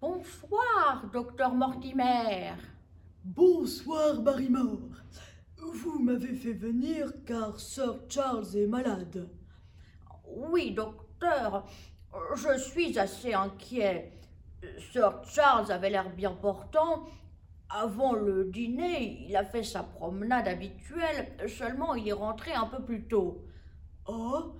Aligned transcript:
Bonsoir, 0.00 1.10
docteur 1.12 1.52
Mortimer. 1.52 2.52
Bonsoir, 3.24 4.20
Barrymore. 4.20 4.78
Vous 5.56 5.98
m'avez 5.98 6.34
fait 6.34 6.52
venir 6.52 7.12
car 7.26 7.58
Sir 7.58 7.98
Charles 8.08 8.46
est 8.54 8.68
malade. 8.68 9.28
Oui, 10.24 10.70
docteur, 10.70 11.66
je 12.36 12.58
suis 12.60 12.96
assez 12.96 13.34
inquiet. 13.34 14.12
Sir 14.92 15.20
Charles 15.24 15.72
avait 15.72 15.90
l'air 15.90 16.14
bien 16.14 16.30
portant. 16.32 17.08
Avant 17.68 18.12
le 18.12 18.44
dîner, 18.44 19.26
il 19.28 19.34
a 19.34 19.44
fait 19.44 19.64
sa 19.64 19.82
promenade 19.82 20.46
habituelle, 20.46 21.36
seulement 21.48 21.96
il 21.96 22.06
est 22.06 22.12
rentré 22.12 22.52
un 22.52 22.66
peu 22.66 22.84
plus 22.84 23.08
tôt. 23.08 23.44
Oh? 24.06 24.54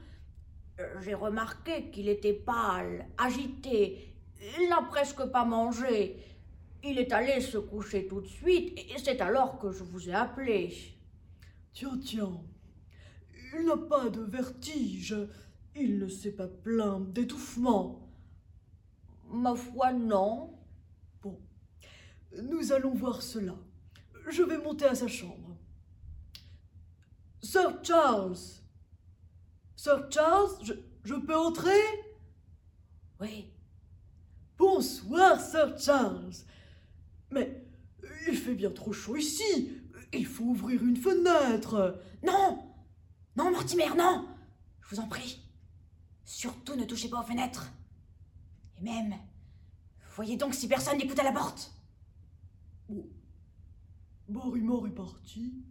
J'ai 1.00 1.14
remarqué 1.14 1.90
qu'il 1.90 2.08
était 2.08 2.34
pâle, 2.34 3.06
agité. 3.16 4.17
Il 4.40 4.68
n'a 4.68 4.82
presque 4.82 5.24
pas 5.26 5.44
mangé. 5.44 6.16
Il 6.84 6.98
est 6.98 7.12
allé 7.12 7.40
se 7.40 7.58
coucher 7.58 8.06
tout 8.06 8.20
de 8.20 8.26
suite 8.26 8.78
et 8.78 8.98
c'est 8.98 9.20
alors 9.20 9.58
que 9.58 9.72
je 9.72 9.82
vous 9.82 10.08
ai 10.08 10.14
appelé. 10.14 10.72
Tiens, 11.72 11.98
tiens. 12.02 12.40
Il 13.54 13.66
n'a 13.66 13.76
pas 13.76 14.08
de 14.10 14.20
vertige. 14.20 15.16
Il 15.74 15.98
ne 15.98 16.08
s'est 16.08 16.32
pas 16.32 16.48
plaint 16.48 17.12
d'étouffement. 17.12 18.08
Ma 19.30 19.54
foi, 19.54 19.92
non. 19.92 20.56
Bon, 21.22 21.38
nous 22.42 22.72
allons 22.72 22.94
voir 22.94 23.22
cela. 23.22 23.56
Je 24.28 24.42
vais 24.42 24.58
monter 24.58 24.86
à 24.86 24.94
sa 24.94 25.08
chambre. 25.08 25.56
Sir 27.40 27.78
Charles 27.82 28.36
Sir 29.76 30.10
Charles, 30.10 30.50
je, 30.62 30.74
je 31.04 31.14
peux 31.14 31.36
entrer? 31.36 31.80
Oui. 33.20 33.52
Bonsoir, 34.58 35.40
Sir 35.40 35.78
Charles. 35.78 36.34
Mais 37.30 37.64
il 38.28 38.36
fait 38.36 38.54
bien 38.54 38.70
trop 38.72 38.92
chaud 38.92 39.16
ici. 39.16 39.70
Il 40.12 40.26
faut 40.26 40.44
ouvrir 40.44 40.82
une 40.84 40.96
fenêtre. 40.96 42.02
Non 42.24 42.74
Non, 43.36 43.52
Mortimer, 43.52 43.94
non 43.96 44.28
Je 44.82 44.94
vous 44.94 45.00
en 45.00 45.06
prie. 45.06 45.40
Surtout 46.24 46.74
ne 46.74 46.84
touchez 46.84 47.08
pas 47.08 47.20
aux 47.20 47.26
fenêtres. 47.26 47.70
Et 48.78 48.82
même, 48.82 49.14
voyez 50.16 50.36
donc 50.36 50.54
si 50.54 50.66
personne 50.66 50.98
n'écoute 50.98 51.18
à 51.20 51.24
la 51.24 51.32
porte. 51.32 51.72
Oh. 52.90 53.08
Barrymore 54.28 54.88
est 54.88 54.94
parti. 54.94 55.62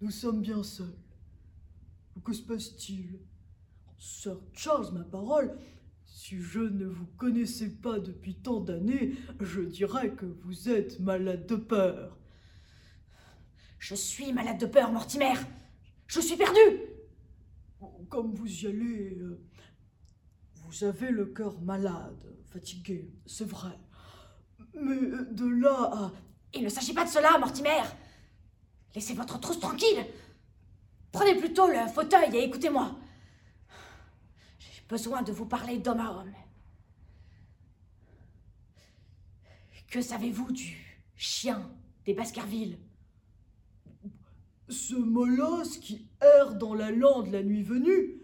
Nous 0.00 0.10
sommes 0.12 0.40
bien 0.40 0.62
seuls. 0.62 0.96
Que 2.24 2.32
se 2.32 2.42
passe-t-il? 2.42 3.18
Sir 3.98 4.38
Charles, 4.52 4.92
ma 4.92 5.04
parole, 5.04 5.58
si 6.22 6.40
je 6.40 6.60
ne 6.60 6.86
vous 6.86 7.06
connaissais 7.16 7.68
pas 7.68 7.98
depuis 7.98 8.36
tant 8.36 8.60
d'années, 8.60 9.14
je 9.40 9.60
dirais 9.60 10.12
que 10.12 10.24
vous 10.24 10.68
êtes 10.68 11.00
malade 11.00 11.46
de 11.46 11.56
peur. 11.56 12.16
Je 13.80 13.96
suis 13.96 14.32
malade 14.32 14.58
de 14.58 14.66
peur, 14.66 14.92
Mortimer. 14.92 15.34
Je 16.06 16.20
suis 16.20 16.36
perdu. 16.36 16.60
Comme 18.08 18.34
vous 18.34 18.46
y 18.46 18.68
allez, 18.68 19.18
euh, 19.18 19.44
vous 20.54 20.84
avez 20.84 21.10
le 21.10 21.26
cœur 21.26 21.60
malade, 21.60 22.24
fatigué, 22.52 23.10
c'est 23.26 23.48
vrai. 23.48 23.76
Mais 24.74 25.00
de 25.32 25.46
là 25.60 25.90
à... 25.92 26.12
Il 26.54 26.62
ne 26.62 26.68
s'agit 26.68 26.94
pas 26.94 27.04
de 27.04 27.10
cela, 27.10 27.36
Mortimer. 27.38 27.82
Laissez 28.94 29.14
votre 29.14 29.40
trousse 29.40 29.58
tranquille. 29.58 30.06
Prenez 31.10 31.34
plutôt 31.34 31.66
le 31.66 31.88
fauteuil 31.92 32.36
et 32.36 32.44
écoutez-moi. 32.44 32.96
Besoin 34.92 35.22
de 35.22 35.32
vous 35.32 35.46
parler 35.46 35.78
d'homme 35.78 36.00
à 36.00 36.12
homme. 36.12 36.34
Que 39.88 40.02
savez-vous 40.02 40.52
du 40.52 40.76
chien 41.16 41.74
des 42.04 42.12
Baskerville? 42.12 42.76
Ce 44.68 44.94
molosse 44.94 45.78
qui 45.78 46.10
erre 46.20 46.56
dans 46.56 46.74
la 46.74 46.90
lande 46.90 47.28
la 47.28 47.42
nuit 47.42 47.62
venue 47.62 48.20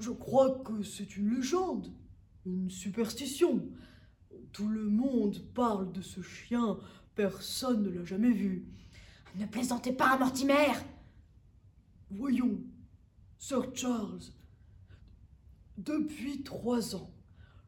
Je 0.00 0.10
crois 0.10 0.58
que 0.64 0.82
c'est 0.82 1.16
une 1.16 1.36
légende, 1.36 1.94
une 2.44 2.68
superstition. 2.68 3.64
Tout 4.50 4.66
le 4.66 4.88
monde 4.88 5.38
parle 5.54 5.92
de 5.92 6.02
ce 6.02 6.20
chien, 6.20 6.80
personne 7.14 7.84
ne 7.84 7.90
l'a 7.90 8.04
jamais 8.04 8.32
vu. 8.32 8.66
Ne 9.36 9.46
plaisantez 9.46 9.92
pas, 9.92 10.18
Mortimer 10.18 10.72
Voyons, 12.10 12.58
Sir 13.38 13.72
Charles, 13.72 14.32
depuis 15.78 16.42
trois 16.42 16.94
ans, 16.96 17.10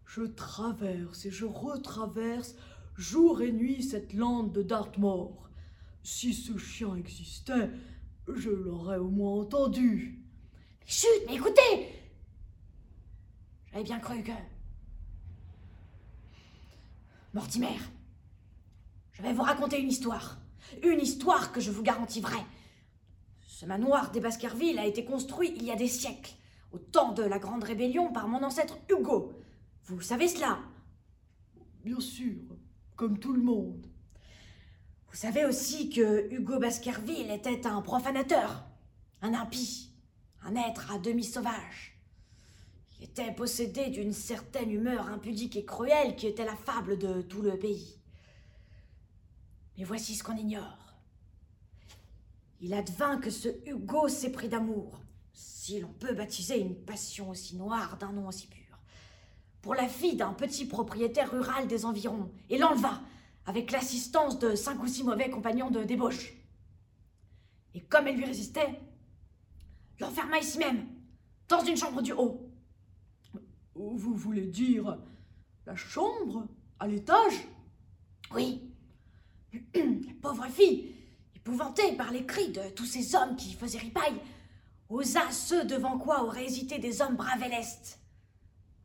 je 0.04 0.22
traverse 0.22 1.25
et 1.25 1.31
je 1.31 1.47
retraverse 1.47 2.54
jour 2.97 3.41
et 3.41 3.53
nuit 3.53 3.82
cette 3.82 4.12
lande 4.12 4.53
de 4.53 4.62
Dartmoor. 4.62 5.48
Si 6.03 6.34
ce 6.34 6.59
chien 6.59 6.97
existait, 6.97 7.71
je 8.28 8.50
l'aurais 8.50 8.98
au 8.98 9.09
moins 9.09 9.41
entendu. 9.41 10.22
Chut, 10.87 11.09
mais 11.26 11.37
écoutez 11.37 11.88
J'avais 13.72 13.84
bien 13.84 14.00
cru 14.00 14.22
que... 14.22 14.32
Mortimer, 17.32 17.78
je 19.12 19.22
vais 19.22 19.32
vous 19.32 19.42
raconter 19.42 19.81
une 19.81 19.88
histoire. 19.88 20.41
Une 20.82 21.00
histoire 21.00 21.53
que 21.53 21.60
je 21.60 21.71
vous 21.71 21.82
garantis 21.82 22.21
vraie. 22.21 22.44
Ce 23.47 23.66
manoir 23.66 24.10
des 24.10 24.21
Baskerville 24.21 24.78
a 24.81 24.87
été 24.87 25.04
construit 25.04 25.53
il 25.54 25.65
y 25.65 25.71
a 25.71 25.77
des 25.77 25.87
siècles, 25.87 26.34
au 26.73 26.79
temps 26.79 27.13
de 27.13 27.23
la 27.23 27.39
Grande 27.39 27.65
Rébellion, 27.65 28.13
par 28.13 28.29
mon 28.29 28.43
ancêtre 28.43 28.79
Hugo. 28.89 29.33
Vous 29.85 30.01
savez 30.01 30.29
cela? 30.29 30.59
Bien 31.85 32.01
sûr, 32.01 32.43
comme 32.97 33.19
tout 33.19 33.33
le 33.33 33.43
monde. 33.43 33.87
Vous 35.11 35.17
savez 35.17 35.45
aussi 35.45 35.91
que 35.91 36.33
Hugo 36.33 36.59
Baskerville 36.59 37.31
était 37.31 37.67
un 37.67 37.83
profanateur, 37.83 38.65
un 39.23 39.35
impie, 39.35 39.93
un 40.43 40.55
être 40.55 40.93
à 40.93 40.99
demi 40.99 41.25
sauvage. 41.25 41.99
Il 42.99 43.05
était 43.05 43.33
possédé 43.33 43.89
d'une 43.89 44.13
certaine 44.13 44.71
humeur 44.71 45.09
impudique 45.09 45.57
et 45.57 45.65
cruelle 45.65 46.17
qui 46.17 46.27
était 46.27 46.45
la 46.45 46.55
fable 46.55 46.99
de 46.99 47.23
tout 47.23 47.43
le 47.43 47.59
pays. 47.59 47.99
Mais 49.77 49.85
voici 49.85 50.15
ce 50.15 50.23
qu'on 50.23 50.37
ignore. 50.37 50.95
Il 52.61 52.75
advint 52.75 53.17
que 53.17 53.31
ce 53.31 53.49
Hugo 53.67 54.09
s'est 54.09 54.33
pris 54.33 54.51
d'amour, 54.51 55.01
si 55.33 55.81
l'on 55.81 55.93
peut 55.93 56.15
baptiser 56.15 56.59
une 56.61 56.75
passion 56.75 57.31
aussi 57.31 57.57
noire 57.57 57.97
d'un 57.99 58.13
nom 58.13 58.29
aussi 58.29 58.47
pur, 58.47 58.79
pour 59.63 59.75
la 59.75 59.89
fille 59.89 60.17
d'un 60.17 60.33
petit 60.33 60.65
propriétaire 60.65 61.31
rural 61.31 61.67
des 61.67 61.85
environs, 61.85 62.31
et 62.49 62.59
l'enleva, 62.59 63.01
avec 63.47 63.71
l'assistance 63.71 64.39
de 64.39 64.55
cinq 64.55 64.83
ou 64.83 64.87
six 64.87 65.05
mauvais 65.05 65.31
compagnons 65.31 65.71
de 65.71 65.83
débauche. 65.83 66.35
Et 67.75 67.81
comme 67.81 68.07
elle 68.07 68.17
lui 68.17 68.25
résistait, 68.25 68.81
l'enferma 69.99 70.39
ici 70.39 70.59
même, 70.59 70.87
dans 71.49 71.65
une 71.65 71.77
chambre 71.77 72.03
du 72.03 72.13
haut. 72.13 72.49
Vous 73.75 74.15
voulez 74.15 74.47
dire 74.47 74.99
la 75.67 75.77
chambre 75.77 76.47
à 76.79 76.87
l'étage? 76.87 77.47
Oui. 78.35 78.63
La 79.75 80.15
pauvre 80.23 80.47
fille, 80.47 80.95
épouvantée 81.35 81.97
par 81.97 82.13
les 82.13 82.25
cris 82.25 82.53
de 82.53 82.61
tous 82.77 82.85
ces 82.85 83.17
hommes 83.17 83.35
qui 83.37 83.53
faisaient 83.55 83.79
ripaille, 83.79 84.21
osa 84.91 85.31
ceux 85.31 85.65
devant 85.65 85.99
quoi 85.99 86.25
auraient 86.25 86.45
hésité 86.45 86.78
des 86.78 87.01
hommes 87.01 87.17
braves 87.17 87.43
et 87.43 87.49
lestes. 87.49 88.01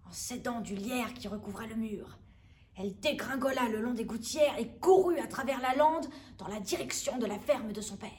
En 0.08 0.12
s'aidant 0.12 0.62
du 0.62 0.76
lierre 0.76 1.14
qui 1.14 1.28
recouvrait 1.28 1.68
le 1.68 1.76
mur, 1.76 2.18
elle 2.78 2.98
dégringola 3.00 3.70
le 3.70 3.82
long 3.82 3.94
des 3.94 4.06
gouttières 4.06 4.58
et 4.60 4.78
courut 4.80 5.20
à 5.20 5.28
travers 5.28 5.60
la 5.62 5.76
lande 5.76 6.08
dans 6.38 6.48
la 6.48 6.60
direction 6.60 7.18
de 7.18 7.26
la 7.26 7.40
ferme 7.40 7.72
de 7.72 7.82
son 7.82 7.98
père. 7.98 8.12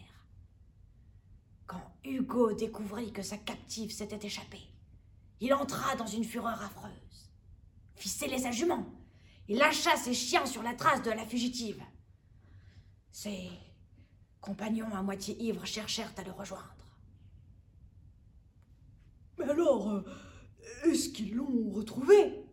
Quand 1.67 1.83
Hugo 2.05 2.53
découvrit 2.53 3.13
que 3.13 3.23
sa 3.23 3.37
captive 3.37 3.93
s'était 3.93 4.27
échappée, 4.27 4.63
il 5.41 5.53
entra 5.53 5.95
dans 5.97 6.07
une 6.07 6.25
fureur 6.25 6.61
affreuse, 6.63 7.31
fit 7.95 8.09
sceller 8.09 8.39
sa 8.39 8.51
jument 8.51 8.87
et 9.49 9.55
lâcha 9.55 9.97
ses 9.97 10.15
chiens 10.15 10.47
sur 10.47 10.63
la 10.63 10.75
trace 10.75 11.03
de 11.03 11.11
la 11.11 11.27
fugitive. 11.27 11.83
Ses 13.13 13.51
compagnons 14.41 14.93
à 14.95 15.03
moitié 15.03 15.37
ivres 15.43 15.67
cherchèrent 15.67 16.13
à 16.17 16.23
le 16.23 16.33
rejoindre. 16.33 16.76
Mais 19.39 19.49
alors, 19.49 19.91
euh, 19.91 20.05
est-ce 20.85 21.11
qu'ils 21.11 21.35
l'ont 21.35 21.71
retrouvé 21.71 22.45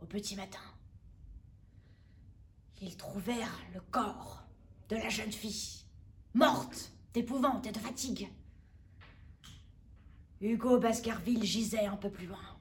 Au 0.00 0.06
petit 0.06 0.36
matin, 0.36 0.60
ils 2.80 2.96
trouvèrent 2.96 3.60
le 3.74 3.80
corps 3.90 4.44
de 4.88 4.96
la 4.96 5.08
jeune 5.08 5.32
fille, 5.32 5.84
morte 6.34 6.92
d'épouvante 7.12 7.66
et 7.66 7.72
de 7.72 7.78
fatigue. 7.78 8.28
Hugo 10.40 10.78
Baskerville 10.78 11.44
gisait 11.44 11.86
un 11.86 11.96
peu 11.96 12.10
plus 12.10 12.26
loin. 12.26 12.58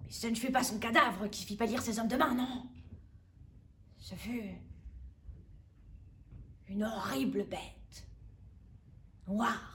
Mais 0.00 0.10
ce 0.10 0.26
ne 0.26 0.34
fut 0.34 0.50
pas 0.50 0.64
son 0.64 0.78
cadavre 0.78 1.28
qui 1.28 1.44
fit 1.44 1.56
pâlir 1.56 1.82
ses 1.82 1.98
hommes 1.98 2.08
de 2.08 2.16
main, 2.16 2.34
non. 2.34 2.66
Ce 3.98 4.14
fut 4.14 4.54
une 6.68 6.84
horrible 6.84 7.44
bête, 7.44 8.08
noire, 9.28 9.71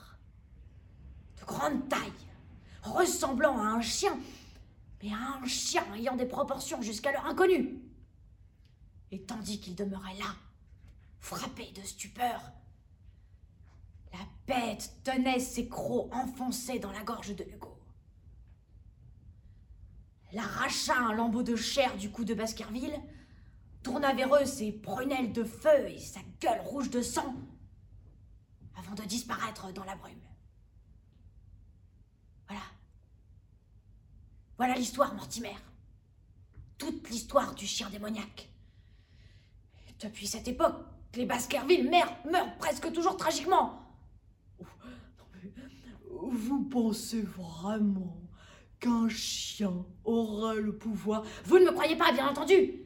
grande 1.48 1.90
taille, 1.90 2.12
ressemblant 2.84 3.58
à 3.58 3.64
un 3.64 3.82
chien, 3.82 4.16
mais 5.02 5.12
un 5.12 5.46
chien 5.48 5.84
ayant 5.96 6.16
des 6.16 6.26
proportions 6.26 6.82
jusqu'alors 6.82 7.26
inconnues. 7.26 7.80
Et 9.12 9.22
tandis 9.24 9.60
qu'il 9.60 9.76
demeurait 9.76 10.18
là, 10.20 10.36
frappé 11.20 11.72
de 11.72 11.82
stupeur, 11.82 12.42
la 14.14 14.20
bête 14.46 14.92
tenait 15.04 15.40
ses 15.40 15.68
crocs 15.68 16.14
enfoncés 16.14 16.80
dans 16.80 16.92
la 16.92 17.04
gorge 17.04 17.36
de 17.36 17.44
Hugo. 17.44 17.80
Elle 20.32 20.40
arracha 20.40 20.96
un 20.98 21.14
lambeau 21.14 21.42
de 21.42 21.56
chair 21.56 21.96
du 21.96 22.12
cou 22.12 22.26
de 22.26 22.34
Baskerville, 22.34 23.00
tourna 23.82 24.14
vers 24.14 24.34
eux 24.36 24.46
ses 24.46 24.74
prunelles 24.74 25.32
de 25.32 25.46
feu 25.46 25.88
et 25.88 26.00
sa 26.00 26.20
gueule 26.42 26.60
rouge 26.62 26.90
de 26.90 27.02
sang, 27.02 27.34
avant 28.76 28.94
de 28.94 29.04
disparaître 29.04 29.72
dans 29.72 29.86
la 29.86 29.96
brume. 29.96 30.20
Voilà. 32.48 32.64
Voilà 34.58 34.76
l'histoire, 34.76 35.14
Mortimer. 35.14 35.56
Toute 36.78 37.10
l'histoire 37.10 37.54
du 37.54 37.66
chien 37.66 37.90
démoniaque. 37.90 38.50
Depuis 40.00 40.28
cette 40.28 40.48
époque, 40.48 40.86
les 41.16 41.26
Baskerville 41.26 41.90
meurent, 41.90 42.16
meurent 42.30 42.58
presque 42.58 42.92
toujours 42.92 43.18
tragiquement. 43.18 43.84
Vous 46.10 46.66
pensez 46.66 47.22
vraiment 47.22 48.22
qu'un 48.80 49.10
chien 49.10 49.86
aura 50.04 50.56
le 50.56 50.78
pouvoir? 50.78 51.24
Vous 51.46 51.58
ne 51.58 51.66
me 51.66 51.72
croyez 51.72 51.96
pas, 51.96 52.12
bien 52.12 52.28
entendu. 52.28 52.84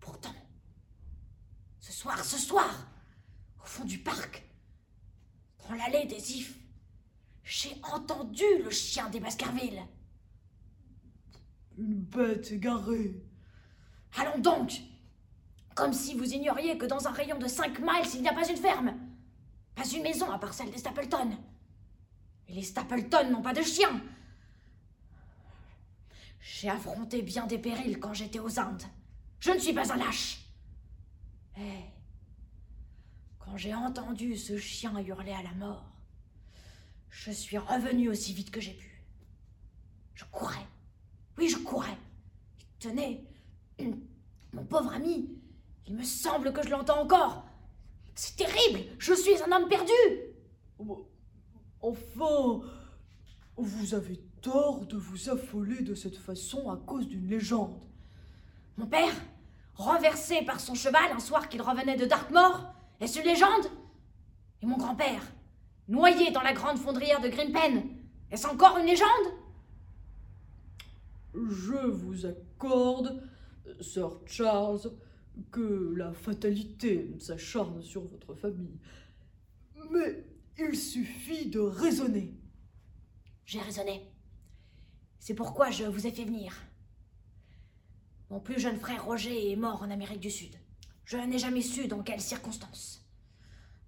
Pourtant, 0.00 0.34
ce 1.80 1.92
soir, 1.92 2.22
ce 2.22 2.38
soir, 2.38 2.88
au 3.62 3.64
fond 3.66 3.84
du 3.84 3.98
parc, 3.98 4.44
dans 5.66 5.74
l'allée 5.74 6.06
des 6.06 6.32
ifs, 6.32 6.58
j'ai 7.42 7.74
entendu 7.82 8.44
le 8.62 8.70
chien 8.70 9.08
des 9.08 9.20
Baskerville. 9.20 9.82
Une 11.78 11.94
bête 11.94 12.52
égarée. 12.52 13.14
Allons 14.16 14.38
donc 14.38 14.72
Comme 15.74 15.92
si 15.92 16.14
vous 16.16 16.32
ignoriez 16.32 16.78
que 16.78 16.86
dans 16.86 17.06
un 17.06 17.10
rayon 17.10 17.38
de 17.38 17.48
cinq 17.48 17.80
miles, 17.80 18.08
il 18.14 18.22
n'y 18.22 18.28
a 18.28 18.32
pas 18.32 18.48
une 18.48 18.56
ferme, 18.56 18.94
pas 19.74 19.86
une 19.88 20.02
maison 20.02 20.30
à 20.30 20.38
part 20.38 20.54
celle 20.54 20.70
des 20.70 20.78
Stapleton. 20.78 21.36
Et 22.48 22.54
les 22.54 22.62
Stapleton 22.62 23.30
n'ont 23.30 23.42
pas 23.42 23.54
de 23.54 23.62
chien. 23.62 24.00
J'ai 26.40 26.68
affronté 26.68 27.22
bien 27.22 27.46
des 27.46 27.58
périls 27.58 27.98
quand 27.98 28.14
j'étais 28.14 28.38
aux 28.38 28.60
Indes. 28.60 28.84
Je 29.40 29.50
ne 29.50 29.58
suis 29.58 29.72
pas 29.72 29.92
un 29.92 29.96
lâche. 29.96 30.40
Mais 31.56 31.92
quand 33.38 33.56
j'ai 33.56 33.74
entendu 33.74 34.36
ce 34.36 34.56
chien 34.58 34.98
hurler 35.00 35.32
à 35.32 35.42
la 35.42 35.54
mort, 35.54 35.84
je 37.10 37.30
suis 37.30 37.58
revenu 37.58 38.08
aussi 38.08 38.32
vite 38.32 38.50
que 38.50 38.60
j'ai 38.60 38.74
pu. 38.74 39.02
Je 40.14 40.24
courais. 40.30 40.66
Oui, 41.38 41.48
je 41.48 41.58
courais. 41.58 41.98
tenez, 42.78 43.26
mon 44.52 44.64
pauvre 44.64 44.92
ami, 44.92 45.28
il 45.86 45.94
me 45.94 46.02
semble 46.02 46.52
que 46.52 46.62
je 46.62 46.70
l'entends 46.70 47.00
encore. 47.02 47.44
C'est 48.14 48.36
terrible. 48.36 48.80
Je 48.98 49.12
suis 49.14 49.42
un 49.42 49.50
homme 49.52 49.68
perdu. 49.68 49.92
Oh, 50.78 51.08
enfin, 51.80 52.60
vous 53.56 53.94
avez 53.94 54.20
tort 54.40 54.86
de 54.86 54.96
vous 54.96 55.30
affoler 55.30 55.82
de 55.82 55.94
cette 55.94 56.16
façon 56.16 56.70
à 56.70 56.76
cause 56.76 57.08
d'une 57.08 57.26
légende. 57.26 57.82
Mon 58.76 58.86
père, 58.86 59.14
renversé 59.74 60.42
par 60.42 60.60
son 60.60 60.74
cheval 60.74 61.10
un 61.12 61.18
soir 61.18 61.48
qu'il 61.48 61.62
revenait 61.62 61.96
de 61.96 62.04
Dartmoor, 62.04 62.72
est-ce 63.00 63.18
une 63.18 63.26
légende? 63.26 63.66
Et 64.62 64.66
mon 64.66 64.76
grand-père, 64.76 65.22
noyé 65.88 66.30
dans 66.30 66.42
la 66.42 66.52
grande 66.52 66.78
fondrière 66.78 67.20
de 67.20 67.28
Grimpen, 67.28 67.82
est-ce 68.30 68.46
encore 68.46 68.78
une 68.78 68.86
légende? 68.86 69.08
Je 71.34 71.86
vous 71.86 72.26
accorde, 72.26 73.22
Sir 73.80 74.20
Charles, 74.26 74.92
que 75.50 75.94
la 75.96 76.12
fatalité 76.12 77.14
s'acharne 77.18 77.82
sur 77.82 78.04
votre 78.04 78.34
famille. 78.34 78.78
Mais 79.90 80.24
il 80.58 80.76
suffit 80.76 81.46
de 81.46 81.58
raisonner. 81.58 82.34
J'ai 83.44 83.60
raisonné. 83.60 84.10
C'est 85.18 85.34
pourquoi 85.34 85.70
je 85.70 85.84
vous 85.84 86.06
ai 86.06 86.12
fait 86.12 86.24
venir. 86.24 86.54
Mon 88.30 88.40
plus 88.40 88.60
jeune 88.60 88.78
frère 88.78 89.04
Roger 89.04 89.50
est 89.50 89.56
mort 89.56 89.82
en 89.82 89.90
Amérique 89.90 90.20
du 90.20 90.30
Sud. 90.30 90.56
Je 91.04 91.16
n'ai 91.16 91.38
jamais 91.38 91.62
su 91.62 91.88
dans 91.88 92.02
quelles 92.02 92.20
circonstances. 92.20 93.04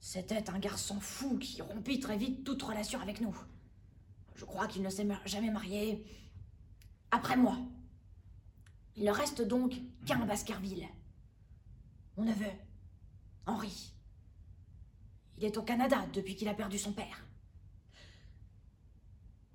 C'était 0.01 0.51
un 0.51 0.59
garçon 0.59 1.01
fou 1.01 1.39
qui 1.39 1.63
rompit 1.63 2.01
très 2.01 2.17
vite 2.17 2.45
toute 2.45 2.63
relation 2.63 3.01
avec 3.01 3.21
nous. 3.21 3.37
Je 4.35 4.45
crois 4.45 4.67
qu'il 4.67 4.83
ne 4.83 4.91
s'est 4.91 5.07
jamais 5.25 5.51
marié 5.51 6.05
après 7.11 7.37
moi. 7.37 7.56
Il 8.97 9.05
ne 9.05 9.11
reste 9.11 9.43
donc 9.43 9.75
qu'un 10.06 10.25
Baskerville. 10.25 10.88
Mon 12.17 12.25
neveu, 12.25 12.50
Henri. 13.47 13.93
Il 15.37 15.44
est 15.44 15.56
au 15.58 15.62
Canada 15.62 16.06
depuis 16.12 16.35
qu'il 16.35 16.49
a 16.49 16.55
perdu 16.55 16.79
son 16.79 16.93
père. 16.93 17.26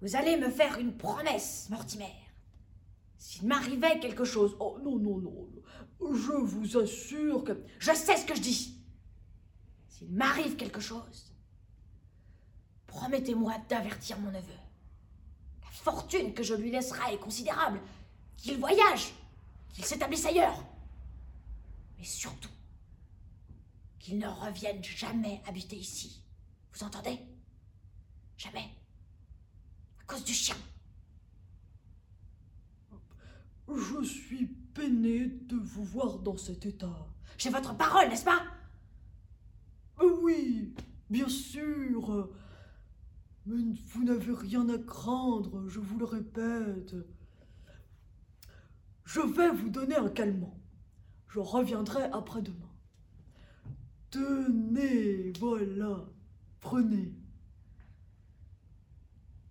Vous 0.02 0.16
allez 0.16 0.38
me 0.38 0.50
faire 0.50 0.80
une 0.80 0.96
promesse, 0.96 1.70
Mortimer. 1.70 2.14
S'il 3.18 3.48
m'arrivait 3.48 4.00
quelque 4.00 4.24
chose. 4.24 4.56
Oh 4.60 4.80
non, 4.84 4.98
non, 4.98 5.18
non. 5.18 5.50
Je 6.00 6.32
vous 6.32 6.78
assure 6.78 7.44
que. 7.44 7.64
Je 7.80 7.94
sais 7.94 8.18
ce 8.18 8.26
que 8.26 8.36
je 8.36 8.42
dis. 8.42 8.84
S'il 9.90 10.12
m'arrive 10.12 10.56
quelque 10.56 10.80
chose, 10.80 11.32
promettez-moi 12.88 13.54
d'avertir 13.70 14.20
mon 14.20 14.32
neveu. 14.32 14.61
La 15.84 15.92
fortune 15.92 16.34
que 16.36 16.44
je 16.44 16.54
lui 16.54 16.70
laisserai 16.70 17.16
est 17.16 17.20
considérable. 17.20 17.82
Qu'il 18.38 18.60
voyage, 18.60 19.14
qu'il 19.74 19.84
s'établisse 19.84 20.26
ailleurs. 20.26 20.64
Mais 21.98 22.04
surtout, 22.04 22.52
qu'il 23.98 24.20
ne 24.20 24.28
revienne 24.28 24.84
jamais 24.84 25.42
habiter 25.48 25.76
ici. 25.76 26.22
Vous 26.74 26.84
entendez? 26.84 27.20
Jamais. 28.38 28.70
À 30.02 30.04
cause 30.06 30.24
du 30.24 30.34
chien. 30.34 30.56
Je 33.68 34.04
suis 34.04 34.46
peiné 34.76 35.28
de 35.28 35.56
vous 35.56 35.84
voir 35.84 36.20
dans 36.20 36.38
cet 36.38 36.66
état. 36.66 37.08
J'ai 37.38 37.50
votre 37.50 37.76
parole, 37.76 38.10
n'est-ce 38.10 38.26
pas? 38.26 38.44
Oui, 40.00 40.76
bien 41.10 41.30
sûr. 41.30 42.30
Mais 43.46 43.56
vous 43.88 44.04
n'avez 44.04 44.34
rien 44.34 44.70
à 44.70 44.78
craindre, 44.78 45.68
je 45.68 45.80
vous 45.80 45.98
le 45.98 46.06
répète. 46.06 46.96
Je 49.06 49.22
vais 49.22 49.52
vous 49.52 49.70
donner 49.70 49.96
un 49.96 50.10
calmant. 50.10 50.58
Je 51.28 51.40
reviendrai 51.40 52.04
après-demain. 52.14 52.70
Tenez, 54.10 55.34
voilà. 55.40 56.06
Prenez. 56.60 57.14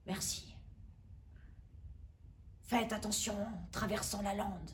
Merci. 0.06 0.54
Faites 2.62 2.92
attention 2.92 3.34
en 3.34 3.68
traversant 3.72 4.22
la 4.22 4.34
lande. 4.34 4.70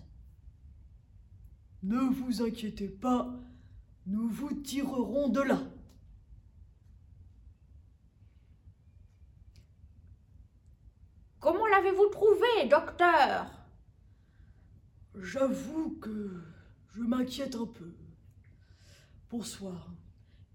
Ne 1.82 1.98
vous 1.98 2.42
inquiétez 2.42 2.88
pas, 2.88 3.32
nous 4.06 4.28
vous 4.28 4.52
tirerons 4.52 5.28
de 5.28 5.40
là. 5.40 5.60
Comment 11.38 11.66
l'avez-vous 11.86 12.08
trouvé, 12.08 12.68
docteur? 12.68 13.46
J'avoue 15.14 15.96
que 16.00 16.42
je 16.94 17.02
m'inquiète 17.02 17.54
un 17.54 17.66
peu. 17.66 17.94
Bonsoir. 19.30 19.88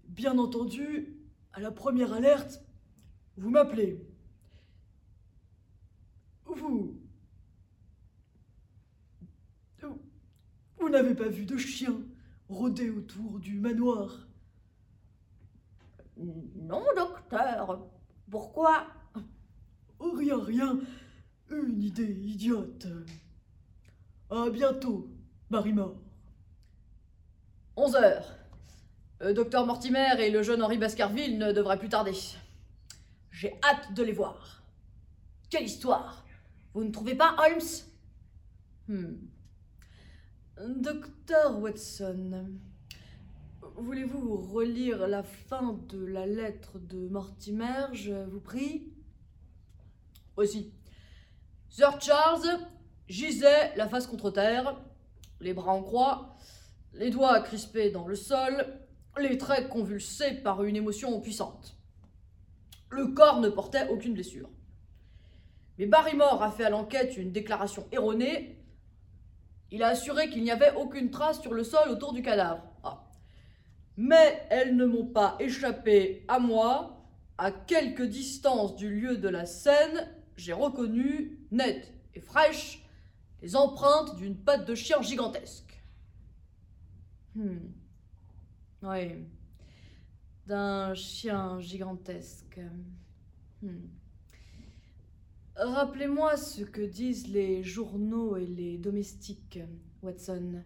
Bien 0.04 0.38
entendu, 0.38 1.16
à 1.52 1.60
la 1.60 1.70
première 1.70 2.12
alerte, 2.12 2.62
vous 3.36 3.50
m'appelez. 3.50 4.06
Vous. 6.44 7.00
Vous 10.78 10.88
n'avez 10.88 11.14
pas 11.14 11.28
vu 11.28 11.46
de 11.46 11.56
chien 11.56 11.96
rôder 12.48 12.90
autour 12.90 13.38
du 13.38 13.58
manoir? 13.58 14.26
Non, 16.16 16.84
docteur. 16.94 17.88
Pourquoi? 18.30 18.86
Rien, 19.98 20.42
rien. 20.42 20.80
Une 21.52 21.82
idée 21.82 22.18
idiote. 22.24 22.86
À 24.30 24.48
bientôt, 24.48 25.10
Marimore. 25.50 26.00
11 27.76 27.96
heures. 27.96 28.34
Le 29.20 29.34
docteur 29.34 29.66
Mortimer 29.66 30.18
et 30.18 30.30
le 30.30 30.42
jeune 30.42 30.62
Henri 30.62 30.78
Baskerville 30.78 31.38
ne 31.38 31.52
devraient 31.52 31.78
plus 31.78 31.90
tarder. 31.90 32.14
J'ai 33.30 33.54
hâte 33.62 33.92
de 33.94 34.02
les 34.02 34.12
voir. 34.12 34.62
Quelle 35.50 35.64
histoire 35.64 36.24
Vous 36.72 36.84
ne 36.84 36.90
trouvez 36.90 37.14
pas, 37.14 37.36
Holmes? 37.38 37.60
Hmm. 38.88 39.14
Docteur 40.80 41.58
Watson, 41.60 42.58
voulez-vous 43.76 44.36
relire 44.36 45.06
la 45.06 45.22
fin 45.22 45.78
de 45.88 46.04
la 46.04 46.26
lettre 46.26 46.78
de 46.78 47.08
Mortimer, 47.08 47.86
je 47.92 48.24
vous 48.24 48.40
prie? 48.40 48.92
Aussi. 50.36 50.72
Sir 51.72 51.98
Charles 52.02 52.60
gisait 53.08 53.74
la 53.76 53.88
face 53.88 54.06
contre 54.06 54.30
terre, 54.30 54.76
les 55.40 55.54
bras 55.54 55.72
en 55.72 55.82
croix, 55.82 56.36
les 56.92 57.08
doigts 57.08 57.40
crispés 57.40 57.88
dans 57.88 58.06
le 58.06 58.14
sol, 58.14 58.78
les 59.18 59.38
traits 59.38 59.70
convulsés 59.70 60.34
par 60.34 60.64
une 60.64 60.76
émotion 60.76 61.18
puissante. 61.22 61.78
Le 62.90 63.06
corps 63.06 63.40
ne 63.40 63.48
portait 63.48 63.88
aucune 63.88 64.12
blessure. 64.12 64.50
Mais 65.78 65.86
Barrymore 65.86 66.42
a 66.42 66.50
fait 66.50 66.64
à 66.64 66.68
l'enquête 66.68 67.16
une 67.16 67.32
déclaration 67.32 67.88
erronée. 67.90 68.62
Il 69.70 69.82
a 69.82 69.88
assuré 69.88 70.28
qu'il 70.28 70.42
n'y 70.42 70.50
avait 70.50 70.74
aucune 70.74 71.10
trace 71.10 71.40
sur 71.40 71.54
le 71.54 71.64
sol 71.64 71.88
autour 71.88 72.12
du 72.12 72.20
cadavre. 72.20 72.64
Ah. 72.84 73.08
Mais 73.96 74.46
elles 74.50 74.76
ne 74.76 74.84
m'ont 74.84 75.06
pas 75.06 75.38
échappé 75.40 76.26
à 76.28 76.38
moi. 76.38 76.98
À 77.38 77.50
quelque 77.50 78.02
distance 78.02 78.76
du 78.76 78.90
lieu 78.94 79.16
de 79.16 79.28
la 79.30 79.46
scène, 79.46 80.21
j'ai 80.36 80.52
reconnu, 80.52 81.38
net 81.50 81.92
et 82.14 82.20
fraîche, 82.20 82.84
les 83.42 83.56
empreintes 83.56 84.16
d'une 84.16 84.36
patte 84.36 84.66
de 84.66 84.74
chien 84.74 85.02
gigantesque. 85.02 85.82
Hmm. 87.34 87.58
Oui. 88.82 89.26
D'un 90.46 90.94
chien 90.94 91.60
gigantesque. 91.60 92.60
Hmm. 93.62 93.88
Rappelez-moi 95.56 96.36
ce 96.36 96.62
que 96.62 96.82
disent 96.82 97.28
les 97.28 97.62
journaux 97.62 98.36
et 98.36 98.46
les 98.46 98.78
domestiques, 98.78 99.58
Watson. 100.02 100.62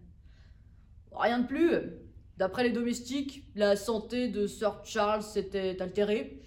Rien 1.12 1.40
de 1.40 1.46
plus. 1.46 1.70
D'après 2.36 2.64
les 2.64 2.70
domestiques, 2.70 3.48
la 3.54 3.76
santé 3.76 4.28
de 4.28 4.46
Sir 4.46 4.84
Charles 4.84 5.22
s'était 5.22 5.80
altérée. 5.80 6.42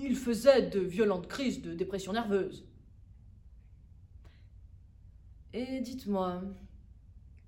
Il 0.00 0.14
faisait 0.14 0.62
de 0.62 0.78
violentes 0.78 1.26
crises 1.26 1.60
de 1.60 1.74
dépression 1.74 2.12
nerveuse. 2.12 2.64
Et 5.52 5.80
dites-moi, 5.80 6.42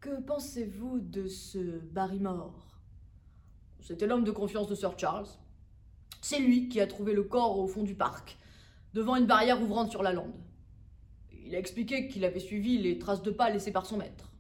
que 0.01 0.21
pensez-vous 0.21 0.99
de 0.99 1.29
ce 1.29 1.79
Barrymore? 1.79 2.81
C'était 3.81 4.07
l'homme 4.07 4.25
de 4.25 4.33
confiance 4.33 4.67
de 4.67 4.75
Sir 4.75 4.99
Charles. 4.99 5.29
C'est 6.21 6.41
lui 6.41 6.69
qui 6.69 6.81
a 6.81 6.87
trouvé 6.89 7.15
le 7.15 7.23
corps 7.23 7.59
au 7.59 7.69
fond 7.69 7.85
du 7.85 7.95
parc, 7.95 8.37
devant 8.95 9.17
une 9.17 9.27
barrière 9.27 9.63
ouvrante 9.63 9.91
sur 9.91 10.03
la 10.03 10.13
lande. 10.13 10.35
Il 11.45 11.55
a 11.55 11.59
expliqué 11.59 12.09
qu'il 12.09 12.25
avait 12.25 12.41
suivi 12.41 12.79
les 12.79 12.99
traces 12.99 13.23
de 13.23 13.31
pas 13.31 13.51
laissées 13.51 13.73
par 13.73 13.87
son 13.87 13.97
maître. 13.97 14.33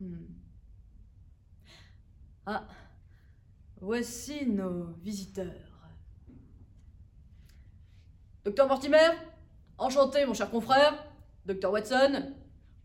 Hmm. 0.00 0.26
Ah, 2.46 2.66
voici 3.80 4.46
nos 4.46 4.84
visiteurs. 5.02 5.71
Docteur 8.44 8.66
Mortimer, 8.66 9.10
enchanté 9.78 10.26
mon 10.26 10.34
cher 10.34 10.50
confrère. 10.50 10.94
Docteur 11.46 11.72
Watson, 11.72 12.34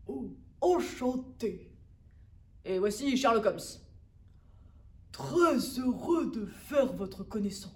Oh, 0.06 0.30
enchanté. 0.60 1.72
et 2.64 2.78
voici 2.78 3.16
Sherlock 3.16 3.46
Holmes. 3.46 3.58
Très 5.10 5.58
heureux 5.80 6.30
de 6.30 6.46
faire 6.46 6.92
votre 6.92 7.24
connaissance. 7.24 7.72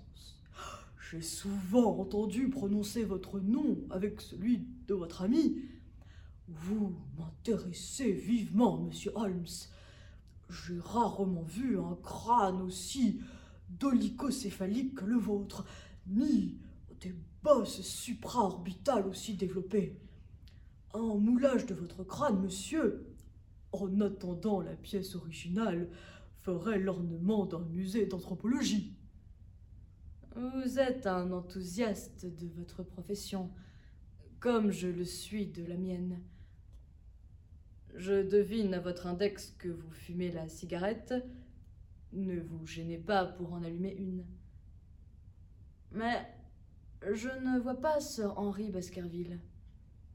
J'ai 1.10 1.22
souvent 1.22 1.98
entendu 1.98 2.48
prononcer 2.50 3.04
votre 3.04 3.40
nom 3.40 3.76
avec 3.90 4.20
celui 4.20 4.64
de 4.86 4.94
votre 4.94 5.22
ami. 5.22 5.62
Vous 6.48 6.94
m'intéressez 7.18 8.12
vivement, 8.12 8.78
monsieur 8.78 9.10
Holmes. 9.16 9.44
J'ai 10.50 10.78
rarement 10.78 11.42
vu 11.42 11.78
un 11.78 11.96
crâne 12.02 12.62
aussi 12.62 13.20
dolicocéphalique 13.70 14.94
que 14.94 15.04
le 15.04 15.16
vôtre, 15.16 15.64
ni 16.06 16.58
des 17.00 17.14
bosses 17.42 17.82
supraorbitales 17.82 19.06
aussi 19.06 19.34
développées. 19.34 19.98
Un 20.94 21.14
moulage 21.14 21.66
de 21.66 21.74
votre 21.74 22.04
crâne, 22.04 22.40
monsieur, 22.40 23.06
en 23.72 24.00
attendant 24.00 24.60
la 24.60 24.76
pièce 24.76 25.14
originale, 25.14 25.88
ferait 26.36 26.78
l'ornement 26.78 27.46
d'un 27.46 27.64
musée 27.64 28.06
d'anthropologie. 28.06 28.96
Vous 30.34 30.78
êtes 30.78 31.06
un 31.06 31.30
enthousiaste 31.30 32.26
de 32.26 32.48
votre 32.48 32.82
profession, 32.82 33.50
comme 34.40 34.70
je 34.70 34.88
le 34.88 35.04
suis 35.04 35.46
de 35.46 35.64
la 35.64 35.76
mienne. 35.76 36.20
Je 37.94 38.22
devine 38.26 38.72
à 38.74 38.80
votre 38.80 39.06
index 39.06 39.54
que 39.58 39.68
vous 39.68 39.90
fumez 39.90 40.30
la 40.30 40.48
cigarette. 40.48 41.14
Ne 42.12 42.40
vous 42.40 42.66
gênez 42.66 42.98
pas 42.98 43.26
pour 43.26 43.52
en 43.52 43.62
allumer 43.62 43.94
une. 43.94 44.24
Mais 45.90 46.26
je 47.12 47.28
ne 47.28 47.58
vois 47.58 47.80
pas 47.80 48.00
Sir 48.00 48.34
Henry 48.36 48.70
Baskerville. 48.70 49.40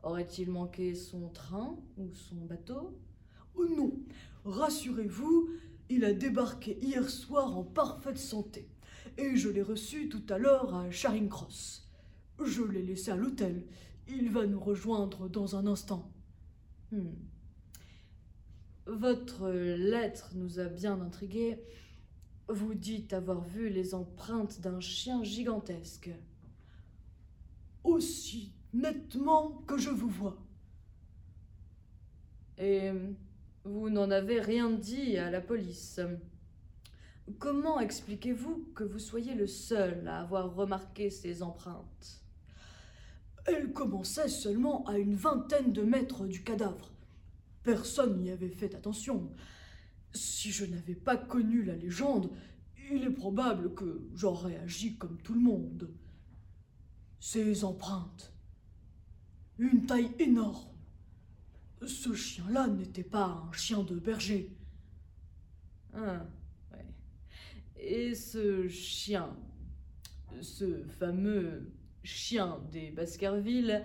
Aurait-il 0.04 0.50
manqué 0.50 0.96
son 0.96 1.30
train 1.30 1.78
ou 1.98 2.14
son 2.14 2.36
bateau? 2.46 2.98
Oh 3.56 3.66
non, 3.66 3.92
rassurez-vous, 4.46 5.50
il 5.90 6.06
a 6.06 6.14
débarqué 6.14 6.78
hier 6.82 7.10
soir 7.10 7.58
en 7.58 7.64
parfaite 7.64 8.18
santé. 8.18 8.70
Et 9.18 9.36
je 9.36 9.50
l'ai 9.50 9.62
reçu 9.62 10.10
tout 10.10 10.24
à 10.30 10.38
l'heure 10.38 10.76
à 10.76 10.92
Charing 10.92 11.30
Cross. 11.30 11.90
Je 12.44 12.64
l'ai 12.64 12.84
laissé 12.84 13.12
à 13.12 13.16
l'hôtel. 13.16 13.66
Il 14.08 14.30
va 14.30 14.46
nous 14.46 14.60
rejoindre 14.60 15.28
dans 15.28 15.56
un 15.56 15.66
instant. 15.68 16.12
Hmm. 16.92 17.16
Votre 18.86 19.50
lettre 19.50 20.32
nous 20.36 20.60
a 20.60 20.66
bien 20.66 21.02
intrigués. 21.02 21.60
Vous 22.48 22.74
dites 22.76 23.12
avoir 23.12 23.42
vu 23.42 23.70
les 23.70 23.94
empreintes 23.94 24.62
d'un 24.62 24.80
chien 24.80 25.24
gigantesque. 25.24 26.12
Aussi 27.84 28.54
nettement 28.74 29.64
que 29.68 29.78
je 29.78 29.90
vous 29.90 30.10
vois. 30.10 30.38
Et 32.58 32.92
vous 33.64 33.90
n'en 33.90 34.10
avez 34.12 34.42
rien 34.42 34.70
dit 34.70 35.18
à 35.18 35.30
la 35.30 35.42
police. 35.42 36.00
Comment 37.40 37.80
expliquez-vous 37.80 38.70
que 38.74 38.84
vous 38.84 39.00
soyez 39.00 39.36
le 39.36 39.48
seul 39.48 40.08
à 40.08 40.22
avoir 40.22 40.56
remarqué 40.56 41.10
ces 41.10 41.44
empreintes? 41.44 42.24
Elle 43.46 43.74
commençait 43.74 44.30
seulement 44.30 44.86
à 44.88 44.98
une 44.98 45.16
vingtaine 45.16 45.72
de 45.72 45.82
mètres 45.82 46.26
du 46.26 46.44
cadavre. 46.44 46.92
Personne 47.64 48.22
n'y 48.22 48.32
avait 48.32 48.50
fait 48.50 48.76
attention. 48.76 49.30
Si 50.14 50.52
je 50.52 50.66
n'avais 50.66 50.96
pas 50.96 51.18
connu 51.18 51.64
la 51.64 51.76
légende, 51.76 52.30
il 52.92 53.04
est 53.04 53.12
probable 53.12 53.74
que 53.74 54.08
j'aurais 54.16 54.58
agi 54.58 54.96
comme 54.96 55.18
tout 55.22 55.34
le 55.34 55.42
monde. 55.42 55.90
Ces 57.20 57.64
empreintes. 57.64 58.34
Une 59.60 59.86
taille 59.86 60.12
énorme. 60.20 60.68
Ce 61.86 62.14
chien-là 62.14 62.68
n'était 62.68 63.04
pas 63.04 63.48
un 63.48 63.52
chien 63.52 63.84
de 63.84 63.96
berger. 63.96 64.56
Ah, 65.94 66.26
ouais. 66.72 66.86
Et 67.78 68.16
ce 68.16 68.68
chien, 68.68 69.36
ce 70.42 70.84
fameux 71.00 71.72
chien 72.04 72.60
des 72.72 72.92
Baskerville, 72.92 73.84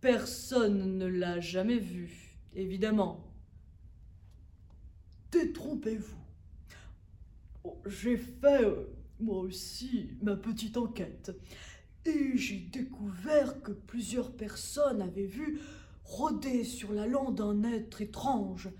personne 0.00 0.98
ne 0.98 1.06
l'a 1.06 1.40
jamais 1.40 1.78
vu, 1.78 2.38
évidemment. 2.54 3.32
Détrompez-vous. 5.30 6.16
Oh, 7.64 7.80
J'ai 7.86 8.16
fait, 8.16 8.64
euh, 8.64 8.86
moi 9.20 9.38
aussi, 9.38 10.10
ma 10.22 10.36
petite 10.36 10.76
enquête. 10.76 11.32
Et 12.06 12.36
j'ai 12.36 12.58
découvert 12.58 13.62
que 13.62 13.72
plusieurs 13.72 14.32
personnes 14.32 15.02
avaient 15.02 15.26
vu 15.26 15.60
rôder 16.04 16.64
sur 16.64 16.92
la 16.92 17.06
lande 17.06 17.40
un 17.40 17.62
être 17.64 18.00
étrange, 18.00 18.70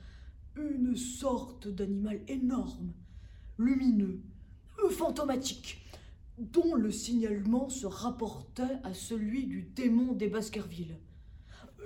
une 0.57 0.97
sorte 0.97 1.69
d'animal 1.69 2.21
énorme, 2.29 2.93
lumineux, 3.59 4.21
fantomatique, 4.91 5.85
dont 6.39 6.75
le 6.75 6.91
signalement 6.91 7.69
se 7.69 7.87
rapportait 7.87 8.79
à 8.83 8.95
celui 8.95 9.47
du 9.47 9.62
démon 9.62 10.12
des 10.12 10.29
Baskerville. 10.29 10.99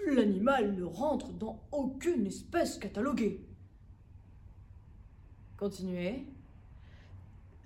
L'animal 0.07 0.75
ne 0.77 0.85
rentre 0.85 1.33
dans 1.33 1.67
aucune 1.73 2.27
espèce 2.27 2.79
cataloguée. 2.79 3.45
Continuez. 5.57 6.27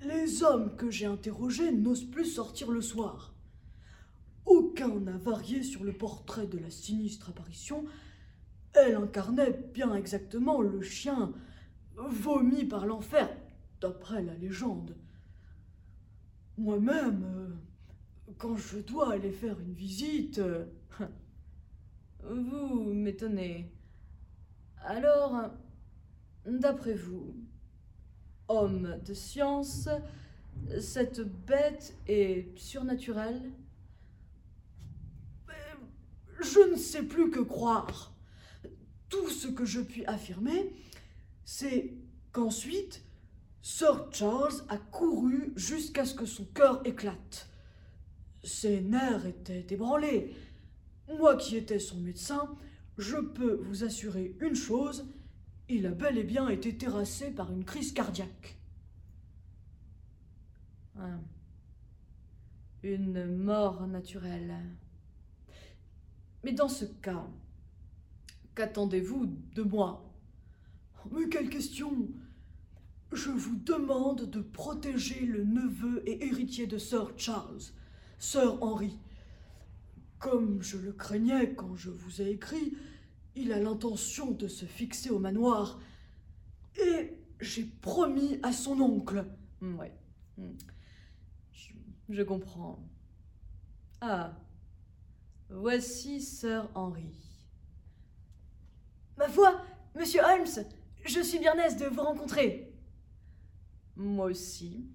Les 0.06 0.42
hommes 0.42 0.76
que 0.76 0.90
j'ai 0.90 1.06
interrogés 1.06 1.72
n'osent 1.72 2.08
plus 2.08 2.26
sortir 2.26 2.70
le 2.70 2.80
soir. 2.80 3.34
Aucun 4.48 4.98
n'a 5.00 5.16
varié 5.16 5.62
sur 5.62 5.84
le 5.84 5.92
portrait 5.92 6.46
de 6.46 6.58
la 6.58 6.70
sinistre 6.70 7.28
apparition. 7.28 7.84
Elle 8.72 8.96
incarnait 8.96 9.52
bien 9.72 9.94
exactement 9.94 10.60
le 10.60 10.80
chien 10.80 11.32
vomi 11.94 12.64
par 12.64 12.86
l'enfer, 12.86 13.28
d'après 13.80 14.22
la 14.22 14.34
légende. 14.34 14.96
Moi-même, 16.56 17.24
euh, 17.24 18.32
quand 18.38 18.56
je 18.56 18.78
dois 18.78 19.12
aller 19.12 19.32
faire 19.32 19.60
une 19.60 19.74
visite, 19.74 20.38
euh, 20.38 20.64
Vous 22.24 22.92
m'étonnez. 22.92 23.70
Alors, 24.84 25.50
d'après 26.46 26.94
vous, 26.94 27.36
homme 28.48 28.98
de 29.04 29.14
science, 29.14 29.88
cette 30.80 31.20
bête 31.20 31.96
est 32.06 32.56
surnaturelle? 32.58 33.52
Je 36.40 36.70
ne 36.70 36.76
sais 36.76 37.02
plus 37.02 37.30
que 37.30 37.40
croire. 37.40 38.14
Tout 39.08 39.28
ce 39.28 39.48
que 39.48 39.64
je 39.64 39.80
puis 39.80 40.04
affirmer, 40.06 40.72
c'est 41.44 41.94
qu'ensuite, 42.32 43.02
Sir 43.62 44.08
Charles 44.12 44.64
a 44.68 44.76
couru 44.76 45.52
jusqu'à 45.56 46.04
ce 46.04 46.14
que 46.14 46.26
son 46.26 46.44
cœur 46.44 46.86
éclate. 46.86 47.48
Ses 48.44 48.80
nerfs 48.80 49.26
étaient 49.26 49.66
ébranlés. 49.70 50.34
Moi 51.18 51.36
qui 51.36 51.56
étais 51.56 51.78
son 51.78 51.98
médecin, 52.00 52.54
je 52.98 53.16
peux 53.16 53.54
vous 53.64 53.84
assurer 53.84 54.36
une 54.40 54.54
chose, 54.54 55.06
il 55.68 55.86
a 55.86 55.90
bel 55.90 56.18
et 56.18 56.24
bien 56.24 56.48
été 56.48 56.76
terrassé 56.76 57.30
par 57.30 57.52
une 57.52 57.64
crise 57.64 57.92
cardiaque. 57.92 58.58
Ah. 60.98 61.18
Une 62.82 63.36
mort 63.36 63.86
naturelle. 63.86 64.54
Mais 66.48 66.54
dans 66.54 66.70
ce 66.70 66.86
cas, 66.86 67.26
qu'attendez-vous 68.54 69.26
de 69.54 69.62
moi? 69.62 70.10
Mais 71.10 71.28
quelle 71.28 71.50
question 71.50 72.08
Je 73.12 73.28
vous 73.28 73.56
demande 73.56 74.30
de 74.30 74.40
protéger 74.40 75.26
le 75.26 75.44
neveu 75.44 76.02
et 76.08 76.24
héritier 76.24 76.66
de 76.66 76.78
Sir 76.78 77.12
Charles, 77.18 77.60
Sir 78.18 78.62
Henry. 78.62 78.96
Comme 80.18 80.62
je 80.62 80.78
le 80.78 80.92
craignais 80.94 81.54
quand 81.54 81.76
je 81.76 81.90
vous 81.90 82.22
ai 82.22 82.30
écrit, 82.30 82.72
il 83.34 83.52
a 83.52 83.60
l'intention 83.60 84.30
de 84.30 84.48
se 84.48 84.64
fixer 84.64 85.10
au 85.10 85.18
manoir. 85.18 85.78
Et 86.80 87.12
j'ai 87.42 87.64
promis 87.64 88.40
à 88.42 88.52
son 88.52 88.80
oncle. 88.80 89.26
Hmm, 89.60 89.76
Ouais. 89.76 89.92
Je, 91.52 91.74
je 92.08 92.22
comprends. 92.22 92.88
Ah. 94.00 94.34
Voici 95.50 96.20
Sir 96.20 96.68
Henry. 96.74 97.14
Ma 99.16 99.28
foi, 99.28 99.62
monsieur 99.94 100.20
Holmes, 100.20 100.66
je 101.04 101.20
suis 101.20 101.38
bien 101.38 101.54
aise 101.54 101.78
de 101.78 101.86
vous 101.86 102.02
rencontrer. 102.02 102.70
Moi 103.96 104.26
aussi. 104.26 104.86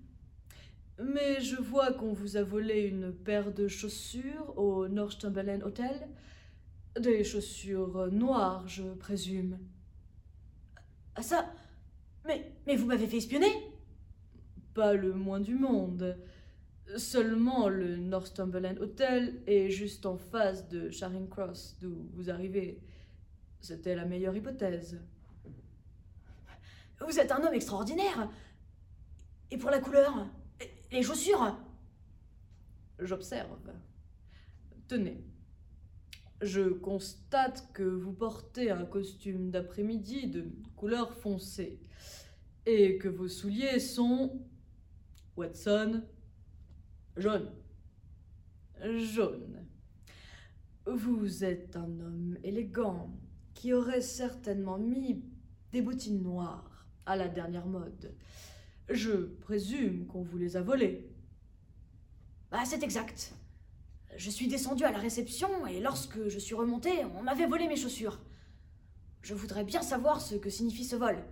Mais 1.02 1.42
je 1.42 1.56
vois 1.56 1.92
qu'on 1.94 2.14
vous 2.14 2.38
a 2.38 2.44
volé 2.44 2.82
une 2.82 3.12
paire 3.12 3.52
de 3.52 3.68
chaussures 3.68 4.56
au 4.56 4.88
Northumberland 4.88 5.64
Hotel. 5.64 6.08
Des 7.00 7.24
chaussures 7.24 8.12
noires, 8.12 8.68
je 8.68 8.84
présume. 8.84 9.58
Ah 11.16 11.24
ça 11.24 11.52
Mais, 12.26 12.52
mais 12.68 12.76
vous 12.76 12.86
m'avez 12.86 13.08
fait 13.08 13.18
espionner? 13.18 13.52
Pas 14.76 14.94
le 14.94 15.14
moins 15.14 15.40
du 15.40 15.56
monde. 15.56 16.16
Seulement 16.98 17.70
le 17.70 17.96
Northumberland 17.96 18.78
Hotel 18.80 19.42
est 19.48 19.70
juste 19.70 20.06
en 20.06 20.18
face 20.18 20.68
de 20.68 20.90
Charing 20.90 21.28
Cross, 21.28 21.78
d'où 21.80 22.10
vous 22.14 22.30
arrivez. 22.30 22.82
C'était 23.62 23.96
la 23.96 24.06
meilleure 24.06 24.36
hypothèse. 24.36 25.00
Vous 27.00 27.20
êtes 27.20 27.32
un 27.32 27.44
homme 27.44 27.54
extraordinaire. 27.54 28.30
Et 29.50 29.58
pour 29.58 29.70
la 29.70 29.80
couleur 29.80 30.28
Les 30.92 31.04
chaussures? 31.04 31.58
J'observe. 33.00 33.58
Tenez. 34.88 35.24
Je 36.42 36.62
constate 36.62 37.72
que 37.74 37.84
vous 37.84 38.14
portez 38.14 38.70
un 38.70 38.86
costume 38.86 39.50
d'après-midi 39.50 40.28
de 40.28 40.52
couleur 40.76 41.14
foncée 41.14 41.80
et 42.66 42.98
que 42.98 43.08
vos 43.08 43.30
souliers 43.30 43.80
sont 43.80 44.42
Watson 45.38 46.04
jaune. 47.18 47.52
Jaune. 48.82 49.66
Vous 50.86 51.44
êtes 51.44 51.76
un 51.76 52.00
homme 52.00 52.38
élégant 52.44 53.10
qui 53.54 53.74
aurait 53.74 54.02
certainement 54.02 54.78
mis 54.78 55.24
des 55.72 55.82
bottines 55.82 56.22
noires 56.22 56.86
à 57.06 57.16
la 57.16 57.28
dernière 57.28 57.66
mode. 57.66 58.16
Je 58.90 59.12
présume 59.12 60.06
qu'on 60.08 60.24
vous 60.24 60.38
les 60.38 60.58
a 60.58 60.62
volées. 60.62 61.10
Bah, 62.52 62.64
c'est 62.66 62.84
exact. 62.84 63.34
Je 64.18 64.30
suis 64.30 64.48
descendu 64.48 64.84
à 64.84 64.92
la 64.92 65.00
réception 65.00 65.66
et 65.66 65.80
lorsque 65.80 66.28
je 66.28 66.38
suis 66.38 66.54
remonté, 66.54 67.04
on 67.16 67.24
m'avait 67.24 67.48
volé 67.48 67.68
mes 67.68 67.78
chaussures. 67.78 68.20
Je 69.22 69.34
voudrais 69.34 69.64
bien 69.64 69.82
savoir 69.82 70.22
ce 70.22 70.36
que 70.36 70.50
signifie 70.50 70.84
ce 70.84 70.98
vol. 70.98 71.24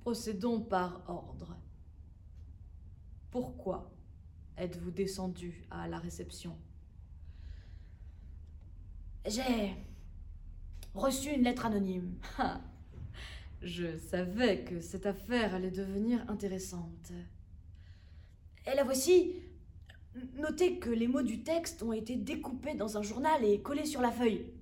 Procédons 0.00 0.60
par 0.62 1.02
ordre. 1.08 1.56
Pourquoi 3.30 3.91
êtes-vous 4.62 4.92
descendu 4.92 5.64
à 5.70 5.88
la 5.88 5.98
réception? 5.98 6.56
J'ai 9.26 9.74
reçu 10.94 11.30
une 11.30 11.42
lettre 11.42 11.66
anonyme. 11.66 12.14
Je 13.60 13.96
savais 13.98 14.64
que 14.64 14.80
cette 14.80 15.06
affaire 15.06 15.54
allait 15.54 15.70
devenir 15.70 16.24
intéressante. 16.28 17.12
Et 18.66 18.74
la 18.74 18.84
voici. 18.84 19.34
Notez 20.34 20.78
que 20.78 20.90
les 20.90 21.08
mots 21.08 21.22
du 21.22 21.42
texte 21.42 21.82
ont 21.82 21.92
été 21.92 22.16
découpés 22.16 22.74
dans 22.74 22.98
un 22.98 23.02
journal 23.02 23.44
et 23.44 23.62
collés 23.62 23.86
sur 23.86 24.02
la 24.02 24.12
feuille. 24.12 24.52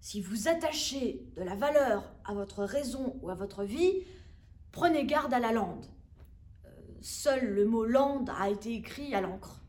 Si 0.00 0.20
vous 0.20 0.48
attachez 0.48 1.24
de 1.36 1.42
la 1.42 1.54
valeur 1.54 2.12
à 2.24 2.34
votre 2.34 2.64
raison 2.64 3.16
ou 3.22 3.30
à 3.30 3.34
votre 3.34 3.62
vie, 3.62 4.02
prenez 4.72 5.06
garde 5.06 5.32
à 5.32 5.38
la 5.38 5.52
lande. 5.52 5.86
Seul 7.04 7.52
le 7.52 7.66
mot 7.66 7.84
lande 7.84 8.30
a 8.30 8.48
été 8.48 8.72
écrit 8.72 9.14
à 9.14 9.20
l'encre. 9.20 9.62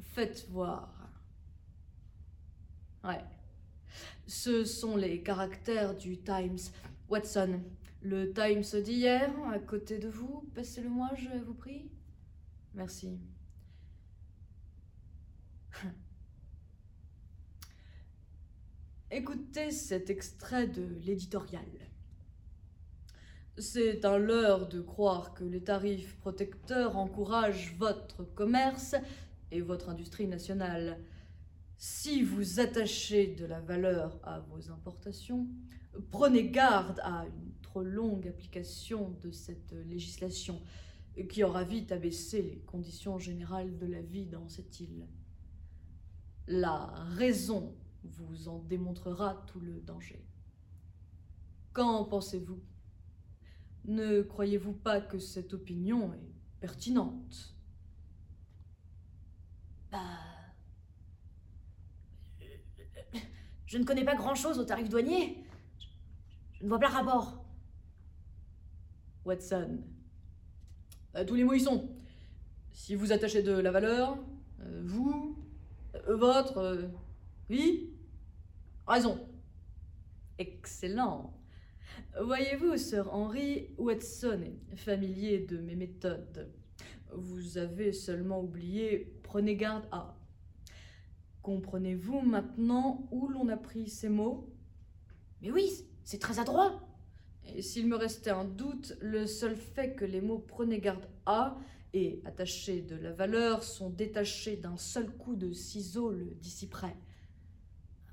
Faites 0.00 0.48
voir. 0.50 0.92
Ouais. 3.04 3.24
Ce 4.26 4.64
sont 4.64 4.96
les 4.96 5.22
caractères 5.22 5.94
du 5.96 6.18
Times. 6.18 6.58
Watson, 7.08 7.62
le 8.00 8.32
Times 8.32 8.64
d'hier, 8.82 9.32
à 9.52 9.60
côté 9.60 9.98
de 9.98 10.08
vous, 10.08 10.50
passez-le-moi, 10.56 11.08
je 11.14 11.38
vous 11.38 11.54
prie. 11.54 11.88
Merci. 12.74 13.20
Écoutez 19.12 19.70
cet 19.70 20.10
extrait 20.10 20.66
de 20.66 20.82
l'éditorial. 21.04 21.91
C'est 23.58 24.06
un 24.06 24.16
leurre 24.16 24.66
de 24.66 24.80
croire 24.80 25.34
que 25.34 25.44
les 25.44 25.62
tarifs 25.62 26.16
protecteurs 26.20 26.96
encouragent 26.96 27.76
votre 27.78 28.24
commerce 28.24 28.94
et 29.50 29.60
votre 29.60 29.90
industrie 29.90 30.26
nationale. 30.26 30.98
Si 31.76 32.22
vous 32.22 32.60
attachez 32.60 33.26
de 33.26 33.44
la 33.44 33.60
valeur 33.60 34.18
à 34.22 34.40
vos 34.40 34.70
importations, 34.70 35.46
prenez 36.10 36.48
garde 36.48 37.00
à 37.04 37.26
une 37.26 37.52
trop 37.60 37.82
longue 37.82 38.26
application 38.26 39.10
de 39.20 39.30
cette 39.30 39.72
législation 39.86 40.62
qui 41.28 41.44
aura 41.44 41.62
vite 41.62 41.92
abaissé 41.92 42.40
les 42.40 42.60
conditions 42.60 43.18
générales 43.18 43.76
de 43.76 43.86
la 43.86 44.00
vie 44.00 44.26
dans 44.26 44.48
cette 44.48 44.80
île. 44.80 45.06
La 46.46 46.86
raison 47.16 47.76
vous 48.02 48.48
en 48.48 48.60
démontrera 48.60 49.44
tout 49.46 49.60
le 49.60 49.80
danger. 49.80 50.24
Qu'en 51.74 52.04
pensez-vous? 52.04 52.62
Ne 53.84 54.22
croyez-vous 54.22 54.72
pas 54.72 55.00
que 55.00 55.18
cette 55.18 55.54
opinion 55.54 56.12
est 56.14 56.32
pertinente? 56.60 57.54
Bah. 59.90 59.98
Je 63.66 63.78
ne 63.78 63.84
connais 63.84 64.04
pas 64.04 64.14
grand-chose 64.14 64.58
aux 64.58 64.64
tarifs 64.64 64.90
douaniers. 64.90 65.44
Je, 66.52 66.64
ne 66.64 66.68
vois 66.68 66.78
pas 66.78 66.88
le 66.88 66.94
rapport. 66.94 67.42
Watson. 69.24 69.78
Euh, 71.16 71.24
tous 71.24 71.34
les 71.34 71.44
mots 71.44 71.54
y 71.54 71.60
sont. 71.60 71.88
Si 72.72 72.94
vous 72.94 73.12
attachez 73.12 73.42
de 73.42 73.52
la 73.52 73.70
valeur, 73.70 74.18
euh, 74.60 74.82
vous, 74.84 75.38
euh, 75.94 76.16
votre, 76.16 76.58
euh, 76.58 76.88
oui, 77.50 77.94
raison. 78.86 79.26
Excellent. 80.38 81.32
Voyez-vous, 82.20 82.76
Sir 82.76 83.08
Henry, 83.10 83.70
Watson 83.78 84.42
est 84.70 84.76
familier 84.76 85.38
de 85.38 85.56
mes 85.56 85.74
méthodes. 85.74 86.52
Vous 87.10 87.56
avez 87.56 87.92
seulement 87.92 88.42
oublié 88.42 89.10
prenez 89.22 89.56
garde 89.56 89.86
à. 89.90 90.14
Comprenez-vous 91.40 92.20
maintenant 92.20 93.08
où 93.12 93.28
l'on 93.28 93.48
a 93.48 93.56
pris 93.56 93.88
ces 93.88 94.10
mots? 94.10 94.46
Mais 95.40 95.50
oui, 95.50 95.70
c'est 96.04 96.18
très 96.18 96.38
adroit. 96.38 96.86
Et 97.54 97.62
s'il 97.62 97.88
me 97.88 97.96
restait 97.96 98.30
un 98.30 98.44
doute, 98.44 98.94
le 99.00 99.26
seul 99.26 99.56
fait 99.56 99.94
que 99.94 100.04
les 100.04 100.20
mots 100.20 100.38
prenez 100.38 100.80
garde 100.80 101.08
à 101.24 101.56
et 101.94 102.20
attachés 102.26 102.82
de 102.82 102.96
la 102.96 103.12
valeur 103.12 103.62
sont 103.62 103.88
détachés 103.88 104.56
d'un 104.56 104.76
seul 104.76 105.10
coup 105.10 105.34
de 105.34 105.54
ciseau 105.54 106.10
le 106.10 106.26
dissiperait. 106.26 106.96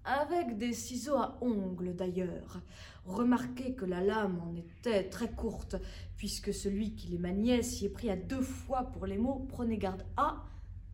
Avec 0.06 0.58
des 0.58 0.74
ciseaux 0.74 1.18
à 1.18 1.38
ongles 1.42 1.96
d'ailleurs. 1.96 2.62
Remarquez 3.06 3.74
que 3.74 3.86
la 3.86 4.02
lame 4.02 4.40
en 4.42 4.56
était 4.56 5.10
très 5.10 5.30
courte, 5.30 5.76
puisque 6.18 6.54
celui 6.54 6.96
qui 6.96 7.08
les 7.08 7.18
maniait 7.18 7.64
s'y 7.64 7.86
est 7.86 7.90
pris 7.90 8.10
à 8.10 8.16
deux 8.16 8.42
fois 8.42 8.92
pour 8.92 9.06
les 9.06 9.18
mots 9.18 9.46
prenez 9.50 9.78
garde 9.78 10.06
à 10.18 10.44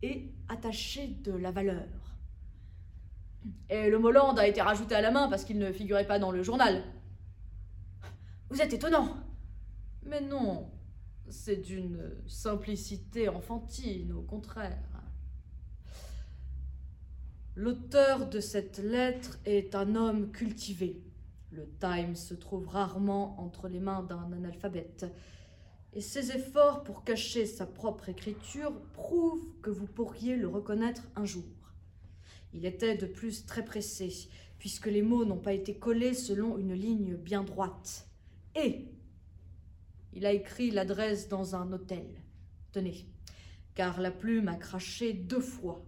et 0.02 0.32
attachez 0.48 1.08
de 1.08 1.32
la 1.32 1.50
valeur. 1.50 1.86
Et 3.70 3.90
le 3.90 3.98
Molland 3.98 4.34
a 4.36 4.46
été 4.46 4.60
rajouté 4.60 4.94
à 4.94 5.00
la 5.00 5.10
main 5.10 5.28
parce 5.28 5.44
qu'il 5.44 5.58
ne 5.58 5.72
figurait 5.72 6.06
pas 6.06 6.18
dans 6.18 6.32
le 6.32 6.42
journal. 6.42 6.82
Vous 8.50 8.60
êtes 8.60 8.72
étonnant. 8.72 9.16
Mais 10.04 10.20
non, 10.20 10.70
c'est 11.28 11.56
d'une 11.56 12.12
simplicité 12.26 13.28
enfantine, 13.28 14.12
au 14.12 14.22
contraire. 14.22 14.95
L'auteur 17.58 18.28
de 18.28 18.38
cette 18.38 18.76
lettre 18.76 19.38
est 19.46 19.74
un 19.74 19.94
homme 19.94 20.30
cultivé. 20.30 21.00
Le 21.50 21.66
Times 21.80 22.14
se 22.14 22.34
trouve 22.34 22.68
rarement 22.68 23.40
entre 23.40 23.68
les 23.68 23.80
mains 23.80 24.02
d'un 24.02 24.30
analphabète. 24.30 25.06
Et 25.94 26.02
ses 26.02 26.32
efforts 26.32 26.84
pour 26.84 27.02
cacher 27.02 27.46
sa 27.46 27.64
propre 27.64 28.10
écriture 28.10 28.78
prouvent 28.92 29.48
que 29.62 29.70
vous 29.70 29.86
pourriez 29.86 30.36
le 30.36 30.48
reconnaître 30.48 31.04
un 31.16 31.24
jour. 31.24 31.46
Il 32.52 32.66
était 32.66 32.98
de 32.98 33.06
plus 33.06 33.46
très 33.46 33.64
pressé, 33.64 34.28
puisque 34.58 34.88
les 34.88 35.00
mots 35.00 35.24
n'ont 35.24 35.38
pas 35.38 35.54
été 35.54 35.78
collés 35.78 36.12
selon 36.12 36.58
une 36.58 36.74
ligne 36.74 37.16
bien 37.16 37.42
droite. 37.42 38.06
Et 38.54 38.84
il 40.12 40.26
a 40.26 40.32
écrit 40.32 40.70
l'adresse 40.70 41.28
dans 41.28 41.56
un 41.56 41.72
hôtel. 41.72 42.22
Tenez, 42.72 43.06
car 43.74 43.98
la 43.98 44.10
plume 44.10 44.48
a 44.48 44.56
craché 44.56 45.14
deux 45.14 45.40
fois, 45.40 45.82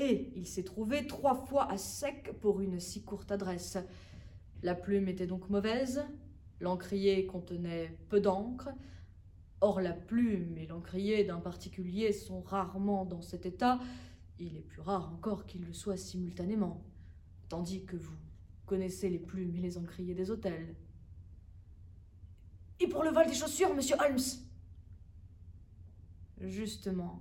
et 0.00 0.32
il 0.34 0.46
s'est 0.46 0.64
trouvé 0.64 1.06
trois 1.06 1.34
fois 1.34 1.70
à 1.70 1.76
sec 1.76 2.32
pour 2.40 2.60
une 2.60 2.80
si 2.80 3.04
courte 3.04 3.30
adresse. 3.30 3.78
La 4.62 4.74
plume 4.74 5.08
était 5.08 5.26
donc 5.26 5.48
mauvaise, 5.50 6.02
l'encrier 6.60 7.26
contenait 7.26 7.96
peu 8.08 8.20
d'encre, 8.20 8.70
Or 9.62 9.80
la 9.80 9.92
plume 9.92 10.56
et 10.56 10.66
l'encrier 10.66 11.22
d'un 11.24 11.38
particulier 11.38 12.12
sont 12.12 12.40
rarement 12.40 13.04
dans 13.04 13.20
cet 13.20 13.44
état, 13.44 13.78
il 14.38 14.56
est 14.56 14.62
plus 14.62 14.80
rare 14.80 15.12
encore 15.12 15.44
qu'ils 15.44 15.66
le 15.66 15.74
soient 15.74 15.98
simultanément, 15.98 16.82
tandis 17.50 17.84
que 17.84 17.96
vous 17.96 18.16
connaissez 18.64 19.10
les 19.10 19.18
plumes 19.18 19.54
et 19.54 19.60
les 19.60 19.76
encriers 19.76 20.14
des 20.14 20.30
hôtels. 20.30 20.74
Et 22.78 22.86
pour 22.86 23.04
le 23.04 23.10
vol 23.10 23.26
des 23.26 23.34
chaussures, 23.34 23.74
monsieur 23.74 23.96
Holmes? 24.00 24.18
Justement, 26.40 27.20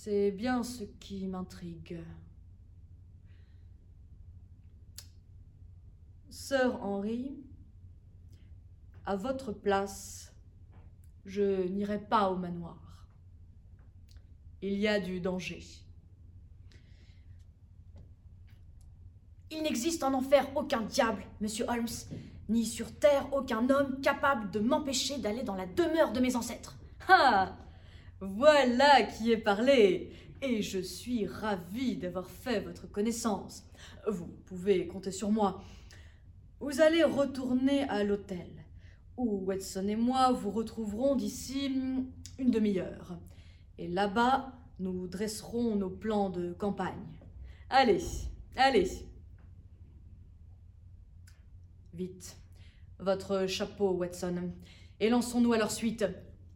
c'est 0.00 0.30
bien 0.30 0.62
ce 0.62 0.84
qui 0.84 1.26
m'intrigue. 1.26 1.98
Sœur 6.30 6.80
Henri, 6.84 7.34
à 9.06 9.16
votre 9.16 9.50
place, 9.50 10.32
je 11.26 11.66
n'irai 11.66 11.98
pas 11.98 12.30
au 12.30 12.36
manoir. 12.36 13.08
Il 14.62 14.74
y 14.74 14.86
a 14.86 15.00
du 15.00 15.20
danger. 15.20 15.64
Il 19.50 19.62
n'existe 19.64 20.04
en 20.04 20.14
enfer 20.14 20.46
aucun 20.54 20.82
diable, 20.82 21.24
monsieur 21.40 21.66
Holmes, 21.68 21.88
ni 22.48 22.66
sur 22.66 22.96
terre 23.00 23.32
aucun 23.32 23.68
homme 23.68 24.00
capable 24.00 24.52
de 24.52 24.60
m'empêcher 24.60 25.18
d'aller 25.18 25.42
dans 25.42 25.56
la 25.56 25.66
demeure 25.66 26.12
de 26.12 26.20
mes 26.20 26.36
ancêtres. 26.36 26.76
Ah 27.08 27.56
Voilà 28.20 29.02
qui 29.02 29.32
est 29.32 29.38
parlé 29.38 30.12
Et 30.42 30.62
je 30.62 30.78
suis 30.78 31.26
ravie 31.26 31.96
d'avoir 31.96 32.28
fait 32.28 32.60
votre 32.60 32.90
connaissance. 32.90 33.64
Vous 34.08 34.26
pouvez 34.46 34.86
compter 34.86 35.10
sur 35.10 35.30
moi. 35.30 35.62
Vous 36.60 36.80
allez 36.80 37.04
retourner 37.04 37.82
à 37.84 38.02
l'hôtel 38.04 38.48
où 39.16 39.44
Watson 39.44 39.86
et 39.88 39.96
moi 39.96 40.32
vous 40.32 40.50
retrouverons 40.50 41.16
d'ici 41.16 41.66
une 42.38 42.50
demi-heure. 42.50 43.18
Et 43.76 43.88
là-bas, 43.88 44.52
nous 44.78 45.08
dresserons 45.08 45.76
nos 45.76 45.90
plans 45.90 46.30
de 46.30 46.52
campagne. 46.52 47.06
Allez, 47.68 48.02
allez. 48.56 48.88
Vite, 51.92 52.36
votre 52.98 53.46
chapeau, 53.46 53.90
Watson, 53.90 54.52
et 55.00 55.10
lançons-nous 55.10 55.52
à 55.52 55.58
leur 55.58 55.70
suite. 55.70 56.04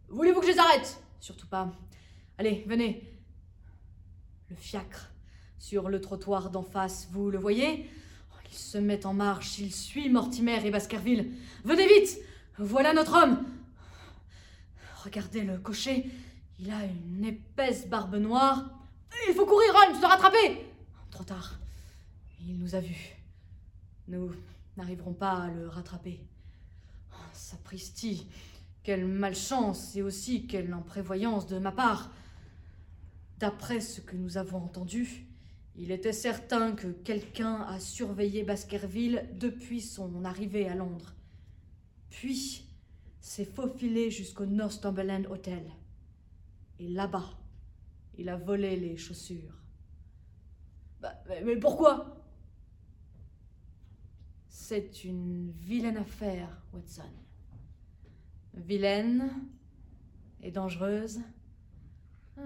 Voulez-vous 0.09 0.41
que 0.41 0.47
je 0.47 0.53
les 0.53 0.59
arrête? 0.59 1.03
Surtout 1.23 1.47
pas. 1.47 1.71
Allez, 2.37 2.65
venez. 2.67 3.09
Le 4.51 4.57
fiacre, 4.57 5.09
sur 5.57 5.89
le 5.89 6.01
trottoir 6.01 6.51
d'en 6.51 6.65
face, 6.65 7.07
vous 7.13 7.31
le 7.31 7.39
voyez? 7.39 7.89
Oh, 8.33 8.39
Il 8.51 8.57
se 8.57 8.77
met 8.77 9.07
en 9.07 9.15
marche, 9.15 9.61
il 9.61 9.73
suit 9.73 10.11
Mortimer 10.11 10.67
et 10.67 10.73
Baskerville. 10.73 11.31
Venez 11.65 11.87
vite 11.87 12.19
voilà 12.59 12.93
notre 12.93 13.15
homme 13.15 13.45
Regardez 15.05 15.43
le 15.43 15.59
cocher, 15.59 16.11
il 16.59 16.71
a 16.73 16.85
une 16.85 17.25
épaisse 17.25 17.89
barbe 17.89 18.17
noire. 18.17 18.69
Il 19.29 19.35
faut 19.35 19.47
courir, 19.47 19.73
Holmes, 19.75 20.01
te 20.01 20.07
rattraper 20.07 20.67
Trop 21.13 21.25
tard. 21.25 21.61
Il 22.41 22.59
nous 22.59 22.75
a 22.75 22.81
vus. 22.81 23.17
Nous 24.09 24.33
n'arriverons 24.77 25.13
pas 25.13 25.45
à 25.45 25.51
le 25.51 25.69
rattraper. 25.69 26.21
Oh, 27.13 27.17
sapristi 27.33 28.27
Quelle 28.83 29.07
malchance 29.07 29.95
et 29.97 30.03
aussi 30.03 30.47
quelle 30.47 30.73
imprévoyance 30.73 31.47
de 31.47 31.59
ma 31.59 31.73
part 31.73 32.13
D'après 33.39 33.81
ce 33.81 34.01
que 34.01 34.17
nous 34.17 34.39
avons 34.39 34.59
entendu, 34.59 35.27
il 35.77 35.91
était 35.91 36.13
certain 36.13 36.73
que 36.73 36.89
quelqu'un 36.89 37.63
a 37.63 37.81
surveillé 37.81 38.45
Baskerville 38.45 39.29
depuis 39.35 39.81
son 39.81 40.25
arrivée 40.25 40.69
à 40.69 40.75
Londres 40.75 41.15
puis 42.13 42.69
s'est 43.21 43.47
faufilé 43.47 44.11
jusqu'au 44.11 44.47
Northumberland 44.47 45.27
Hotel. 45.27 45.65
Et 46.79 46.89
là-bas, 46.89 47.39
il 48.19 48.29
a 48.29 48.37
volé 48.37 48.77
les 48.77 48.97
chaussures. 48.97 49.59
Bah, 51.01 51.15
mais 51.45 51.57
pourquoi? 51.57 52.23
C'est 54.49 55.05
une 55.05 55.51
vilaine 55.51 55.97
affaire, 55.97 56.63
Watson. 56.73 57.11
Vilaine 58.55 59.31
et 60.43 60.51
dangereuse. 60.51 61.21
Ah, 62.37 62.43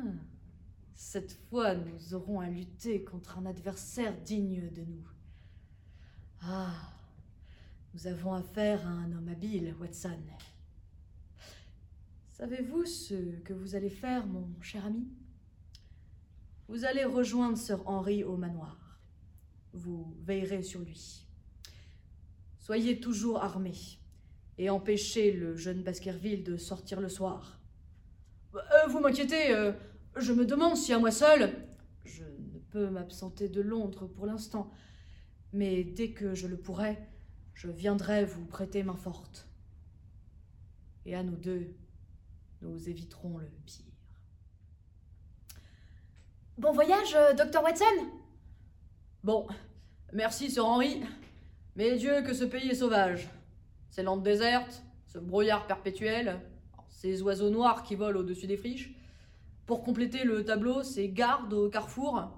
cette 0.95 1.33
fois, 1.33 1.75
nous 1.75 2.15
aurons 2.15 2.41
à 2.41 2.49
lutter 2.49 3.05
contre 3.05 3.39
un 3.39 3.47
adversaire 3.47 4.17
digne 4.23 4.71
de 4.71 4.83
nous. 4.83 5.09
Ah, 6.43 6.93
nous 7.93 8.07
avons 8.07 8.35
affaire 8.35 8.87
à 8.87 8.91
un 8.91 9.13
homme 9.13 9.29
habile, 9.29 9.75
Watson. 9.81 10.21
Savez-vous 12.33 12.85
ce 12.85 13.39
que 13.41 13.53
vous 13.53 13.75
allez 13.75 13.91
faire, 13.91 14.27
mon 14.27 14.49
cher 14.61 14.85
ami? 14.87 15.09
Vous 16.69 16.85
allez 16.85 17.05
rejoindre 17.05 17.57
Sir 17.57 17.81
Henry 17.87 18.25
au 18.25 18.37
manoir. 18.37 19.01
Vous 19.73 20.15
veillerez 20.23 20.63
sur 20.63 20.81
lui. 20.81 21.27
Soyez 22.59 23.01
toujours 23.01 23.43
armé 23.43 23.73
et 24.59 24.71
empêchez 24.71 25.33
le 25.33 25.57
jeune 25.57 25.83
Baskerville 25.83 26.43
de 26.43 26.57
sortir 26.57 27.01
le 27.01 27.09
soir. 27.09 27.61
Euh, 28.55 28.87
vous 28.89 29.01
m'inquiétez, 29.01 29.55
euh, 29.55 29.73
je 30.17 30.33
me 30.33 30.47
demande 30.47 30.77
si 30.77 30.93
à 30.93 30.99
moi 30.99 31.11
seul. 31.11 31.53
Je 32.05 32.25
ne 32.25 32.59
peux 32.71 32.89
m'absenter 32.89 33.49
de 33.49 33.61
Londres 33.61 34.07
pour 34.07 34.27
l'instant, 34.27 34.71
mais 35.53 35.85
dès 35.85 36.13
que 36.13 36.35
je 36.35 36.47
le 36.47 36.57
pourrai, 36.57 36.99
je 37.55 37.69
viendrai 37.69 38.25
vous 38.25 38.47
prêter 38.47 38.83
main 38.83 38.97
forte. 38.97 39.49
Et 41.05 41.15
à 41.15 41.23
nous 41.23 41.37
deux, 41.37 41.75
nous 42.63 42.89
éviterons 42.89 43.39
le 43.39 43.47
pire. 43.67 43.85
Bon 46.59 46.73
voyage, 46.73 47.15
euh, 47.15 47.35
docteur 47.35 47.63
Watson 47.63 47.85
Bon, 49.23 49.47
merci, 50.13 50.51
Sir 50.51 50.67
Henry. 50.67 51.03
Mais 51.75 51.97
Dieu, 51.97 52.23
que 52.23 52.33
ce 52.33 52.45
pays 52.45 52.71
est 52.71 52.77
sauvage. 52.77 53.29
Ces 53.97 54.03
landes 54.03 54.23
désertes, 54.23 54.83
ce 55.07 55.19
brouillard 55.19 55.67
perpétuel, 55.67 56.39
ces 56.87 57.23
oiseaux 57.23 57.49
noirs 57.49 57.83
qui 57.83 57.95
volent 57.95 58.21
au-dessus 58.21 58.47
des 58.47 58.59
friches. 58.59 58.95
Pour 59.65 59.83
compléter 59.83 60.23
le 60.23 60.45
tableau, 60.45 60.83
ces 60.83 61.09
gardes 61.09 61.55
au 61.55 61.71
carrefour. 61.71 62.29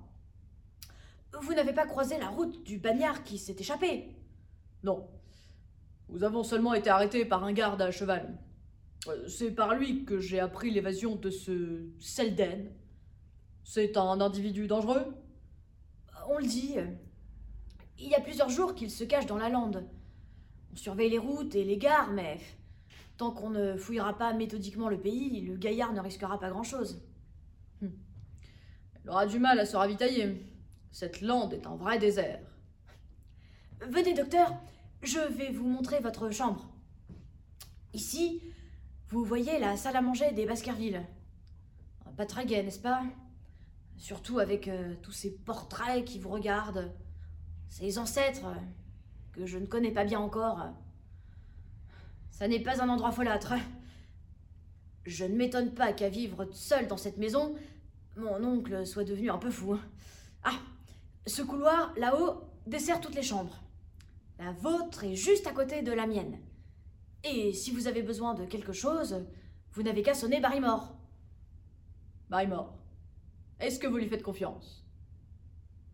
Vous 1.40 1.54
n'avez 1.54 1.72
pas 1.72 1.84
croisé 1.84 2.16
la 2.16 2.28
route 2.28 2.62
du 2.62 2.78
bagnard 2.78 3.24
qui 3.24 3.38
s'est 3.38 3.56
échappé? 3.58 4.14
Non. 4.84 5.08
Nous 6.10 6.22
avons 6.22 6.44
seulement 6.44 6.74
été 6.74 6.90
arrêtés 6.90 7.24
par 7.24 7.42
un 7.42 7.52
garde 7.52 7.82
à 7.82 7.90
cheval. 7.90 8.38
Euh, 9.08 9.26
c'est 9.26 9.50
par 9.50 9.74
lui 9.74 10.04
que 10.04 10.20
j'ai 10.20 10.38
appris 10.38 10.70
l'évasion 10.70 11.16
de 11.16 11.28
ce 11.28 11.88
Selden. 11.98 12.70
C'est 13.64 13.96
un 13.96 14.20
individu 14.20 14.68
dangereux? 14.68 15.12
On 16.28 16.38
le 16.38 16.46
dit. 16.46 16.76
Il 17.98 18.06
y 18.06 18.14
a 18.14 18.20
plusieurs 18.20 18.48
jours 18.48 18.76
qu'il 18.76 18.92
se 18.92 19.02
cache 19.02 19.26
dans 19.26 19.38
la 19.38 19.48
lande. 19.48 19.84
On 20.72 20.76
surveille 20.76 21.10
les 21.10 21.18
routes 21.18 21.54
et 21.54 21.64
les 21.64 21.76
gares, 21.76 22.10
mais 22.12 22.38
tant 23.16 23.30
qu'on 23.30 23.50
ne 23.50 23.76
fouillera 23.76 24.16
pas 24.16 24.32
méthodiquement 24.32 24.88
le 24.88 25.00
pays, 25.00 25.40
le 25.40 25.56
gaillard 25.56 25.92
ne 25.92 26.00
risquera 26.00 26.38
pas 26.38 26.50
grand-chose. 26.50 27.02
Hum. 27.82 27.92
Il 29.04 29.10
aura 29.10 29.26
du 29.26 29.38
mal 29.38 29.58
à 29.58 29.66
se 29.66 29.76
ravitailler. 29.76 30.44
Cette 30.90 31.20
lande 31.20 31.52
est 31.52 31.66
un 31.66 31.76
vrai 31.76 31.98
désert. 31.98 32.40
Venez, 33.80 34.14
docteur, 34.14 34.56
je 35.02 35.18
vais 35.18 35.50
vous 35.50 35.68
montrer 35.68 36.00
votre 36.00 36.30
chambre. 36.30 36.68
Ici, 37.92 38.42
vous 39.08 39.24
voyez 39.24 39.58
la 39.58 39.76
salle 39.76 39.96
à 39.96 40.02
manger 40.02 40.32
des 40.32 40.46
Baskerville. 40.46 41.06
Pas 42.16 42.26
très 42.26 42.46
gai, 42.46 42.64
n'est-ce 42.64 42.80
pas? 42.80 43.04
Surtout 43.96 44.40
avec 44.40 44.66
euh, 44.66 44.96
tous 45.02 45.12
ces 45.12 45.30
portraits 45.30 46.04
qui 46.04 46.18
vous 46.18 46.30
regardent. 46.30 46.92
Ses 47.68 47.96
ancêtres, 47.96 48.46
que 49.38 49.46
je 49.46 49.58
ne 49.58 49.66
connais 49.66 49.92
pas 49.92 50.04
bien 50.04 50.18
encore. 50.18 50.66
Ça 52.30 52.48
n'est 52.48 52.60
pas 52.60 52.82
un 52.82 52.88
endroit 52.88 53.12
folâtre. 53.12 53.54
Je 55.06 55.24
ne 55.24 55.36
m'étonne 55.36 55.72
pas 55.74 55.92
qu'à 55.92 56.08
vivre 56.08 56.48
seul 56.52 56.88
dans 56.88 56.96
cette 56.96 57.18
maison, 57.18 57.54
mon 58.16 58.42
oncle 58.42 58.84
soit 58.84 59.04
devenu 59.04 59.30
un 59.30 59.38
peu 59.38 59.50
fou. 59.50 59.78
Ah, 60.42 60.58
ce 61.24 61.42
couloir, 61.42 61.94
là-haut, 61.96 62.42
dessert 62.66 63.00
toutes 63.00 63.14
les 63.14 63.22
chambres. 63.22 63.62
La 64.40 64.50
vôtre 64.50 65.04
est 65.04 65.14
juste 65.14 65.46
à 65.46 65.52
côté 65.52 65.82
de 65.82 65.92
la 65.92 66.08
mienne. 66.08 66.38
Et 67.22 67.52
si 67.52 67.70
vous 67.70 67.86
avez 67.86 68.02
besoin 68.02 68.34
de 68.34 68.44
quelque 68.44 68.72
chose, 68.72 69.24
vous 69.72 69.82
n'avez 69.84 70.02
qu'à 70.02 70.14
sonner 70.14 70.40
Barrymore. 70.40 70.96
Barrymore. 72.28 72.74
Est-ce 73.60 73.78
que 73.78 73.86
vous 73.86 73.98
lui 73.98 74.08
faites 74.08 74.22
confiance? 74.24 74.84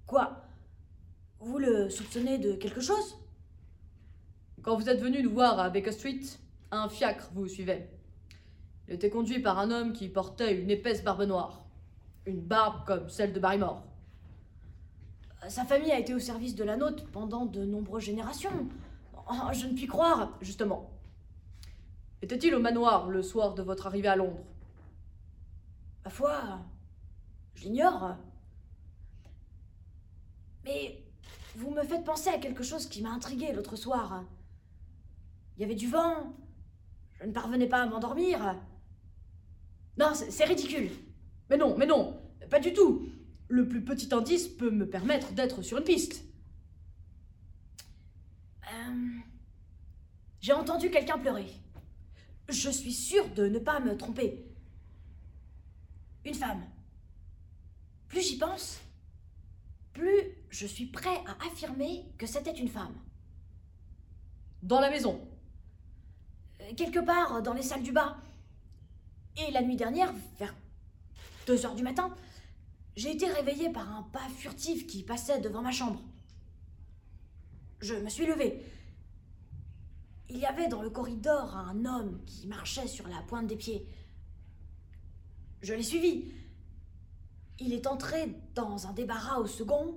Quoi? 0.06 0.46
Vous 1.40 1.58
le 1.58 1.90
soupçonnez 1.90 2.38
de 2.38 2.54
quelque 2.54 2.80
chose? 2.80 3.18
Quand 4.64 4.76
vous 4.76 4.88
êtes 4.88 5.00
venu 5.00 5.22
nous 5.22 5.30
voir 5.30 5.60
à 5.60 5.68
Baker 5.68 5.92
Street, 5.92 6.20
un 6.70 6.88
fiacre 6.88 7.28
vous 7.34 7.46
suivait. 7.46 7.90
Il 8.88 8.94
était 8.94 9.10
conduit 9.10 9.40
par 9.40 9.58
un 9.58 9.70
homme 9.70 9.92
qui 9.92 10.08
portait 10.08 10.58
une 10.58 10.70
épaisse 10.70 11.04
barbe 11.04 11.24
noire. 11.24 11.66
Une 12.24 12.40
barbe 12.40 12.86
comme 12.86 13.10
celle 13.10 13.34
de 13.34 13.40
Barrymore. 13.40 13.82
Sa 15.48 15.66
famille 15.66 15.92
a 15.92 15.98
été 15.98 16.14
au 16.14 16.18
service 16.18 16.54
de 16.54 16.64
la 16.64 16.78
nôtre 16.78 17.04
pendant 17.12 17.44
de 17.44 17.62
nombreuses 17.62 18.04
générations. 18.04 18.66
Oh, 19.30 19.52
je 19.52 19.66
ne 19.66 19.74
puis 19.74 19.86
croire. 19.86 20.38
Justement. 20.40 20.90
Était-il 22.22 22.54
au 22.54 22.60
manoir 22.60 23.10
le 23.10 23.22
soir 23.22 23.52
de 23.52 23.62
votre 23.62 23.86
arrivée 23.86 24.08
à 24.08 24.16
Londres? 24.16 24.44
Ma 26.06 26.10
foi, 26.10 26.40
je 27.54 27.64
l'ignore. 27.64 28.16
Mais 30.64 31.04
vous 31.54 31.70
me 31.70 31.82
faites 31.82 32.04
penser 32.04 32.30
à 32.30 32.38
quelque 32.38 32.62
chose 32.62 32.86
qui 32.86 33.02
m'a 33.02 33.10
intrigué 33.10 33.52
l'autre 33.52 33.76
soir. 33.76 34.24
Il 35.56 35.62
y 35.62 35.64
avait 35.64 35.74
du 35.74 35.88
vent. 35.88 36.34
Je 37.20 37.26
ne 37.26 37.32
parvenais 37.32 37.68
pas 37.68 37.82
à 37.82 37.86
m'endormir. 37.86 38.60
Non, 39.96 40.12
c'est 40.14 40.44
ridicule. 40.44 40.90
Mais 41.48 41.56
non, 41.56 41.76
mais 41.76 41.86
non, 41.86 42.20
pas 42.50 42.60
du 42.60 42.72
tout. 42.72 43.06
Le 43.48 43.68
plus 43.68 43.84
petit 43.84 44.12
indice 44.12 44.48
peut 44.48 44.70
me 44.70 44.88
permettre 44.88 45.32
d'être 45.32 45.62
sur 45.62 45.78
une 45.78 45.84
piste. 45.84 46.24
Euh, 48.72 49.18
J'ai 50.40 50.52
entendu 50.52 50.90
quelqu'un 50.90 51.18
pleurer. 51.18 51.46
Je 52.48 52.70
suis 52.70 52.92
sûre 52.92 53.28
de 53.34 53.46
ne 53.46 53.58
pas 53.58 53.80
me 53.80 53.96
tromper. 53.96 54.44
Une 56.24 56.34
femme. 56.34 56.64
Plus 58.08 58.22
j'y 58.22 58.38
pense, 58.38 58.80
plus 59.92 60.22
je 60.50 60.66
suis 60.66 60.86
prêt 60.86 61.22
à 61.26 61.46
affirmer 61.46 62.04
que 62.18 62.26
c'était 62.26 62.52
une 62.56 62.68
femme. 62.68 62.94
Dans 64.62 64.80
la 64.80 64.90
maison. 64.90 65.20
Euh, 66.64 66.74
Quelque 66.76 66.98
part 66.98 67.42
dans 67.42 67.54
les 67.54 67.62
salles 67.62 67.82
du 67.82 67.92
bas. 67.92 68.16
Et 69.36 69.50
la 69.50 69.62
nuit 69.62 69.76
dernière, 69.76 70.12
vers 70.38 70.54
2 71.46 71.66
heures 71.66 71.74
du 71.74 71.82
matin, 71.82 72.14
j'ai 72.96 73.10
été 73.10 73.26
réveillée 73.26 73.70
par 73.70 73.90
un 73.92 74.02
pas 74.02 74.28
furtif 74.36 74.86
qui 74.86 75.02
passait 75.02 75.40
devant 75.40 75.62
ma 75.62 75.72
chambre. 75.72 76.00
Je 77.80 77.94
me 77.94 78.08
suis 78.08 78.26
levée. 78.26 78.62
Il 80.30 80.38
y 80.38 80.46
avait 80.46 80.68
dans 80.68 80.82
le 80.82 80.90
corridor 80.90 81.56
un 81.56 81.84
homme 81.84 82.20
qui 82.24 82.46
marchait 82.46 82.86
sur 82.86 83.08
la 83.08 83.20
pointe 83.22 83.46
des 83.46 83.56
pieds. 83.56 83.86
Je 85.60 85.74
l'ai 85.74 85.82
suivi. 85.82 86.32
Il 87.58 87.72
est 87.72 87.86
entré 87.86 88.34
dans 88.54 88.86
un 88.86 88.92
débarras 88.92 89.38
au 89.38 89.46
second, 89.46 89.96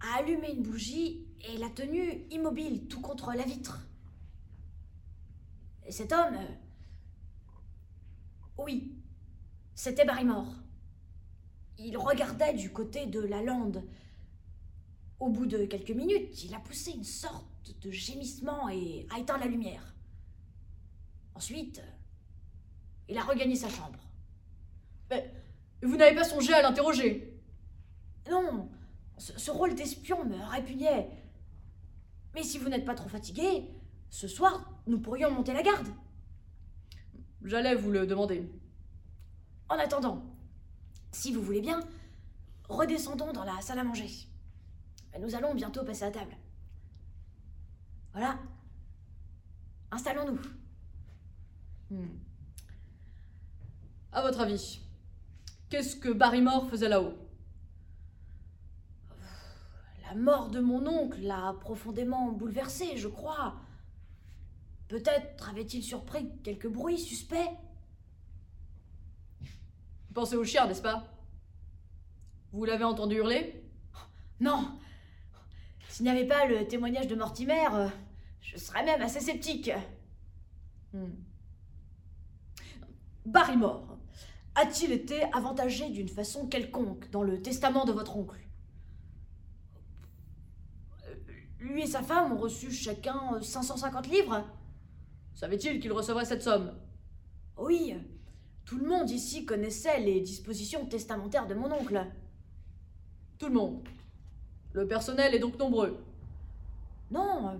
a 0.00 0.18
allumé 0.18 0.52
une 0.52 0.62
bougie 0.62 1.26
et 1.46 1.56
l'a 1.58 1.70
tenu 1.70 2.26
immobile 2.30 2.88
tout 2.88 3.00
contre 3.00 3.32
la 3.32 3.44
vitre. 3.44 3.80
Et 5.86 5.92
cet 5.92 6.12
homme. 6.12 6.34
euh, 6.34 6.54
Oui, 8.58 8.94
c'était 9.74 10.04
Barrymore. 10.04 10.54
Il 11.78 11.96
regardait 11.98 12.54
du 12.54 12.72
côté 12.72 13.06
de 13.06 13.20
la 13.20 13.42
lande. 13.42 13.82
Au 15.20 15.28
bout 15.28 15.46
de 15.46 15.64
quelques 15.66 15.90
minutes, 15.90 16.44
il 16.44 16.54
a 16.54 16.60
poussé 16.60 16.92
une 16.92 17.04
sorte 17.04 17.46
de 17.80 17.90
gémissement 17.90 18.68
et 18.68 19.06
a 19.14 19.18
éteint 19.18 19.38
la 19.38 19.46
lumière. 19.46 19.94
Ensuite, 21.34 21.78
euh, 21.78 21.90
il 23.08 23.18
a 23.18 23.22
regagné 23.24 23.56
sa 23.56 23.68
chambre. 23.68 23.98
Mais 25.10 25.32
vous 25.82 25.96
n'avez 25.96 26.14
pas 26.14 26.24
songé 26.24 26.52
à 26.54 26.62
l'interroger 26.62 27.40
Non, 28.30 28.70
ce, 29.18 29.38
ce 29.38 29.50
rôle 29.50 29.74
d'espion 29.74 30.24
me 30.24 30.36
répugnait. 30.50 31.08
Mais 32.34 32.42
si 32.42 32.58
vous 32.58 32.68
n'êtes 32.68 32.84
pas 32.84 32.94
trop 32.94 33.08
fatigué, 33.08 33.68
ce 34.10 34.28
soir, 34.28 34.70
nous 34.86 34.98
pourrions 34.98 35.30
monter 35.30 35.52
la 35.52 35.62
garde. 35.62 35.88
J'allais 37.42 37.74
vous 37.74 37.90
le 37.90 38.06
demander. 38.06 38.48
En 39.68 39.76
attendant, 39.76 40.24
si 41.12 41.32
vous 41.32 41.42
voulez 41.42 41.60
bien, 41.60 41.80
redescendons 42.68 43.32
dans 43.32 43.44
la 43.44 43.60
salle 43.60 43.78
à 43.78 43.84
manger. 43.84 44.10
Nous 45.20 45.34
allons 45.34 45.54
bientôt 45.54 45.84
passer 45.84 46.04
à 46.04 46.10
table. 46.10 46.36
Voilà. 48.12 48.38
Installons-nous. 49.90 50.40
Hmm. 51.90 52.18
À 54.12 54.22
votre 54.22 54.40
avis, 54.40 54.80
qu'est-ce 55.70 55.96
que 55.96 56.08
Barrymore 56.08 56.68
faisait 56.68 56.88
là-haut? 56.88 57.14
La 60.06 60.14
mort 60.14 60.50
de 60.50 60.60
mon 60.60 60.86
oncle 60.86 61.20
l'a 61.20 61.54
profondément 61.60 62.32
bouleversé, 62.32 62.96
je 62.96 63.08
crois. 63.08 63.56
Peut-être 64.94 65.48
avait-il 65.48 65.82
surpris 65.82 66.30
quelques 66.44 66.68
bruits 66.68 67.00
suspects. 67.00 67.50
Vous 69.40 70.14
pensez 70.14 70.36
au 70.36 70.44
chien, 70.44 70.68
n'est-ce 70.68 70.82
pas? 70.82 71.12
Vous 72.52 72.64
l'avez 72.64 72.84
entendu 72.84 73.16
hurler? 73.16 73.60
Non. 74.38 74.78
S'il 75.88 76.04
n'y 76.04 76.12
avait 76.12 76.28
pas 76.28 76.46
le 76.46 76.68
témoignage 76.68 77.08
de 77.08 77.16
Mortimer, 77.16 77.66
euh, 77.72 77.88
je 78.40 78.56
serais 78.56 78.84
même 78.84 79.02
assez 79.02 79.18
sceptique. 79.18 79.72
Hmm. 80.92 81.10
Barrymore 83.26 83.98
a-t-il 84.54 84.92
été 84.92 85.24
avantagé 85.32 85.90
d'une 85.90 86.08
façon 86.08 86.46
quelconque 86.46 87.10
dans 87.10 87.24
le 87.24 87.42
testament 87.42 87.84
de 87.84 87.90
votre 87.90 88.16
oncle? 88.16 88.38
Lui 91.58 91.82
et 91.82 91.86
sa 91.88 92.04
femme 92.04 92.30
ont 92.30 92.38
reçu 92.38 92.70
chacun 92.70 93.34
euh, 93.34 93.40
550 93.40 94.06
livres. 94.06 94.46
Savait-il 95.34 95.80
qu'il 95.80 95.92
recevrait 95.92 96.24
cette 96.24 96.42
somme? 96.42 96.72
Oui, 97.58 97.94
tout 98.64 98.78
le 98.78 98.88
monde 98.88 99.10
ici 99.10 99.44
connaissait 99.44 100.00
les 100.00 100.20
dispositions 100.20 100.86
testamentaires 100.86 101.46
de 101.46 101.54
mon 101.54 101.70
oncle. 101.72 102.06
Tout 103.38 103.48
le 103.48 103.54
monde. 103.54 103.88
Le 104.72 104.86
personnel 104.86 105.34
est 105.34 105.38
donc 105.38 105.58
nombreux. 105.58 106.02
Non, 107.10 107.48
euh, 107.48 107.56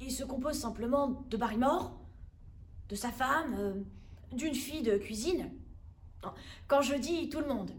il 0.00 0.10
se 0.10 0.24
compose 0.24 0.58
simplement 0.58 1.24
de 1.28 1.36
Barrymore, 1.36 1.98
de 2.88 2.94
sa 2.94 3.10
femme, 3.10 3.54
euh, 3.58 3.74
d'une 4.32 4.54
fille 4.54 4.82
de 4.82 4.96
cuisine. 4.96 5.50
Quand 6.66 6.82
je 6.82 6.94
dis 6.94 7.28
tout 7.28 7.40
le 7.40 7.46
monde, 7.46 7.70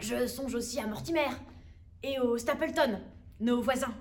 je 0.00 0.26
songe 0.26 0.54
aussi 0.54 0.78
à 0.78 0.86
Mortimer 0.86 1.28
et 2.02 2.18
aux 2.20 2.38
Stapleton, 2.38 3.00
nos 3.40 3.60
voisins. 3.60 3.94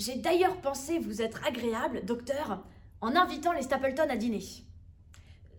J'ai 0.00 0.16
d'ailleurs 0.16 0.58
pensé 0.62 0.98
vous 0.98 1.20
être 1.20 1.46
agréable, 1.46 2.02
docteur, 2.06 2.64
en 3.02 3.14
invitant 3.16 3.52
les 3.52 3.60
Stapleton 3.60 4.08
à 4.08 4.16
dîner. 4.16 4.42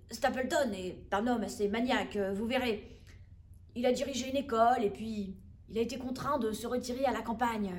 Stapleton 0.10 0.72
est 0.74 1.14
un 1.14 1.28
homme 1.28 1.44
assez 1.44 1.68
maniaque, 1.68 2.16
euh, 2.16 2.34
vous 2.34 2.48
verrez. 2.48 3.04
Il 3.76 3.86
a 3.86 3.94
dirigé 3.94 4.32
une 4.32 4.38
école 4.38 4.84
et 4.84 4.90
puis 4.90 5.38
il 5.70 5.78
a 5.78 5.82
été 5.82 6.00
contraint 6.00 6.40
de 6.40 6.54
se 6.54 6.66
retirer 6.66 7.06
à 7.06 7.12
la 7.12 7.22
campagne. 7.22 7.72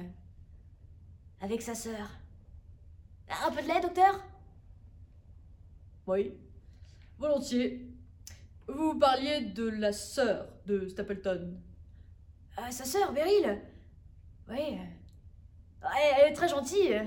Avec 1.40 1.62
sa 1.62 1.74
sœur. 1.74 2.08
Un 3.44 3.50
peu 3.50 3.60
de 3.60 3.66
lait, 3.66 3.80
docteur? 3.80 4.22
Oui. 6.06 6.32
Volontiers. 7.18 7.88
Vous 8.68 8.96
parliez 9.00 9.46
de 9.46 9.68
la 9.68 9.92
sœur 9.92 10.46
de 10.66 10.86
Stapleton. 10.86 11.60
Euh, 12.56 12.70
Sa 12.70 12.84
sœur, 12.84 13.12
Beryl? 13.12 13.60
Oui. 14.48 14.78
Elle, 15.82 16.14
elle 16.18 16.32
est 16.32 16.34
très 16.34 16.48
gentille. 16.48 17.02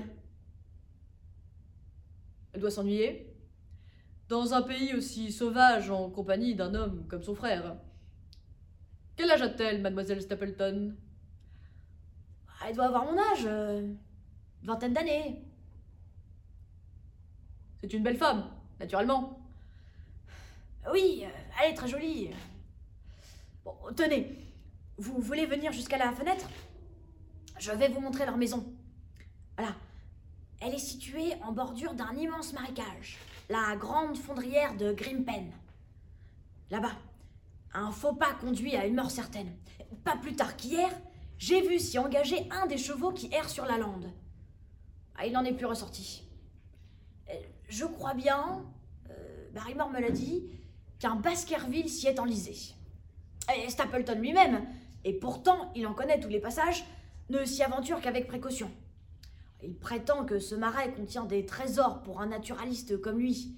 Elle 2.52 2.60
doit 2.60 2.70
s'ennuyer. 2.70 3.32
Dans 4.28 4.54
un 4.54 4.62
pays 4.62 4.94
aussi 4.94 5.32
sauvage 5.32 5.90
en 5.90 6.10
compagnie 6.10 6.54
d'un 6.54 6.74
homme 6.74 7.06
comme 7.08 7.22
son 7.22 7.34
frère. 7.34 7.76
Quel 9.16 9.30
âge 9.30 9.42
a-t-elle, 9.42 9.80
mademoiselle 9.80 10.20
Stapleton? 10.20 10.94
Elle 12.66 12.74
doit 12.74 12.86
avoir 12.86 13.04
mon 13.04 13.18
âge. 13.18 13.44
euh, 13.46 13.94
vingtaine 14.62 14.92
d'années. 14.92 15.42
C'est 17.80 17.92
une 17.92 18.02
belle 18.02 18.16
femme, 18.16 18.50
naturellement. 18.80 19.38
Oui, 20.92 21.24
euh, 21.24 21.28
elle 21.62 21.72
est 21.72 21.74
très 21.74 21.88
jolie. 21.88 22.30
Bon, 23.64 23.74
tenez. 23.94 24.38
Vous 24.98 25.20
voulez 25.20 25.46
venir 25.46 25.72
jusqu'à 25.72 25.98
la 25.98 26.12
fenêtre? 26.12 26.48
Je 27.58 27.72
vais 27.72 27.88
vous 27.88 28.00
montrer 28.00 28.26
leur 28.26 28.36
maison. 28.36 28.64
Voilà. 29.56 29.74
Elle 30.60 30.74
est 30.74 30.78
située 30.78 31.34
en 31.42 31.52
bordure 31.52 31.94
d'un 31.94 32.14
immense 32.14 32.52
marécage, 32.52 33.18
la 33.48 33.76
grande 33.76 34.16
fondrière 34.16 34.76
de 34.76 34.92
Grimpen. 34.92 35.50
Là-bas, 36.70 36.96
un 37.74 37.90
faux 37.90 38.14
pas 38.14 38.32
conduit 38.34 38.74
à 38.74 38.86
une 38.86 38.94
mort 38.94 39.10
certaine. 39.10 39.54
Pas 40.04 40.16
plus 40.16 40.34
tard 40.34 40.56
qu'hier, 40.56 40.88
j'ai 41.38 41.66
vu 41.66 41.78
s'y 41.78 41.98
engager 41.98 42.48
un 42.50 42.66
des 42.66 42.78
chevaux 42.78 43.12
qui 43.12 43.28
errent 43.32 43.50
sur 43.50 43.66
la 43.66 43.78
lande. 43.78 44.10
Ah, 45.16 45.26
il 45.26 45.32
n'en 45.32 45.44
est 45.44 45.52
plus 45.52 45.66
ressorti. 45.66 46.24
Euh, 47.30 47.34
Je 47.68 47.84
crois 47.84 48.14
bien, 48.14 48.64
euh, 49.10 49.50
Barrymore 49.52 49.90
me 49.90 50.00
l'a 50.00 50.10
dit, 50.10 50.44
qu'un 50.98 51.16
Baskerville 51.16 51.88
s'y 51.88 52.06
est 52.06 52.18
enlisé. 52.18 52.74
Et 53.56 53.68
Stapleton 53.68 54.18
lui-même, 54.18 54.66
et 55.04 55.12
pourtant 55.12 55.70
il 55.74 55.86
en 55.86 55.94
connaît 55.94 56.18
tous 56.18 56.28
les 56.28 56.40
passages, 56.40 56.84
ne 57.28 57.44
s'y 57.44 57.62
aventure 57.62 58.00
qu'avec 58.00 58.26
précaution. 58.26 58.70
Il 59.62 59.76
prétend 59.76 60.24
que 60.24 60.38
ce 60.38 60.54
marais 60.54 60.92
contient 60.92 61.24
des 61.24 61.46
trésors 61.46 62.02
pour 62.02 62.20
un 62.20 62.26
naturaliste 62.26 63.00
comme 63.00 63.18
lui. 63.18 63.56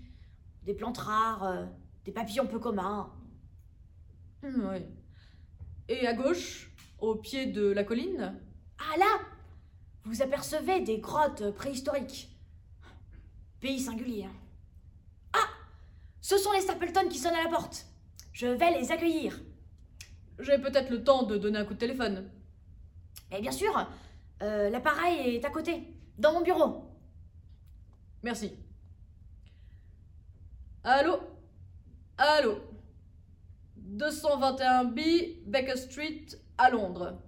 Des 0.63 0.75
plantes 0.75 0.99
rares, 0.99 1.45
euh, 1.45 1.67
des 2.05 2.13
papillons 2.13 2.47
peu 2.47 2.59
communs. 2.59 3.13
Hmm, 4.43 4.69
oui. 4.71 4.87
Et 5.89 6.07
à 6.07 6.15
gauche, 6.15 6.71
au 6.99 7.17
pied 7.17 7.47
de 7.47 7.67
la 7.73 7.85
colline? 7.85 8.39
Ah 8.79 8.97
là 8.99 9.19
Vous 10.05 10.23
apercevez 10.23 10.81
des 10.81 10.99
grottes 10.99 11.51
préhistoriques. 11.55 12.29
Pays 13.61 13.81
singulier. 13.81 14.25
hein. 14.25 14.33
Ah 15.33 15.49
Ce 16.21 16.39
sont 16.39 16.53
les 16.53 16.61
Stapleton 16.61 17.09
qui 17.09 17.19
sonnent 17.19 17.35
à 17.35 17.43
la 17.43 17.51
porte. 17.51 17.87
Je 18.33 18.47
vais 18.47 18.79
les 18.79 18.93
accueillir. 18.93 19.41
J'ai 20.39 20.59
peut-être 20.59 20.91
le 20.91 21.03
temps 21.03 21.25
de 21.25 21.37
donner 21.37 21.59
un 21.59 21.65
coup 21.65 21.75
de 21.75 21.79
téléphone. 21.79 22.31
Et 23.31 23.41
bien 23.41 23.53
sûr, 23.53 23.87
euh, 24.43 24.71
l'appareil 24.71 25.37
est 25.37 25.45
à 25.45 25.51
côté, 25.51 25.95
dans 26.17 26.33
mon 26.33 26.43
bureau. 26.43 26.91
Merci. 28.23 28.53
Allô? 30.85 31.21
Allô? 32.17 32.59
221B 33.77 35.45
Baker 35.47 35.77
Street 35.77 36.27
à 36.57 36.71
Londres. 36.71 37.19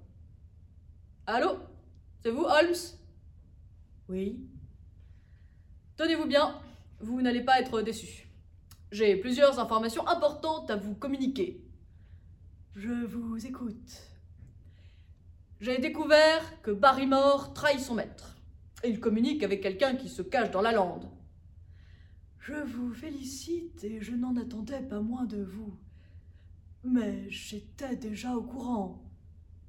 Allô? 1.26 1.58
C'est 2.22 2.30
vous, 2.30 2.44
Holmes? 2.44 2.74
Oui. 4.08 4.46
Tenez-vous 5.96 6.26
bien, 6.26 6.60
vous 7.00 7.22
n'allez 7.22 7.42
pas 7.42 7.60
être 7.60 7.82
déçu. 7.82 8.28
J'ai 8.90 9.16
plusieurs 9.16 9.60
informations 9.60 10.06
importantes 10.08 10.70
à 10.70 10.76
vous 10.76 10.94
communiquer. 10.94 11.62
Je 12.74 13.04
vous 13.04 13.46
écoute. 13.46 14.09
J'ai 15.60 15.76
découvert 15.76 16.62
que 16.62 16.70
Barrymore 16.70 17.52
trahit 17.52 17.80
son 17.80 17.94
maître. 17.94 18.38
Et 18.82 18.88
il 18.88 18.98
communique 18.98 19.42
avec 19.42 19.60
quelqu'un 19.60 19.94
qui 19.94 20.08
se 20.08 20.22
cache 20.22 20.50
dans 20.50 20.62
la 20.62 20.72
lande. 20.72 21.10
Je 22.38 22.54
vous 22.54 22.94
félicite 22.94 23.84
et 23.84 24.00
je 24.00 24.12
n'en 24.12 24.36
attendais 24.36 24.80
pas 24.80 25.00
moins 25.00 25.26
de 25.26 25.42
vous. 25.42 25.76
Mais 26.82 27.28
j'étais 27.28 27.94
déjà 27.96 28.34
au 28.34 28.42
courant. 28.42 29.04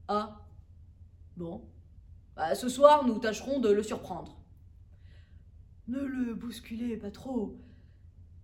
Ah 0.08 0.48
Bon. 1.36 1.62
Bah, 2.38 2.56
ce 2.56 2.70
soir, 2.70 3.06
nous 3.06 3.20
tâcherons 3.20 3.60
de 3.60 3.70
le 3.70 3.84
surprendre. 3.84 4.42
Ne 5.90 6.00
le 6.00 6.34
bousculez 6.34 6.96
pas 6.96 7.12
trop. 7.12 7.60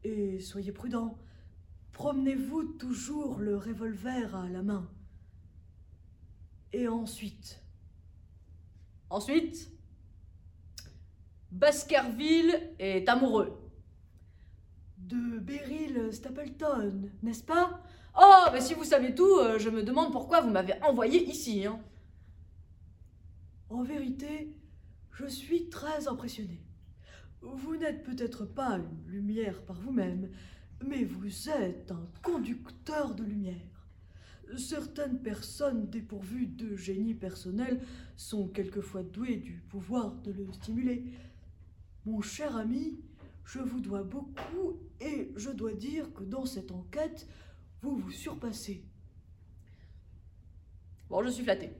Et 0.03 0.41
soyez 0.41 0.73
prudent. 0.73 1.17
Promenez-vous 1.93 2.73
toujours 2.73 3.39
le 3.39 3.55
revolver 3.57 4.35
à 4.35 4.49
la 4.49 4.63
main. 4.63 4.89
Et 6.73 6.87
ensuite, 6.87 7.61
Ensuite, 9.09 9.71
Baskerville 11.51 12.73
est 12.77 13.07
amoureux. 13.07 13.57
de 14.97 15.39
Beryl 15.39 16.11
Stapleton, 16.11 17.09
n'est-ce 17.23 17.43
pas? 17.43 17.81
Oh, 18.19 18.45
mais 18.51 18.59
si 18.59 18.73
vous 18.73 18.83
savez 18.83 19.15
tout, 19.15 19.37
euh, 19.37 19.57
je 19.57 19.69
me 19.69 19.83
demande 19.83 20.11
pourquoi 20.11 20.41
vous 20.41 20.49
m'avez 20.49 20.73
envoyé 20.83 21.23
ici. 21.23 21.65
Hein. 21.65 21.79
En 23.69 23.83
vérité, 23.83 24.53
je 25.13 25.27
suis 25.27 25.69
très 25.69 26.09
impressionné. 26.09 26.61
Vous 27.41 27.77
n'êtes 27.77 28.03
peut-être 28.03 28.43
pas 28.43 28.77
une 28.77 29.09
lumière 29.09 29.61
par 29.63 29.79
vous-même, 29.79 30.29
mais 30.85 31.05
vous 31.05 31.49
êtes 31.49 31.91
un 31.91 32.09
conducteur 32.21 33.15
de 33.15 33.23
lumière. 33.23 33.76
Certaines 34.55 35.19
personnes 35.19 35.89
dépourvues 35.89 36.47
de 36.47 36.75
génie 36.75 37.13
personnel 37.13 37.81
sont 38.15 38.47
quelquefois 38.47 39.03
douées 39.03 39.37
du 39.37 39.61
pouvoir 39.69 40.15
de 40.21 40.31
le 40.31 40.51
stimuler. 40.53 41.03
Mon 42.05 42.21
cher 42.21 42.55
ami, 42.55 42.99
je 43.43 43.59
vous 43.59 43.81
dois 43.81 44.03
beaucoup 44.03 44.79
et 45.01 45.31
je 45.35 45.49
dois 45.49 45.73
dire 45.73 46.13
que 46.13 46.23
dans 46.23 46.45
cette 46.45 46.71
enquête, 46.71 47.27
vous 47.81 47.97
vous 47.97 48.11
surpassez. 48.11 48.83
Bon, 51.09 51.23
je 51.23 51.29
suis 51.29 51.43
flatté. 51.43 51.71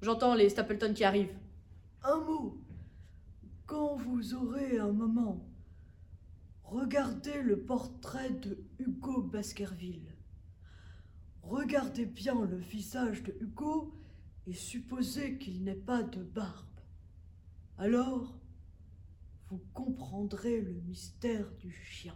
J'entends 0.00 0.34
les 0.34 0.48
Stapleton 0.48 0.94
qui 0.94 1.04
arrivent. 1.04 1.34
Un 2.04 2.18
mot. 2.18 2.62
Quand 3.66 3.96
vous 3.96 4.34
aurez 4.34 4.78
un 4.78 4.92
moment, 4.92 5.44
regardez 6.62 7.42
le 7.42 7.58
portrait 7.58 8.30
de 8.30 8.64
Hugo 8.78 9.22
Baskerville. 9.22 10.07
Regardez 11.48 12.04
bien 12.04 12.44
le 12.44 12.58
visage 12.58 13.22
de 13.22 13.34
Hugo 13.40 13.94
et 14.46 14.52
supposez 14.52 15.38
qu'il 15.38 15.64
n'ait 15.64 15.74
pas 15.74 16.02
de 16.02 16.22
barbe. 16.22 16.66
Alors, 17.78 18.38
vous 19.48 19.60
comprendrez 19.72 20.60
le 20.60 20.74
mystère 20.74 21.50
du 21.52 21.72
chien. 21.72 22.14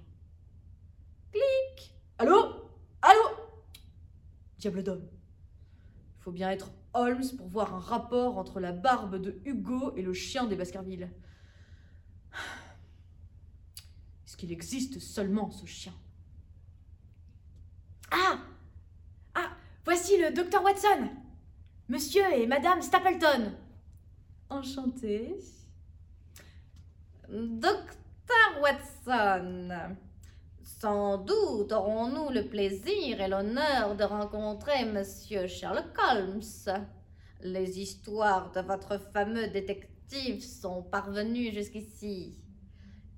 Allô? 2.18 2.70
Allô? 3.00 3.22
Diable 4.58 4.82
d'homme, 4.82 5.08
Il 6.18 6.22
faut 6.22 6.32
bien 6.32 6.50
être 6.50 6.70
Holmes 6.92 7.24
pour 7.38 7.48
voir 7.48 7.74
un 7.74 7.80
rapport 7.80 8.36
entre 8.36 8.60
la 8.60 8.72
barbe 8.72 9.16
de 9.16 9.40
Hugo 9.46 9.96
et 9.96 10.02
le 10.02 10.12
chien 10.12 10.46
des 10.46 10.56
Baskerville. 10.56 11.10
Est-ce 14.26 14.36
qu'il 14.36 14.52
existe 14.52 14.98
seulement 14.98 15.50
ce 15.50 15.64
chien? 15.64 15.94
Ah 18.10 18.38
Voici 20.02 20.20
le 20.20 20.32
docteur 20.32 20.64
Watson 20.64 21.10
Monsieur 21.88 22.24
et 22.34 22.48
Madame 22.48 22.82
Stapleton 22.82 23.52
Enchanté. 24.50 25.36
Docteur 27.28 28.60
Watson, 28.60 29.68
sans 30.64 31.18
doute 31.18 31.70
aurons-nous 31.70 32.30
le 32.30 32.48
plaisir 32.48 33.20
et 33.20 33.28
l'honneur 33.28 33.94
de 33.94 34.02
rencontrer 34.02 34.84
Monsieur 34.86 35.46
Sherlock 35.46 35.96
Holmes. 36.10 36.82
Les 37.42 37.78
histoires 37.78 38.50
de 38.50 38.60
votre 38.60 38.98
fameux 39.12 39.46
détective 39.50 40.42
sont 40.42 40.82
parvenues 40.82 41.52
jusqu'ici. 41.52 42.40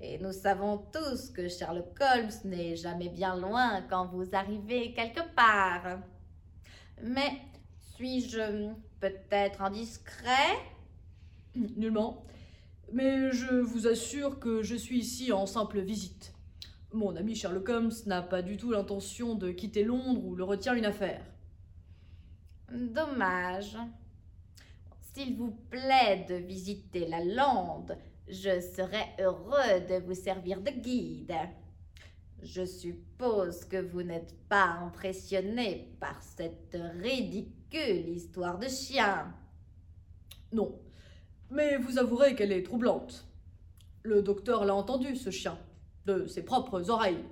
Et 0.02 0.18
nous 0.18 0.32
savons 0.32 0.84
tous 0.92 1.30
que 1.30 1.48
Sherlock 1.48 1.98
Holmes 1.98 2.28
n'est 2.44 2.76
jamais 2.76 3.08
bien 3.08 3.36
loin 3.36 3.80
quand 3.88 4.04
vous 4.08 4.34
arrivez 4.34 4.92
quelque 4.92 5.22
part. 5.34 6.00
Mais 7.02 7.40
suis-je 7.96 8.72
peut-être 9.00 9.62
indiscret? 9.62 10.58
Nullement. 11.54 12.24
Mais 12.92 13.32
je 13.32 13.54
vous 13.54 13.86
assure 13.86 14.38
que 14.38 14.62
je 14.62 14.74
suis 14.74 14.98
ici 14.98 15.32
en 15.32 15.46
simple 15.46 15.80
visite. 15.80 16.34
Mon 16.92 17.16
ami 17.16 17.34
Sherlock 17.34 17.68
Holmes 17.68 17.92
n'a 18.06 18.22
pas 18.22 18.42
du 18.42 18.56
tout 18.56 18.70
l'intention 18.70 19.34
de 19.34 19.50
quitter 19.50 19.82
Londres 19.82 20.24
où 20.24 20.36
le 20.36 20.44
retient 20.44 20.74
une 20.74 20.84
affaire. 20.84 21.24
Dommage. 22.72 23.76
S'il 25.00 25.36
vous 25.36 25.52
plaît 25.70 26.24
de 26.28 26.34
visiter 26.34 27.06
la 27.06 27.24
lande, 27.24 27.96
je 28.28 28.60
serais 28.60 29.14
heureux 29.20 29.80
de 29.88 30.04
vous 30.04 30.14
servir 30.14 30.60
de 30.60 30.70
guide. 30.70 31.34
Je 32.44 32.66
suppose 32.66 33.64
que 33.64 33.78
vous 33.78 34.02
n'êtes 34.02 34.36
pas 34.50 34.66
impressionné 34.66 35.96
par 35.98 36.22
cette 36.22 36.76
ridicule 37.00 38.06
histoire 38.10 38.58
de 38.58 38.68
chien. 38.68 39.34
Non. 40.52 40.78
Mais 41.50 41.78
vous 41.78 41.98
avouerez 41.98 42.34
qu'elle 42.36 42.52
est 42.52 42.62
troublante. 42.62 43.26
Le 44.02 44.20
docteur 44.20 44.66
l'a 44.66 44.74
entendu, 44.74 45.16
ce 45.16 45.30
chien, 45.30 45.58
de 46.04 46.26
ses 46.26 46.44
propres 46.44 46.90
oreilles. 46.90 47.24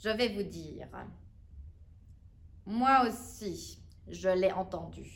Je 0.00 0.10
vais 0.10 0.28
vous 0.28 0.44
dire. 0.44 0.86
Moi 2.66 3.08
aussi, 3.08 3.80
je 4.06 4.28
l'ai 4.28 4.52
entendu. 4.52 5.10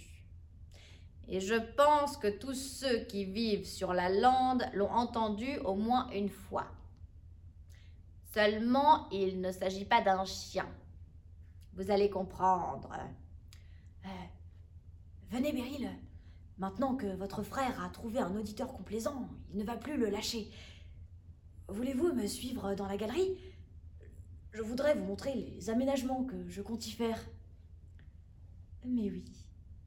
Et 1.29 1.39
je 1.39 1.55
pense 1.77 2.17
que 2.17 2.27
tous 2.27 2.55
ceux 2.55 3.05
qui 3.05 3.27
vivent 3.27 3.67
sur 3.67 3.93
la 3.93 4.09
lande 4.09 4.65
l'ont 4.75 4.91
entendu 4.91 5.59
au 5.59 5.77
moins 5.77 6.11
une 6.11 6.31
fois. 6.31 6.67
Seulement, 8.39 9.11
il 9.11 9.41
ne 9.41 9.51
s'agit 9.51 9.85
pas 9.85 10.01
d'un 10.01 10.25
chien. 10.25 10.69
Vous 11.73 11.91
allez 11.91 12.09
comprendre. 12.09 12.97
Euh, 14.05 14.09
Venez, 15.29 15.53
Beryl. 15.53 15.91
Maintenant 16.57 16.95
que 16.95 17.17
votre 17.17 17.43
frère 17.43 17.83
a 17.83 17.89
trouvé 17.89 18.21
un 18.21 18.37
auditeur 18.37 18.73
complaisant, 18.73 19.29
il 19.51 19.59
ne 19.59 19.65
va 19.65 19.77
plus 19.77 19.97
le 19.97 20.09
lâcher. 20.09 20.53
Voulez-vous 21.67 22.13
me 22.13 22.29
suivre 22.29 22.77
dans 22.77 22.87
la 22.87 22.97
galerie? 22.97 23.37
Je 24.53 24.63
voudrais 24.63 24.95
vous 24.95 25.05
montrer 25.05 25.35
les 25.35 25.69
aménagements 25.69 26.23
que 26.23 26.49
je 26.49 26.63
compte 26.63 26.87
y 26.87 26.93
faire. 26.93 27.19
Mais 28.85 29.11
oui, 29.11 29.25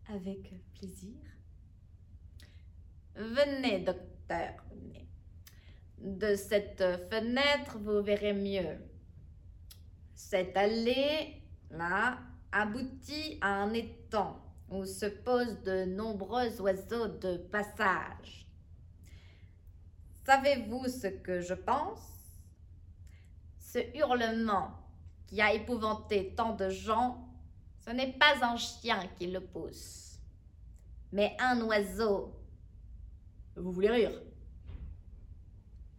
avec 0.09 0.53
plaisir. 0.73 1.15
Venez, 3.15 3.79
docteur. 3.79 4.55
De 6.01 6.35
cette 6.35 6.83
fenêtre, 7.11 7.77
vous 7.77 8.01
verrez 8.01 8.33
mieux. 8.33 8.79
Cette 10.15 10.57
allée, 10.57 11.43
là, 11.69 12.17
aboutit 12.51 13.37
à 13.39 13.61
un 13.61 13.71
étang 13.73 14.43
où 14.69 14.83
se 14.83 15.05
posent 15.05 15.61
de 15.61 15.85
nombreux 15.85 16.59
oiseaux 16.59 17.07
de 17.07 17.37
passage. 17.37 18.47
Savez-vous 20.25 20.87
ce 20.87 21.05
que 21.05 21.39
je 21.39 21.53
pense? 21.53 22.01
Ce 23.59 23.79
hurlement 23.95 24.71
qui 25.27 25.39
a 25.39 25.53
épouvanté 25.53 26.33
tant 26.35 26.55
de 26.55 26.69
gens, 26.69 27.29
ce 27.85 27.91
n'est 27.91 28.13
pas 28.13 28.43
un 28.43 28.57
chien 28.57 29.07
qui 29.19 29.27
le 29.27 29.41
pousse, 29.41 30.19
mais 31.11 31.37
un 31.39 31.61
oiseau. 31.61 32.33
Vous 33.55 33.71
voulez 33.71 33.91
rire? 33.91 34.30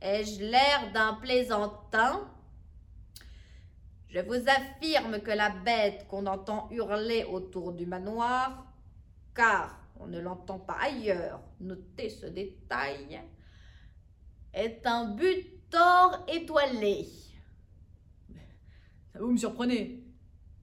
Ai-je 0.02 0.42
l'air 0.44 0.92
d'un 0.92 1.14
plaisantin? 1.14 2.28
Je 4.08 4.18
vous 4.18 4.48
affirme 4.48 5.20
que 5.20 5.30
la 5.30 5.50
bête 5.50 6.06
qu'on 6.08 6.26
entend 6.26 6.68
hurler 6.72 7.24
autour 7.24 7.72
du 7.72 7.86
manoir, 7.86 8.66
car 9.32 9.78
on 10.00 10.08
ne 10.08 10.18
l'entend 10.18 10.58
pas 10.58 10.76
ailleurs, 10.82 11.40
notez 11.60 12.10
ce 12.10 12.26
détail, 12.26 13.20
est 14.52 14.84
un 14.86 15.14
butor 15.14 16.26
étoilé. 16.26 17.06
Vous 19.14 19.30
me 19.30 19.36
surprenez. 19.36 20.02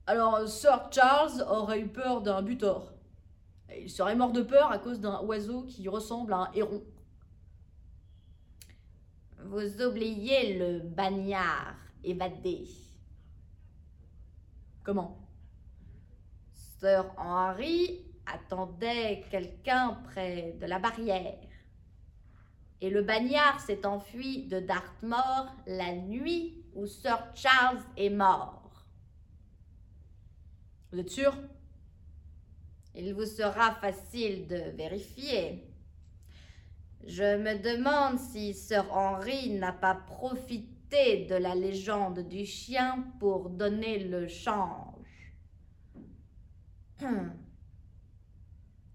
Alors, 0.06 0.46
Sir 0.46 0.90
Charles 0.90 1.42
aurait 1.48 1.80
eu 1.80 1.88
peur 1.88 2.20
d'un 2.20 2.42
butor. 2.42 2.92
Il 3.74 3.88
serait 3.88 4.16
mort 4.16 4.32
de 4.32 4.42
peur 4.42 4.70
à 4.70 4.78
cause 4.78 5.00
d'un 5.00 5.20
oiseau 5.20 5.62
qui 5.62 5.88
ressemble 5.88 6.34
à 6.34 6.38
un 6.38 6.52
héron. 6.52 6.84
Vous 9.46 9.82
oubliez 9.82 10.58
le 10.58 10.80
bagnard 10.80 11.76
évadé. 12.04 12.68
Comment? 14.82 15.18
Sir 16.52 17.12
Henry 17.16 18.04
attendait 18.26 19.24
quelqu'un 19.30 20.00
près 20.04 20.56
de 20.60 20.66
la 20.66 20.78
barrière. 20.78 21.38
Et 22.80 22.90
le 22.90 23.02
bagnard 23.02 23.60
s'est 23.60 23.84
enfui 23.84 24.46
de 24.46 24.60
Dartmoor 24.60 25.54
la 25.66 25.94
nuit 25.94 26.64
où 26.74 26.86
Sir 26.86 27.18
Charles 27.34 27.82
est 27.96 28.10
mort. 28.10 28.86
Vous 30.92 30.98
êtes 30.98 31.10
sûr? 31.10 31.36
Il 32.94 33.14
vous 33.14 33.26
sera 33.26 33.74
facile 33.74 34.46
de 34.48 34.76
vérifier. 34.76 35.69
Je 37.06 37.36
me 37.36 37.58
demande 37.58 38.18
si 38.18 38.54
Sir 38.54 38.86
Henry 38.92 39.50
n'a 39.50 39.72
pas 39.72 39.94
profité 39.94 41.26
de 41.26 41.34
la 41.34 41.54
légende 41.54 42.20
du 42.20 42.44
chien 42.44 43.04
pour 43.18 43.50
donner 43.50 43.98
le 43.98 44.28
change. 44.28 45.34
Hum. 47.02 47.32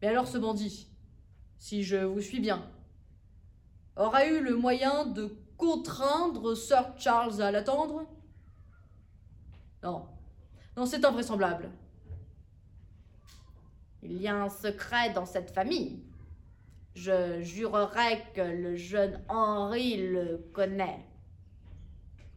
Mais 0.01 0.09
alors 0.09 0.27
ce 0.27 0.37
bandit, 0.37 0.89
si 1.57 1.83
je 1.83 1.97
vous 1.97 2.21
suis 2.21 2.39
bien, 2.39 2.69
aura 3.95 4.27
eu 4.27 4.41
le 4.41 4.55
moyen 4.55 5.05
de 5.05 5.35
contraindre 5.57 6.55
Sir 6.55 6.93
Charles 6.97 7.41
à 7.41 7.49
l'attendre? 7.49 8.05
Non. 9.81 10.07
Non, 10.77 10.85
c'est 10.85 11.03
invraisemblable. 11.05 11.71
Il 14.03 14.21
y 14.21 14.27
a 14.27 14.35
un 14.35 14.49
secret 14.49 15.11
dans 15.13 15.25
cette 15.25 15.51
famille. 15.51 16.03
Je 16.95 17.41
jurerais 17.41 18.23
que 18.33 18.41
le 18.41 18.77
jeune 18.77 19.21
Henri 19.27 19.97
le 19.97 20.49
connaît. 20.53 21.05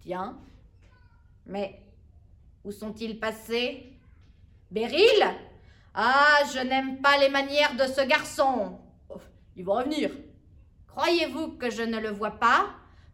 Tiens, 0.00 0.36
mais 1.46 1.80
où 2.64 2.72
sont-ils 2.72 3.20
passés? 3.20 3.92
Beryl? 4.70 5.24
Ah, 5.94 6.40
je 6.52 6.58
n'aime 6.58 7.00
pas 7.00 7.18
les 7.18 7.28
manières 7.28 7.76
de 7.76 7.84
ce 7.84 8.06
garçon. 8.06 8.78
Oh, 9.08 9.20
ils 9.56 9.64
vont 9.64 9.74
revenir. 9.74 10.10
Croyez-vous 10.88 11.52
que 11.52 11.70
je 11.70 11.82
ne 11.82 12.00
le 12.00 12.10
vois 12.10 12.32
pas? 12.32 12.70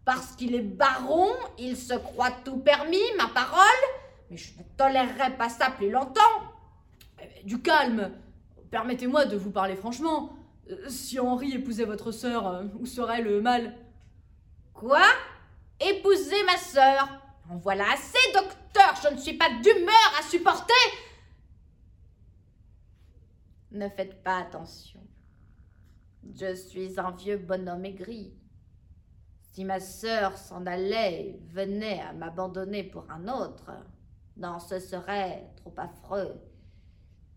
Parce 0.07 0.35
qu'il 0.37 0.55
est 0.55 0.63
baron, 0.63 1.29
il 1.59 1.77
se 1.77 1.95
croit 1.95 2.33
tout 2.45 2.59
permis, 2.59 2.99
ma 3.19 3.29
parole 3.29 3.61
Mais 4.31 4.37
je 4.37 4.59
ne 4.59 4.65
tolérerai 4.77 5.37
pas 5.37 5.51
ça 5.51 5.71
plus 5.71 5.91
longtemps. 5.91 6.21
Eh, 7.23 7.45
du 7.45 7.61
calme. 7.61 8.13
Permettez-moi 8.71 9.27
de 9.27 9.37
vous 9.37 9.51
parler 9.51 9.77
franchement. 9.77 10.37
Euh, 10.71 10.89
Si 10.89 11.19
Henri 11.21 11.53
épousait 11.53 11.85
votre 11.85 12.13
sœur, 12.13 12.47
euh, 12.47 12.65
où 12.79 12.87
serait 12.87 13.23
le 13.23 13.41
mal? 13.41 13.75
Quoi? 14.73 15.03
Épouser 15.81 16.43
ma 16.45 16.57
sœur? 16.57 17.21
En 17.51 17.57
voilà 17.57 17.93
assez, 17.93 18.33
docteur, 18.33 18.95
je 19.03 19.15
ne 19.15 19.19
suis 19.19 19.35
pas 19.35 19.51
d'humeur 19.63 20.13
à 20.19 20.23
supporter. 20.23 20.73
Ne 23.71 23.89
faites 23.89 24.23
pas 24.23 24.39
attention. 24.39 25.01
Je 26.35 26.55
suis 26.55 26.99
un 26.99 27.11
vieux 27.11 27.37
bonhomme 27.37 27.85
aigri. 27.85 28.33
Si 29.53 29.65
ma 29.65 29.79
sœur 29.79 30.39
s'en 30.39 30.65
allait, 30.67 31.39
venait 31.49 32.01
à 32.01 32.13
m'abandonner 32.13 32.83
pour 32.83 33.05
un 33.11 33.29
autre, 33.29 33.71
non, 34.37 34.59
ce 34.59 34.81
serait 34.81 35.49
trop 35.57 35.75
affreux. 35.77 36.41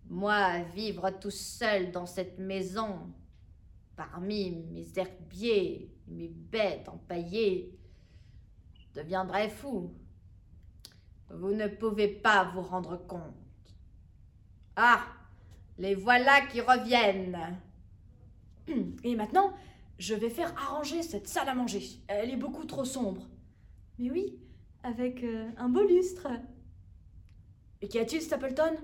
Moi, 0.10 0.60
vivre 0.74 1.10
tout 1.12 1.32
seul 1.32 1.92
dans 1.92 2.06
cette 2.06 2.40
maison, 2.40 3.14
parmi 3.96 4.52
mes 4.52 4.86
herbiers, 4.96 5.92
mes 6.08 6.30
bêtes 6.30 6.88
empaillées, 6.88 7.78
deviendrais 8.96 9.50
fou. 9.50 9.94
Vous 11.30 11.54
ne 11.54 11.68
pouvez 11.68 12.08
pas 12.08 12.46
vous 12.54 12.62
rendre 12.62 12.98
compte. 13.06 13.36
Ah, 14.76 15.04
les 15.78 15.96
voilà 15.96 16.42
qui 16.48 16.62
reviennent. 16.62 17.60
Et 19.04 19.16
maintenant, 19.16 19.54
je 20.00 20.16
vais 20.16 20.30
faire 20.30 20.54
arranger 20.58 21.04
cette 21.04 21.28
salle 21.28 21.50
à 21.50 21.56
manger. 21.56 21.84
Elle 22.08 22.32
est 22.32 22.38
beaucoup 22.38 22.66
trop 22.66 22.86
sombre. 22.86 23.28
Mais 24.00 24.10
oui, 24.10 24.40
avec 24.84 25.24
euh, 25.24 25.50
un 25.58 25.70
beau 25.70 25.84
lustre. 25.84 26.28
Et 27.82 27.88
qu'y 27.88 28.00
a-t-il, 28.00 28.22
Stapleton? 28.22 28.76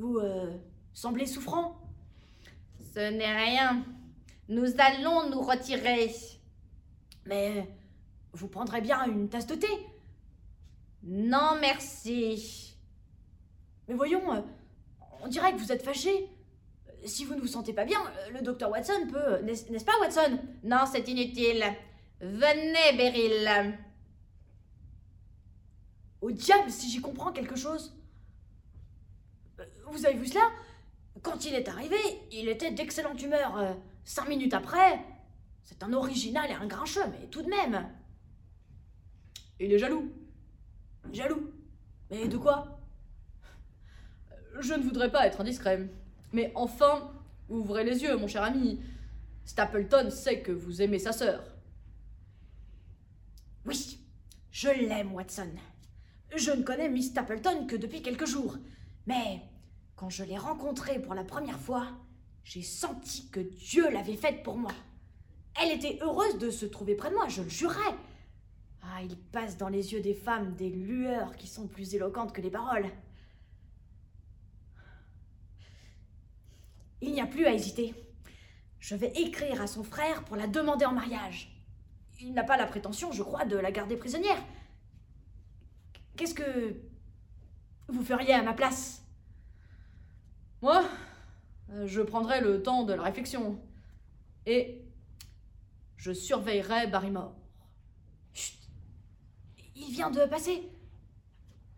Vous 0.00 0.16
euh, 0.16 0.50
semblez 0.94 1.26
souffrant. 1.26 1.78
Ce 2.94 3.10
n'est 3.10 3.36
rien. 3.36 3.84
Nous 4.48 4.66
allons 4.78 5.28
nous 5.28 5.42
retirer. 5.42 6.10
Mais 7.26 7.68
vous 8.32 8.48
prendrez 8.48 8.80
bien 8.80 9.04
une 9.04 9.28
tasse 9.28 9.46
de 9.46 9.56
thé. 9.56 9.68
Non, 11.02 11.58
merci. 11.60 12.74
Mais 13.88 13.94
voyons, 13.94 14.32
euh, 14.32 14.40
on 15.22 15.28
dirait 15.28 15.52
que 15.52 15.58
vous 15.58 15.70
êtes 15.70 15.82
fâché. 15.82 16.30
Si 17.04 17.26
vous 17.26 17.34
ne 17.34 17.40
vous 17.40 17.46
sentez 17.46 17.74
pas 17.74 17.84
bien, 17.84 18.00
euh, 18.00 18.30
le 18.30 18.40
docteur 18.40 18.70
Watson 18.70 19.06
peut... 19.12 19.42
N'est-ce 19.42 19.70
n'est-ce 19.70 19.84
pas, 19.84 19.98
Watson? 20.00 20.38
Non, 20.64 20.84
c'est 20.90 21.06
inutile. 21.08 21.62
Venez, 22.22 22.96
Beryl. 22.96 23.74
Au 26.22 26.30
diable, 26.30 26.70
si 26.70 26.88
j'y 26.88 27.02
comprends 27.02 27.32
quelque 27.32 27.56
chose. 27.56 27.99
Euh, 29.60 29.64
Vous 29.90 30.06
avez 30.06 30.16
vu 30.16 30.26
cela? 30.26 30.48
Quand 31.22 31.44
il 31.44 31.54
est 31.54 31.68
arrivé, 31.68 31.96
il 32.32 32.48
était 32.48 32.70
d'excellente 32.70 33.20
humeur. 33.22 33.58
Euh, 33.58 33.74
Cinq 34.04 34.28
minutes 34.28 34.54
après, 34.54 35.04
c'est 35.62 35.82
un 35.82 35.92
original 35.92 36.50
et 36.50 36.54
un 36.54 36.66
grincheux, 36.66 37.06
mais 37.12 37.26
tout 37.28 37.42
de 37.42 37.48
même. 37.48 37.88
Il 39.60 39.72
est 39.72 39.78
jaloux. 39.78 40.10
Jaloux. 41.12 41.52
Mais 42.10 42.26
de 42.26 42.36
quoi? 42.36 42.80
Je 44.58 44.74
ne 44.74 44.82
voudrais 44.82 45.12
pas 45.12 45.26
être 45.26 45.40
indiscret. 45.42 45.86
Mais 46.32 46.50
enfin, 46.54 47.12
ouvrez 47.48 47.84
les 47.84 48.02
yeux, 48.02 48.16
mon 48.16 48.26
cher 48.26 48.42
ami. 48.42 48.80
Stapleton 49.44 50.10
sait 50.10 50.40
que 50.40 50.52
vous 50.52 50.82
aimez 50.82 50.98
sa 50.98 51.12
sœur. 51.12 51.42
Oui, 53.66 54.00
je 54.50 54.70
l'aime, 54.70 55.12
Watson. 55.12 55.50
Je 56.34 56.50
ne 56.52 56.62
connais 56.62 56.88
Miss 56.88 57.10
Stapleton 57.10 57.66
que 57.66 57.76
depuis 57.76 58.02
quelques 58.02 58.26
jours. 58.26 58.56
Mais 59.06 59.42
quand 60.00 60.08
je 60.08 60.24
l'ai 60.24 60.38
rencontrée 60.38 60.98
pour 60.98 61.12
la 61.12 61.24
première 61.24 61.60
fois, 61.60 61.86
j'ai 62.42 62.62
senti 62.62 63.28
que 63.28 63.40
Dieu 63.40 63.90
l'avait 63.90 64.16
faite 64.16 64.42
pour 64.42 64.56
moi. 64.56 64.72
Elle 65.60 65.76
était 65.76 65.98
heureuse 66.00 66.38
de 66.38 66.50
se 66.50 66.64
trouver 66.64 66.94
près 66.94 67.10
de 67.10 67.16
moi, 67.16 67.28
je 67.28 67.42
le 67.42 67.50
jurais. 67.50 67.94
Ah, 68.80 69.02
il 69.02 69.14
passe 69.18 69.58
dans 69.58 69.68
les 69.68 69.92
yeux 69.92 70.00
des 70.00 70.14
femmes 70.14 70.54
des 70.54 70.70
lueurs 70.70 71.36
qui 71.36 71.46
sont 71.46 71.66
plus 71.66 71.94
éloquentes 71.94 72.32
que 72.32 72.40
les 72.40 72.50
paroles. 72.50 72.86
Il 77.02 77.12
n'y 77.12 77.20
a 77.20 77.26
plus 77.26 77.44
à 77.44 77.52
hésiter. 77.52 77.94
Je 78.78 78.94
vais 78.94 79.12
écrire 79.16 79.60
à 79.60 79.66
son 79.66 79.84
frère 79.84 80.24
pour 80.24 80.36
la 80.36 80.46
demander 80.46 80.86
en 80.86 80.94
mariage. 80.94 81.62
Il 82.22 82.32
n'a 82.32 82.44
pas 82.44 82.56
la 82.56 82.66
prétention, 82.66 83.12
je 83.12 83.22
crois, 83.22 83.44
de 83.44 83.58
la 83.58 83.70
garder 83.70 83.98
prisonnière. 83.98 84.42
Qu'est-ce 86.16 86.32
que 86.34 86.74
vous 87.88 88.02
feriez 88.02 88.32
à 88.32 88.42
ma 88.42 88.54
place? 88.54 88.99
Moi, 90.62 90.84
euh, 91.70 91.86
je 91.86 92.02
prendrai 92.02 92.40
le 92.40 92.62
temps 92.62 92.84
de 92.84 92.92
la 92.92 93.02
réflexion. 93.02 93.58
Et 94.46 94.84
je 95.96 96.12
surveillerai 96.12 96.86
Barrymore. 96.86 97.34
Chut 98.34 98.58
Il 99.74 99.90
vient 99.92 100.10
de 100.10 100.24
passer. 100.26 100.68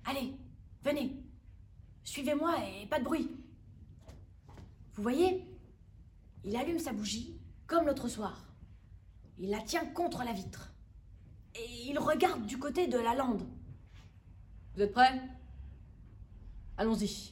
Allez, 0.04 0.32
venez. 0.84 1.16
Suivez-moi 2.04 2.56
et 2.66 2.86
pas 2.86 2.98
de 2.98 3.04
bruit. 3.04 3.30
Vous 4.94 5.02
voyez 5.02 5.46
Il 6.44 6.56
allume 6.56 6.78
sa 6.78 6.92
bougie, 6.92 7.40
comme 7.66 7.86
l'autre 7.86 8.08
soir. 8.08 8.52
Il 9.38 9.50
la 9.50 9.60
tient 9.60 9.86
contre 9.86 10.24
la 10.24 10.32
vitre. 10.32 10.72
Et 11.54 11.88
il 11.88 11.98
regarde 11.98 12.46
du 12.46 12.58
côté 12.58 12.88
de 12.88 12.98
la 12.98 13.14
lande. 13.14 13.46
Vous 14.74 14.82
êtes 14.82 14.92
prêts? 14.92 15.20
Allons-y. 16.76 17.31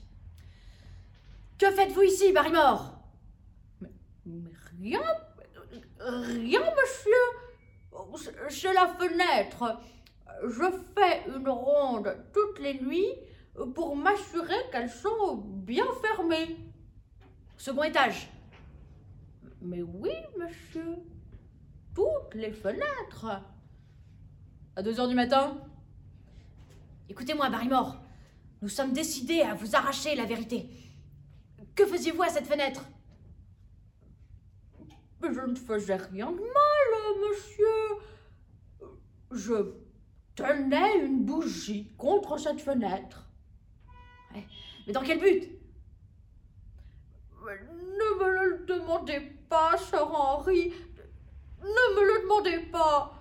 Que 1.61 1.71
faites-vous 1.71 2.03
ici, 2.03 2.33
Barrymore? 2.33 2.99
Mais 4.25 4.51
rien, 4.81 5.03
rien, 5.99 6.61
monsieur. 6.61 7.13
C'est 8.49 8.73
la 8.73 8.89
fenêtre. 8.89 9.79
Je 10.43 10.65
fais 10.97 11.29
une 11.29 11.51
ronde 11.51 12.17
toutes 12.33 12.61
les 12.61 12.81
nuits 12.81 13.13
pour 13.75 13.95
m'assurer 13.95 14.57
qu'elles 14.73 14.89
sont 14.89 15.37
bien 15.37 15.85
fermées. 16.01 16.57
Second 17.59 17.83
étage. 17.83 18.31
Mais 19.61 19.83
oui, 19.83 20.15
monsieur. 20.39 20.97
Toutes 21.95 22.35
les 22.37 22.53
fenêtres. 22.53 23.27
À 24.77 24.83
2 24.83 24.99
heures 24.99 25.09
du 25.09 25.15
matin? 25.15 25.61
Écoutez-moi, 27.11 27.51
Barrymore. 27.51 28.01
Nous 28.63 28.71
sommes 28.71 28.95
décidés 28.95 29.43
à 29.43 29.53
vous 29.53 29.77
arracher 29.77 30.15
la 30.15 30.25
vérité. 30.25 30.71
Que 31.81 31.87
faisiez-vous 31.87 32.23
à 32.23 32.29
cette 32.29 32.47
fenêtre? 32.47 32.85
Je 35.23 35.41
ne 35.41 35.55
faisais 35.55 35.97
rien 35.97 36.31
de 36.31 36.37
mal, 36.37 37.31
monsieur. 37.31 38.91
Je 39.31 39.73
tenais 40.35 40.99
une 40.99 41.25
bougie 41.25 41.91
contre 41.97 42.37
cette 42.37 42.61
fenêtre. 42.61 43.31
Mais 44.35 44.93
dans 44.93 45.01
quel 45.01 45.21
but? 45.21 45.59
Ne 47.47 48.19
me 48.19 48.31
le 48.31 48.67
demandez 48.67 49.21
pas, 49.49 49.79
Sir 49.79 50.07
Henry. 50.13 50.75
Ne 51.63 51.95
me 51.97 52.05
le 52.05 52.23
demandez 52.25 52.59
pas. 52.71 53.15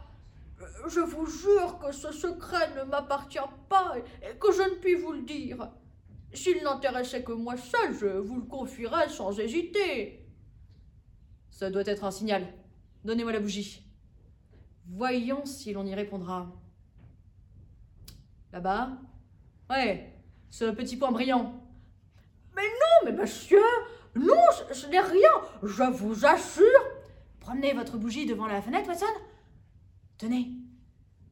Je 0.86 1.00
vous 1.00 1.28
jure 1.28 1.80
que 1.80 1.94
ce 1.94 2.12
secret 2.12 2.76
ne 2.76 2.84
m'appartient 2.84 3.40
pas 3.70 3.96
et 3.98 4.38
que 4.38 4.52
je 4.52 4.64
ne 4.64 4.76
puis 4.82 4.96
vous 4.96 5.14
le 5.14 5.22
dire. 5.22 5.72
S'il 6.34 6.62
n'intéressait 6.64 7.24
que 7.24 7.32
moi 7.32 7.58
seul, 7.58 7.94
je 7.94 8.06
vous 8.06 8.38
le 8.38 8.46
confierais 8.46 9.10
sans 9.10 9.40
hésiter. 9.40 10.26
Ça 11.50 11.70
doit 11.70 11.84
être 11.86 12.04
un 12.04 12.12
signal. 12.12 12.48
Donnez-moi 13.04 13.34
la 13.34 13.40
bougie. 13.40 13.84
Voyons 14.86 15.46
si 15.46 15.74
l'on 15.74 15.86
y 15.86 15.96
répondra. 15.96 16.48
Là-bas 18.52 18.98
Ouais, 19.70 20.14
ce 20.50 20.66
petit 20.72 20.98
point 20.98 21.12
brillant. 21.12 21.60
Non, 22.56 23.06
mais 23.06 23.12
monsieur, 23.12 23.62
non, 24.16 24.36
ce 24.72 24.88
n'est 24.88 25.00
rien, 25.00 25.30
je 25.64 25.84
vous 25.84 26.26
assure. 26.26 26.66
Promenez 27.40 27.74
votre 27.74 27.98
bougie 27.98 28.26
devant 28.26 28.48
la 28.48 28.62
fenêtre, 28.62 28.90
Watson. 28.90 29.06
Tenez, 30.18 30.50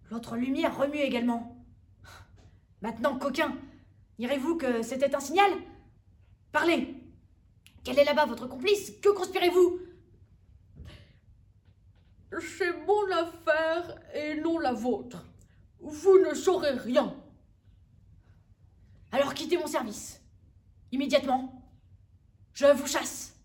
l'autre 0.10 0.38
lumière 0.38 0.78
remue 0.78 1.00
également. 1.00 1.66
Maintenant, 2.82 3.18
coquin, 3.18 3.58
direz-vous 4.20 4.58
que 4.58 4.82
c'était 4.82 5.16
un 5.16 5.20
signal? 5.20 5.52
Parlez 6.52 6.96
Quel 7.84 8.00
est 8.00 8.06
là-bas 8.06 8.26
votre 8.26 8.48
complice? 8.48 8.92
Que 9.02 9.10
conspirez-vous? 9.10 9.80
C'est 12.40 12.74
mon 12.86 13.12
affaire 13.12 14.00
et 14.14 14.36
non 14.42 14.60
la 14.60 14.74
vôtre. 14.74 15.24
Vous 15.80 16.20
ne 16.20 16.34
saurez 16.34 16.72
rien. 16.72 17.16
Alors 19.12 19.34
quittez 19.34 19.58
mon 19.58 19.68
service. 19.68 20.22
Immédiatement. 20.92 21.72
Je 22.54 22.66
vous 22.66 22.88
chasse. 22.88 23.36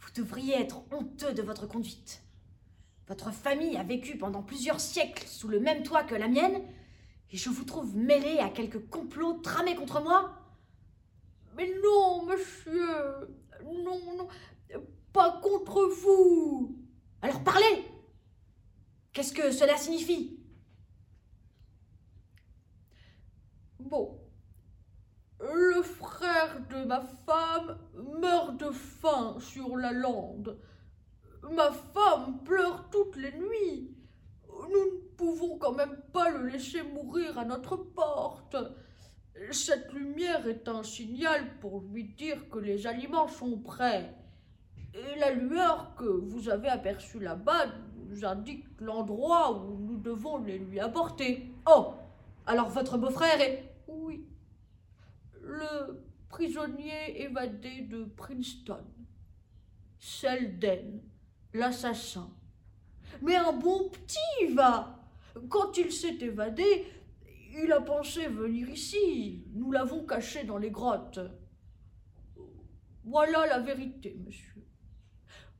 Vous 0.00 0.10
devriez 0.14 0.60
être 0.60 0.82
honteux 0.92 1.32
de 1.32 1.42
votre 1.42 1.66
conduite. 1.66 2.22
Votre 3.06 3.32
famille 3.32 3.76
a 3.76 3.82
vécu 3.82 4.16
pendant 4.16 4.42
plusieurs 4.42 4.80
siècles 4.80 5.26
sous 5.26 5.48
le 5.48 5.60
même 5.60 5.82
toit 5.82 6.04
que 6.04 6.14
la 6.14 6.28
mienne, 6.28 6.62
et 7.30 7.36
je 7.36 7.50
vous 7.50 7.64
trouve 7.64 7.96
mêlé 7.96 8.38
à 8.38 8.48
quelque 8.48 8.78
complot 8.78 9.34
tramé 9.42 9.74
contre 9.74 10.00
moi? 10.02 10.32
Mais 11.56 11.72
non, 11.82 12.26
monsieur, 12.26 13.28
non, 13.64 14.16
non, 14.16 14.28
pas 15.12 15.40
contre 15.40 15.88
vous. 16.02 16.78
Alors 17.22 17.42
parlez 17.42 17.84
Qu'est-ce 19.12 19.32
que 19.32 19.52
cela 19.52 19.76
signifie? 19.76 20.40
Bon, 23.78 24.20
le 25.38 25.82
frère 25.82 26.60
de 26.68 26.84
ma 26.84 27.00
femme 27.00 27.78
meurt 28.20 28.56
de 28.56 28.70
faim 28.70 29.36
sur 29.38 29.76
la 29.76 29.92
lande. 29.92 30.58
Ma 31.52 31.70
femme 31.70 32.42
pleure 32.42 32.88
toutes 32.90 33.16
les 33.16 33.32
nuits. 33.32 33.96
Nous 34.48 35.03
pouvons 35.16 35.58
quand 35.58 35.72
même 35.72 35.96
pas 36.12 36.30
le 36.30 36.46
laisser 36.48 36.82
mourir 36.82 37.38
à 37.38 37.44
notre 37.44 37.76
porte. 37.76 38.56
Cette 39.50 39.92
lumière 39.92 40.46
est 40.46 40.68
un 40.68 40.82
signal 40.82 41.58
pour 41.60 41.80
lui 41.80 42.04
dire 42.04 42.48
que 42.48 42.58
les 42.58 42.86
aliments 42.86 43.28
sont 43.28 43.58
prêts. 43.58 44.14
Et 44.94 45.18
la 45.18 45.32
lueur 45.32 45.94
que 45.96 46.04
vous 46.04 46.48
avez 46.48 46.68
aperçue 46.68 47.18
là-bas 47.18 47.66
nous 48.08 48.24
indique 48.24 48.64
l'endroit 48.80 49.58
où 49.58 49.76
nous 49.78 49.96
devons 49.96 50.38
les 50.38 50.58
lui 50.58 50.78
apporter. 50.78 51.50
Oh 51.66 51.94
Alors 52.46 52.68
votre 52.68 52.96
beau-frère 52.96 53.40
est. 53.40 53.74
Oui. 53.88 54.24
Le 55.40 56.00
prisonnier 56.28 57.22
évadé 57.22 57.82
de 57.82 58.04
Princeton. 58.04 58.84
Selden, 59.98 61.00
l'assassin. 61.52 62.30
Mais 63.20 63.36
un 63.36 63.52
bon 63.52 63.88
petit 63.90 64.52
va. 64.54 65.03
Quand 65.48 65.76
il 65.76 65.92
s'est 65.92 66.18
évadé, 66.20 66.86
il 67.62 67.72
a 67.72 67.80
pensé 67.80 68.28
venir 68.28 68.68
ici. 68.68 69.44
Nous 69.52 69.70
l'avons 69.72 70.04
caché 70.04 70.44
dans 70.44 70.58
les 70.58 70.70
grottes. 70.70 71.20
Voilà 73.04 73.46
la 73.46 73.60
vérité, 73.60 74.16
monsieur. 74.24 74.64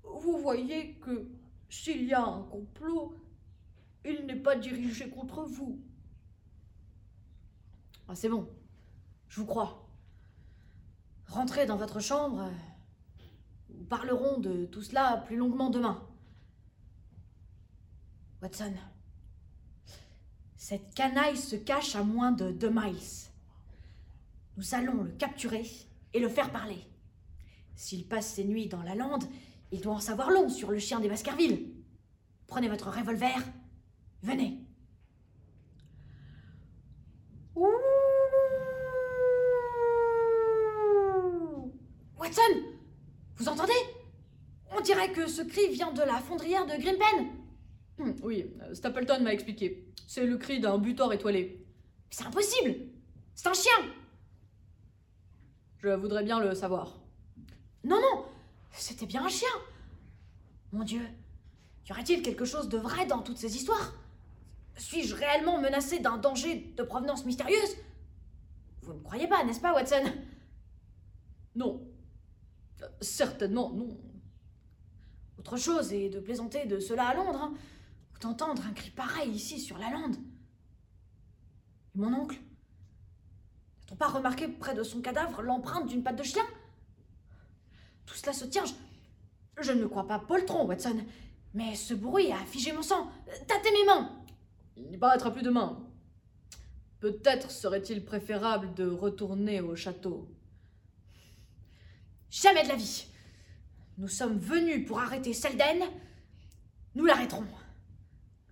Vous 0.03 0.39
voyez 0.39 0.95
que 1.01 1.29
s'il 1.69 2.05
y 2.05 2.15
a 2.15 2.25
un 2.25 2.43
complot, 2.45 3.15
il 4.05 4.27
n'est 4.27 4.41
pas 4.41 4.57
dirigé 4.57 5.11
contre 5.11 5.45
vous. 5.45 5.83
Ah, 8.09 8.15
c'est 8.15 8.29
bon. 8.29 8.49
Je 9.29 9.41
vous 9.41 9.47
crois. 9.47 9.89
Rentrez 11.27 11.67
dans 11.67 11.77
votre 11.77 12.01
chambre. 12.01 12.51
Nous 13.71 13.85
parlerons 13.85 14.39
de 14.39 14.67
tout 14.67 14.83
cela 14.83 15.23
plus 15.27 15.37
longuement 15.37 15.71
demain. 15.71 16.07
Watson, 18.43 18.75
cette 20.67 20.95
canaille 20.95 21.37
se 21.37 21.57
cache 21.57 21.95
à 21.95 22.03
moins 22.03 22.33
de 22.33 22.51
deux 22.51 22.71
miles. 22.71 23.29
Nous 24.57 24.75
allons 24.75 25.03
le 25.03 25.11
capturer 25.11 25.67
et 26.15 26.19
le 26.19 26.31
faire 26.31 26.51
parler. 26.53 26.79
S'il 27.77 28.09
passe 28.09 28.33
ses 28.33 28.45
nuits 28.45 28.67
dans 28.67 28.83
la 28.83 28.95
lande, 28.95 29.25
il 29.73 29.83
doit 29.83 29.93
en 29.93 30.01
savoir 30.01 30.31
long 30.31 30.49
sur 30.49 30.71
le 30.71 30.79
chien 30.79 31.01
des 31.01 31.09
Baskerville. 31.11 31.71
Prenez 32.47 32.71
votre 32.71 32.89
revolver. 32.89 33.37
Venez. 34.23 34.59
Watson 42.17 42.41
Vous 43.37 43.49
entendez? 43.51 43.73
On 44.75 44.81
dirait 44.81 45.13
que 45.13 45.27
ce 45.27 45.43
cri 45.43 45.69
vient 45.75 45.93
de 45.93 46.01
la 46.01 46.21
fondrière 46.21 46.65
de 46.65 46.81
Grimpen. 46.81 47.44
Hum, 47.99 48.15
oui, 48.23 48.51
euh, 48.63 48.75
Stapleton 48.75 49.23
m'a 49.23 49.33
expliqué. 49.33 49.87
C'est 50.07 50.27
le 50.27 50.37
cri 50.37 50.61
d'un 50.61 50.79
butor 50.79 51.13
étoilé. 51.13 51.65
C'est 52.11 52.27
impossible 52.27 52.77
C'est 53.35 53.49
un 53.49 53.55
chien 53.55 53.73
Je 55.79 55.89
voudrais 55.89 56.23
bien 56.25 56.41
le 56.41 56.55
savoir. 56.55 56.99
Non, 57.83 58.01
non 58.01 58.25
C'était 58.73 59.07
bien 59.07 59.25
un 59.25 59.29
chien 59.29 59.49
Mon 60.73 60.85
Dieu 60.85 61.03
Y 61.89 61.93
aurait-il 61.93 62.23
quelque 62.23 62.45
chose 62.45 62.69
de 62.69 62.79
vrai 62.79 63.07
dans 63.07 63.23
toutes 63.23 63.39
ces 63.39 63.57
histoires? 63.57 63.95
Suis-je 64.77 65.15
réellement 65.15 65.61
menacé 65.61 66.01
d'un 66.01 66.17
danger 66.17 66.73
de 66.77 66.83
provenance 66.83 67.25
mystérieuse? 67.25 67.77
Vous 68.83 68.95
ne 68.95 69.01
croyez 69.01 69.29
pas, 69.29 69.45
n'est-ce 69.45 69.61
pas, 69.61 69.73
Watson? 69.73 70.05
Non. 71.55 71.87
Certainement 73.01 73.71
non. 73.71 73.97
Autre 75.39 75.57
chose 75.57 75.93
est 75.93 76.09
de 76.09 76.21
plaisanter 76.21 76.67
de 76.67 76.81
cela 76.81 77.09
à 77.09 77.15
Londres. 77.15 77.41
Hein. 77.41 77.55
Ou 78.15 78.19
d'entendre 78.19 78.63
un 78.67 78.73
cri 78.73 78.91
pareil 78.91 79.31
ici 79.31 79.61
sur 79.61 79.79
la 79.79 79.91
lande. 79.91 80.17
Et 81.95 81.99
mon 81.99 82.13
oncle 82.15 82.37
N'a-t-on 83.81 83.97
pas 83.97 84.09
remarqué 84.09 84.49
près 84.49 84.75
de 84.75 84.83
son 84.83 85.03
cadavre 85.03 85.43
l'empreinte 85.43 85.87
d'une 85.87 86.03
patte 86.03 86.17
de 86.17 86.23
chien? 86.23 86.45
Tout 88.07 88.15
cela 88.15 88.33
se 88.33 88.47
tient. 88.47 88.65
Je, 88.65 88.73
je 89.63 89.73
ne 89.73 89.83
me 89.83 89.89
crois 89.89 90.07
pas 90.07 90.19
poltron, 90.19 90.67
Watson. 90.67 91.05
Mais 91.53 91.75
ce 91.75 91.95
bruit 91.95 92.33
a 92.33 92.39
figé 92.39 92.73
mon 92.73 92.83
sang. 92.83 93.11
Tâtez 93.47 93.71
mes 93.71 93.85
mains 93.85 94.11
Il 94.77 94.89
n'y 94.89 94.99
paraîtra 94.99 95.31
plus 95.31 95.43
demain. 95.43 95.79
Peut-être 97.01 97.51
serait-il 97.51 98.05
préférable 98.05 98.73
de 98.75 98.89
retourner 98.89 99.61
au 99.61 99.77
château. 99.77 100.29
Jamais 102.31 102.65
de 102.65 102.69
la 102.69 102.77
vie. 102.77 103.07
Nous 103.99 104.09
sommes 104.09 104.39
venus 104.39 104.87
pour 104.87 104.99
arrêter 104.99 105.35
Selden. 105.35 105.85
Nous 106.95 107.05
l'arrêterons. 107.05 107.47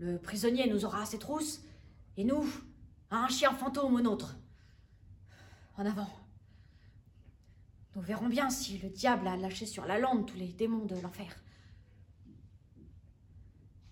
Le 0.02 0.18
prisonnier 0.18 0.68
nous 0.68 0.84
aura 0.84 1.02
à 1.02 1.06
ses 1.06 1.20
trousses, 1.20 1.62
et 2.16 2.24
nous, 2.24 2.44
à 3.08 3.18
un 3.18 3.28
chien 3.28 3.54
fantôme 3.54 3.94
au 3.94 4.00
nôtre. 4.00 4.34
En 5.76 5.86
avant. 5.86 6.10
Nous 7.94 8.02
verrons 8.02 8.26
bien 8.26 8.50
si 8.50 8.78
le 8.78 8.88
diable 8.88 9.28
a 9.28 9.36
lâché 9.36 9.64
sur 9.64 9.86
la 9.86 10.00
lande 10.00 10.26
tous 10.26 10.36
les 10.36 10.48
démons 10.48 10.86
de 10.86 10.96
l'enfer. 10.96 11.40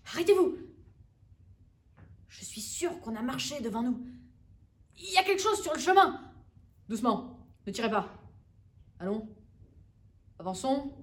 Arrêtez-vous 0.07 0.57
Je 2.27 2.43
suis 2.43 2.59
sûre 2.59 2.99
qu'on 2.99 3.15
a 3.15 3.21
marché 3.21 3.61
devant 3.61 3.81
nous. 3.81 4.05
Il 4.97 5.13
y 5.13 5.17
a 5.17 5.23
quelque 5.23 5.41
chose 5.41 5.61
sur 5.61 5.73
le 5.73 5.79
chemin 5.79 6.29
Doucement, 6.89 7.39
ne 7.65 7.71
tirez 7.71 7.89
pas. 7.89 8.09
Allons. 8.99 9.29
Avançons. 10.39 10.93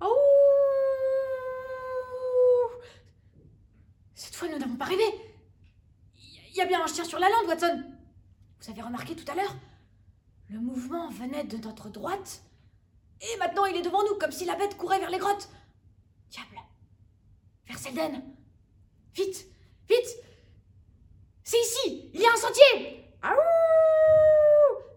Oh 0.00 0.53
Cette 4.14 4.34
fois, 4.36 4.48
nous 4.48 4.58
n'avons 4.58 4.76
pas 4.76 4.84
rêvé. 4.84 5.04
Il 6.50 6.56
y 6.56 6.60
a 6.60 6.66
bien 6.66 6.82
un 6.82 6.86
chien 6.86 7.04
sur 7.04 7.18
la 7.18 7.28
lande, 7.28 7.46
Watson. 7.48 7.82
Vous 8.60 8.70
avez 8.70 8.82
remarqué 8.82 9.16
tout 9.16 9.30
à 9.30 9.34
l'heure 9.34 9.54
Le 10.50 10.60
mouvement 10.60 11.08
venait 11.10 11.44
de 11.44 11.56
notre 11.58 11.88
droite. 11.88 12.42
Et 13.20 13.36
maintenant, 13.38 13.64
il 13.64 13.76
est 13.76 13.82
devant 13.82 14.02
nous, 14.04 14.16
comme 14.18 14.30
si 14.30 14.44
la 14.44 14.54
bête 14.54 14.76
courait 14.76 15.00
vers 15.00 15.10
les 15.10 15.18
grottes. 15.18 15.48
Diable 16.30 16.60
Vers 17.66 17.78
Selden 17.78 18.22
Vite 19.14 19.46
Vite 19.88 20.16
C'est 21.42 21.60
ici 21.60 22.10
Il 22.12 22.20
y 22.20 22.26
a 22.26 22.32
un 22.32 22.36
sentier 22.36 23.04
Aouh 23.22 23.30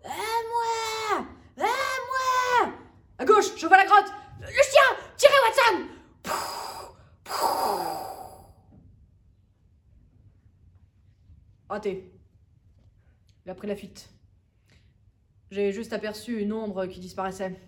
À 0.03 1.19
moi 1.19 1.27
À 1.57 1.63
moi 1.63 2.73
À 3.19 3.25
gauche, 3.25 3.55
je 3.55 3.67
vois 3.67 3.77
la 3.77 3.85
grotte. 3.85 4.11
Le 4.41 4.47
chien 4.47 5.05
Tirez, 5.17 5.33
Watson 5.45 5.96
Raté. 11.69 12.11
Il 13.45 13.51
a 13.51 13.55
pris 13.55 13.67
la 13.67 13.75
fuite. 13.75 14.09
J'ai 15.51 15.71
juste 15.71 15.93
aperçu 15.93 16.41
une 16.41 16.53
ombre 16.53 16.85
qui 16.87 16.99
disparaissait. 16.99 17.59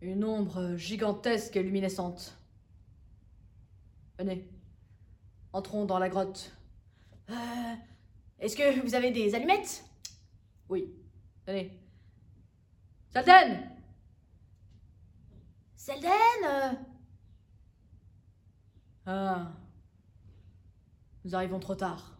Une 0.00 0.24
ombre 0.24 0.76
gigantesque 0.76 1.56
et 1.56 1.62
luminescente. 1.62 2.36
Venez. 4.18 4.48
Entrons 5.52 5.84
dans 5.84 5.98
la 5.98 6.08
grotte. 6.08 6.52
Euh, 7.30 7.74
Est-ce 8.38 8.56
que 8.56 8.80
vous 8.80 8.94
avez 8.94 9.10
des 9.10 9.34
allumettes? 9.34 9.84
Oui. 10.68 10.92
Venez. 11.46 11.78
Salten 13.12 13.70
Selden 15.76 16.10
euh, 16.46 16.72
Ah. 19.04 19.52
Nous 21.24 21.34
arrivons 21.34 21.60
trop 21.60 21.74
tard. 21.74 22.18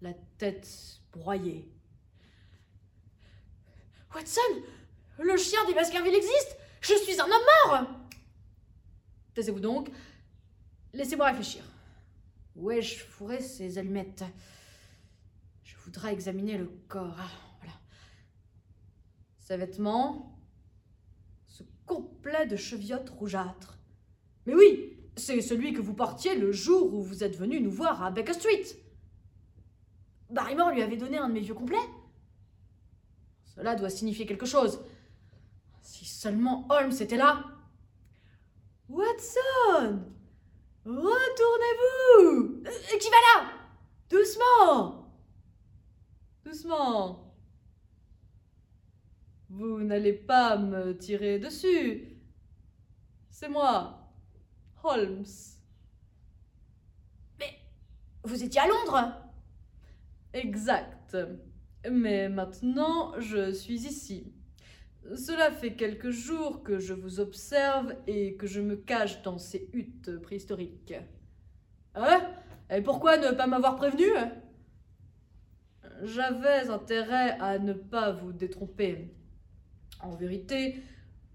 La 0.00 0.14
tête 0.38 1.00
broyée. 1.12 1.68
Watson 4.14 4.40
Le 5.18 5.36
chien 5.36 5.64
des 5.66 5.74
Baskerville 5.74 6.14
existe 6.14 6.56
Je 6.80 6.94
suis 6.94 7.20
un 7.20 7.24
homme 7.24 7.30
mort 7.66 7.86
Taisez-vous 9.34 9.60
donc. 9.60 9.90
Laissez-moi 10.92 11.26
réfléchir. 11.26 11.64
Où 12.56 12.70
ai-je 12.70 13.04
fourré 13.04 13.40
ces 13.40 13.78
allumettes? 13.78 14.24
Je 15.62 15.76
voudrais 15.84 16.12
examiner 16.12 16.58
le 16.58 16.66
corps. 16.88 17.16
Ah, 17.18 17.30
voilà. 17.58 17.74
Ces 19.38 19.56
vêtements. 19.56 20.36
Ce 21.46 21.62
complet 21.86 22.46
de 22.46 22.56
cheviotes 22.56 23.10
rougeâtres. 23.10 23.78
Mais 24.46 24.54
oui, 24.54 24.99
c'est 25.16 25.40
celui 25.40 25.72
que 25.72 25.80
vous 25.80 25.94
portiez 25.94 26.36
le 26.36 26.52
jour 26.52 26.94
où 26.94 27.02
vous 27.02 27.24
êtes 27.24 27.36
venu 27.36 27.60
nous 27.60 27.70
voir 27.70 28.02
à 28.02 28.10
Baker 28.10 28.32
Street. 28.34 28.64
Barrymore 30.30 30.70
lui 30.70 30.82
avait 30.82 30.96
donné 30.96 31.18
un 31.18 31.28
de 31.28 31.34
mes 31.34 31.40
vieux 31.40 31.54
complets. 31.54 31.76
Cela 33.44 33.74
doit 33.74 33.90
signifier 33.90 34.26
quelque 34.26 34.46
chose. 34.46 34.80
Si 35.82 36.04
seulement 36.04 36.66
Holmes 36.70 36.94
était 37.00 37.16
là. 37.16 37.44
Watson 38.88 40.04
Retournez-vous 40.84 42.62
Euh, 42.66 42.98
qui 42.98 43.08
va 43.10 43.16
là? 43.16 43.52
Doucement 44.08 45.12
Doucement 46.44 47.34
Vous 49.48 49.82
n'allez 49.82 50.14
pas 50.14 50.56
me 50.56 50.96
tirer 50.96 51.38
dessus. 51.38 52.16
C'est 53.30 53.48
moi, 53.48 53.99
Holmes. 54.82 55.24
Vous 58.24 58.44
étiez 58.44 58.60
à 58.60 58.68
Londres 58.68 59.14
Exact. 60.34 61.16
Mais 61.90 62.28
maintenant, 62.28 63.18
je 63.18 63.52
suis 63.52 63.86
ici. 63.86 64.32
Cela 65.16 65.50
fait 65.50 65.74
quelques 65.74 66.10
jours 66.10 66.62
que 66.62 66.78
je 66.78 66.92
vous 66.92 67.20
observe 67.20 67.94
et 68.06 68.36
que 68.36 68.46
je 68.46 68.60
me 68.60 68.76
cache 68.76 69.22
dans 69.22 69.38
ces 69.38 69.70
huttes 69.72 70.18
préhistoriques. 70.18 70.94
Hein? 71.94 72.20
Et 72.70 72.82
pourquoi 72.82 73.16
ne 73.16 73.30
pas 73.30 73.46
m'avoir 73.46 73.76
prévenu? 73.76 74.04
J'avais 76.02 76.68
intérêt 76.68 77.38
à 77.40 77.58
ne 77.58 77.72
pas 77.72 78.12
vous 78.12 78.32
détromper. 78.32 79.14
En 80.00 80.14
vérité, 80.14 80.82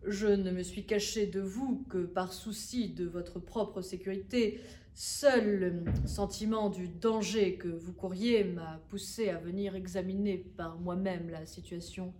je 0.07 0.27
ne 0.27 0.51
me 0.51 0.63
suis 0.63 0.85
caché 0.85 1.27
de 1.27 1.41
vous 1.41 1.83
que 1.89 2.05
par 2.05 2.33
souci 2.33 2.89
de 2.89 3.05
votre 3.05 3.39
propre 3.39 3.81
sécurité. 3.81 4.59
Seul 4.93 5.59
le 5.59 6.07
sentiment 6.07 6.69
du 6.69 6.87
danger 6.87 7.57
que 7.57 7.67
vous 7.67 7.91
couriez 7.93 8.43
m'a 8.43 8.79
poussé 8.89 9.29
à 9.29 9.37
venir 9.37 9.75
examiner 9.75 10.37
par 10.37 10.77
moi-même 10.77 11.29
la 11.29 11.45
situation. 11.45 12.13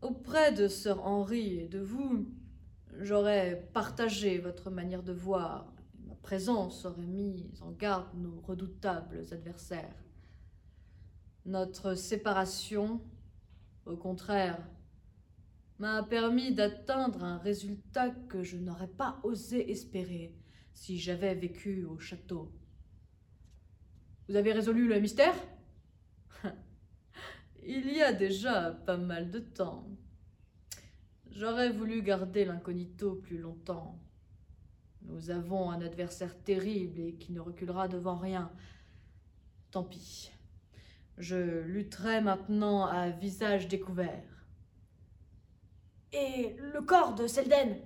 Auprès 0.00 0.52
de 0.52 0.66
Sir 0.68 1.04
Henry 1.04 1.58
et 1.58 1.68
de 1.68 1.80
vous, 1.80 2.26
j'aurais 3.00 3.68
partagé 3.72 4.38
votre 4.38 4.70
manière 4.70 5.02
de 5.02 5.12
voir. 5.12 5.72
Ma 6.06 6.14
présence 6.14 6.86
aurait 6.86 7.06
mis 7.06 7.50
en 7.60 7.72
garde 7.72 8.08
nos 8.16 8.40
redoutables 8.40 9.22
adversaires. 9.30 9.94
Notre 11.44 11.94
séparation, 11.94 13.00
au 13.84 13.96
contraire, 13.96 14.58
m'a 15.82 16.04
permis 16.04 16.54
d'atteindre 16.54 17.24
un 17.24 17.38
résultat 17.38 18.10
que 18.28 18.44
je 18.44 18.56
n'aurais 18.56 18.86
pas 18.86 19.18
osé 19.24 19.68
espérer 19.68 20.32
si 20.72 20.96
j'avais 20.96 21.34
vécu 21.34 21.84
au 21.84 21.98
château. 21.98 22.52
Vous 24.28 24.36
avez 24.36 24.52
résolu 24.52 24.86
le 24.86 25.00
mystère? 25.00 25.34
Il 27.64 27.92
y 27.92 28.00
a 28.00 28.12
déjà 28.12 28.70
pas 28.70 28.96
mal 28.96 29.32
de 29.32 29.40
temps. 29.40 29.88
J'aurais 31.32 31.72
voulu 31.72 32.00
garder 32.00 32.44
l'incognito 32.44 33.16
plus 33.16 33.38
longtemps. 33.38 34.00
Nous 35.02 35.30
avons 35.30 35.72
un 35.72 35.80
adversaire 35.80 36.40
terrible 36.44 37.00
et 37.00 37.14
qui 37.14 37.32
ne 37.32 37.40
reculera 37.40 37.88
devant 37.88 38.18
rien. 38.18 38.52
Tant 39.72 39.82
pis. 39.82 40.30
Je 41.18 41.62
lutterai 41.62 42.20
maintenant 42.20 42.86
à 42.86 43.10
visage 43.10 43.66
découvert. 43.66 44.41
Et 46.12 46.54
le 46.58 46.82
corps 46.82 47.14
de 47.14 47.26
Selden 47.26 47.80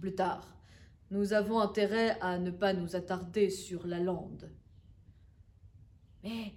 Plus 0.00 0.14
tard, 0.14 0.46
nous 1.10 1.32
avons 1.32 1.60
intérêt 1.60 2.18
à 2.20 2.38
ne 2.38 2.50
pas 2.50 2.72
nous 2.72 2.96
attarder 2.96 3.48
sur 3.48 3.86
la 3.86 4.00
lande. 4.00 4.50
Mais 6.24 6.54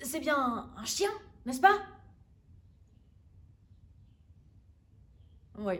c'est 0.00 0.20
bien 0.20 0.70
un 0.76 0.84
chien, 0.84 1.10
n'est-ce 1.44 1.60
pas? 1.60 1.78
Oui, 5.58 5.74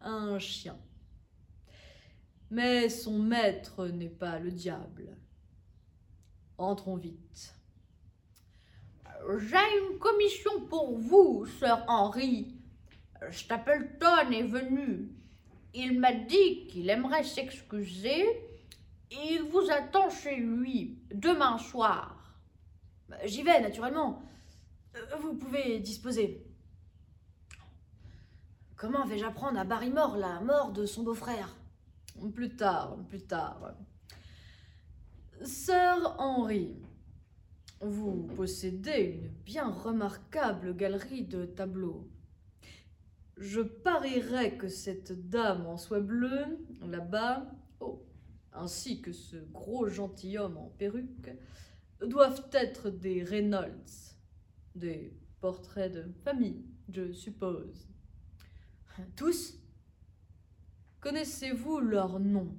un 0.00 0.38
chien. 0.38 0.78
Mais 2.50 2.88
son 2.88 3.18
maître 3.18 3.86
n'est 3.86 4.10
pas 4.10 4.38
le 4.38 4.50
diable. 4.50 5.16
Entrons 6.58 6.96
vite. 6.96 7.54
J'ai 9.38 9.90
une 9.90 9.98
commission 9.98 10.66
pour 10.68 10.98
vous, 10.98 11.46
Sir 11.46 11.84
Henry. 11.88 12.59
Stapleton 13.30 14.30
est 14.30 14.42
venu. 14.42 15.10
Il 15.74 16.00
m'a 16.00 16.12
dit 16.12 16.66
qu'il 16.66 16.88
aimerait 16.90 17.24
s'excuser. 17.24 18.26
Il 19.10 19.42
vous 19.50 19.70
attend 19.70 20.08
chez 20.10 20.36
lui 20.36 20.98
demain 21.12 21.58
soir. 21.58 22.36
J'y 23.24 23.42
vais, 23.42 23.60
naturellement. 23.60 24.22
Euh, 24.96 25.16
Vous 25.20 25.34
pouvez 25.34 25.80
disposer. 25.80 26.46
Comment 28.76 29.04
vais-je 29.04 29.24
apprendre 29.24 29.58
à 29.58 29.64
Barrymore 29.64 30.16
la 30.16 30.40
mort 30.40 30.72
de 30.72 30.86
son 30.86 31.02
beau-frère? 31.02 31.54
Plus 32.34 32.56
tard, 32.56 32.96
plus 33.08 33.22
tard. 33.22 33.74
Sir 35.42 36.14
Henry, 36.18 36.76
vous 37.80 38.26
possédez 38.36 39.20
une 39.22 39.28
bien 39.28 39.70
remarquable 39.70 40.76
galerie 40.76 41.24
de 41.24 41.44
tableaux. 41.44 42.08
Je 43.40 43.62
parierais 43.62 44.58
que 44.58 44.68
cette 44.68 45.30
dame 45.30 45.66
en 45.66 45.78
soie 45.78 46.00
bleue, 46.00 46.58
là-bas, 46.82 47.50
oh, 47.80 48.04
ainsi 48.52 49.00
que 49.00 49.12
ce 49.12 49.36
gros 49.38 49.88
gentilhomme 49.88 50.58
en 50.58 50.66
perruque, 50.76 51.30
doivent 52.06 52.46
être 52.52 52.90
des 52.90 53.24
Reynolds, 53.24 54.14
des 54.74 55.16
portraits 55.40 55.90
de 55.90 56.12
famille, 56.22 56.66
je 56.90 57.12
suppose. 57.12 57.88
Tous 59.16 59.54
Connaissez-vous 61.00 61.80
leurs 61.80 62.20
noms 62.20 62.54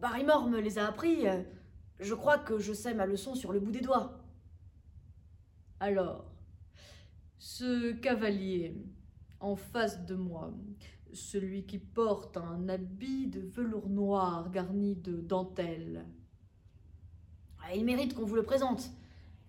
Barrymore 0.00 0.48
me 0.48 0.58
les 0.58 0.78
a 0.78 0.86
appris. 0.86 1.28
euh, 1.28 1.42
Je 2.00 2.14
crois 2.14 2.38
que 2.38 2.58
je 2.58 2.72
sais 2.72 2.94
ma 2.94 3.04
leçon 3.04 3.34
sur 3.34 3.52
le 3.52 3.60
bout 3.60 3.72
des 3.72 3.82
doigts. 3.82 4.24
Alors, 5.80 6.32
ce 7.38 7.92
cavalier 7.92 8.74
en 9.40 9.56
face 9.56 10.04
de 10.04 10.14
moi, 10.14 10.52
celui 11.12 11.64
qui 11.64 11.78
porte 11.78 12.36
un 12.36 12.68
habit 12.68 13.28
de 13.28 13.40
velours 13.40 13.88
noir 13.88 14.50
garni 14.50 14.96
de 14.96 15.20
dentelle, 15.20 16.04
Ah, 17.60 17.74
Il 17.74 17.84
mérite 17.84 18.14
qu'on 18.14 18.24
vous 18.24 18.36
le 18.36 18.42
présente, 18.42 18.90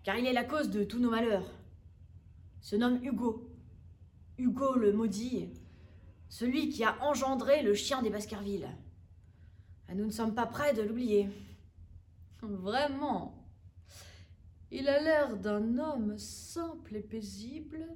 car 0.03 0.17
il 0.17 0.25
est 0.25 0.33
la 0.33 0.43
cause 0.43 0.69
de 0.69 0.83
tous 0.83 0.99
nos 0.99 1.11
malheurs. 1.11 1.49
Se 2.61 2.75
nomme 2.75 3.03
Hugo. 3.03 3.49
Hugo 4.37 4.75
le 4.75 4.93
maudit, 4.93 5.49
celui 6.27 6.69
qui 6.69 6.83
a 6.83 7.01
engendré 7.03 7.61
le 7.61 7.73
chien 7.73 8.01
des 8.01 8.09
Baskerville. 8.09 8.67
Ah, 9.87 9.95
Nous 9.95 10.05
ne 10.05 10.11
sommes 10.11 10.35
pas 10.35 10.45
prêts 10.45 10.73
de 10.73 10.81
l'oublier. 10.81 11.29
Vraiment 12.41 13.35
Il 14.71 14.87
a 14.87 15.01
l'air 15.01 15.37
d'un 15.37 15.77
homme 15.77 16.17
simple 16.17 16.95
et 16.95 17.01
paisible, 17.01 17.87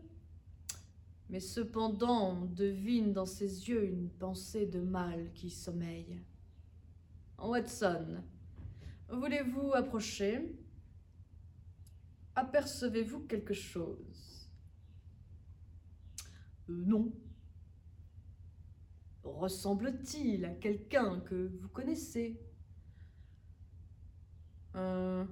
mais 1.33 1.39
cependant 1.39 2.29
on 2.29 2.45
devine 2.45 3.11
dans 3.11 3.25
ses 3.25 3.67
yeux 3.67 3.85
une 3.85 4.07
pensée 4.07 4.67
de 4.67 4.79
mal 4.79 5.33
qui 5.33 5.49
sommeille. 5.49 6.21
Watson, 7.39 8.21
voulez-vous 9.09 9.73
approcher? 9.73 10.55
Apercevez-vous 12.35 13.21
quelque 13.21 13.55
chose? 13.55 14.47
Euh, 16.69 16.83
non. 16.85 17.11
Ressemble-t-il 19.23 20.45
à 20.45 20.53
quelqu'un 20.53 21.19
que 21.21 21.47
vous 21.59 21.69
connaissez? 21.69 22.39
Euh, 24.75 25.25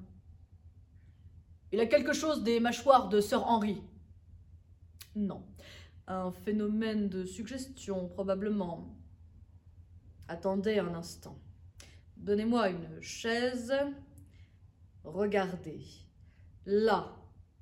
Il 1.72 1.80
a 1.80 1.86
quelque 1.86 2.14
chose 2.14 2.42
des 2.42 2.60
mâchoires 2.60 3.08
de 3.08 3.22
Sir 3.22 3.46
Henry? 3.46 3.84
Non. 5.16 5.46
Un 6.08 6.32
phénomène 6.32 7.10
de 7.10 7.26
suggestion, 7.26 8.08
probablement. 8.08 8.96
Attendez 10.28 10.80
un 10.80 10.94
instant. 10.96 11.38
Donnez-moi 12.18 12.70
une 12.70 13.02
chaise. 13.02 13.74
Regardez. 15.04 15.84
Là, 16.66 17.16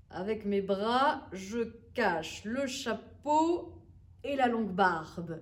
avec 0.10 0.46
mes 0.46 0.62
bras, 0.62 1.28
je 1.32 1.60
cache 1.94 2.44
le 2.44 2.68
chapeau 2.68 3.82
et 4.24 4.36
la 4.36 4.48
longue 4.48 4.74
barbe. 4.74 5.42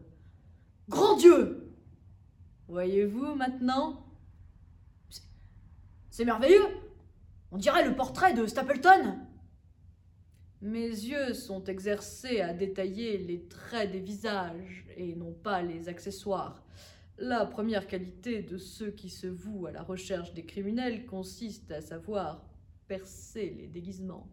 Grand 0.89 1.18
Dieu 1.18 1.74
Voyez-vous 2.68 3.36
maintenant? 3.36 4.06
C'est 6.10 6.26
merveilleux 6.26 6.68
On 7.52 7.58
dirait 7.58 7.88
le 7.88 7.95
portrait 7.95 8.34
de 8.34 8.45
Stapleton 8.45 9.18
Mes 10.62 10.88
yeux 10.88 11.36
sont 11.36 11.64
exercés 11.66 12.41
à 12.41 12.51
détailler 12.51 13.20
les 13.20 13.43
traits 13.43 13.91
des 13.91 13.99
visages 13.99 14.88
et 14.97 15.16
non 15.16 15.32
pas 15.32 15.62
les 15.62 15.88
accessoires. 15.88 16.64
La 17.20 17.45
première 17.45 17.86
qualité 17.86 18.41
de 18.41 18.58
ceux 18.58 18.89
qui 18.89 19.12
se 19.12 19.28
vouent 19.28 19.68
à 19.68 19.72
la 19.72 19.84
recherche 19.84 20.34
des 20.34 20.45
criminels 20.45 21.05
consiste 21.05 21.72
à 21.72 21.82
savoir 21.82 22.43
percer 22.88 23.55
les 23.55 23.68
déguisements. 23.68 24.28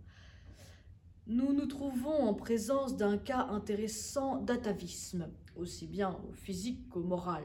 Nous 1.26 1.52
nous 1.52 1.66
trouvons 1.66 2.22
en 2.22 2.32
présence 2.32 2.96
d'un 2.96 3.18
cas 3.18 3.46
intéressant 3.50 4.40
d'atavisme, 4.40 5.28
aussi 5.56 5.86
bien 5.86 6.18
au 6.28 6.32
physique 6.32 6.88
qu'au 6.88 7.02
moral. 7.02 7.44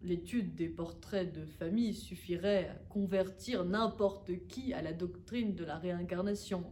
L'étude 0.00 0.54
des 0.54 0.70
portraits 0.70 1.30
de 1.30 1.44
famille 1.44 1.94
suffirait 1.94 2.68
à 2.70 2.74
convertir 2.88 3.66
n'importe 3.66 4.46
qui 4.48 4.72
à 4.72 4.80
la 4.80 4.94
doctrine 4.94 5.54
de 5.54 5.64
la 5.64 5.76
réincarnation. 5.76 6.64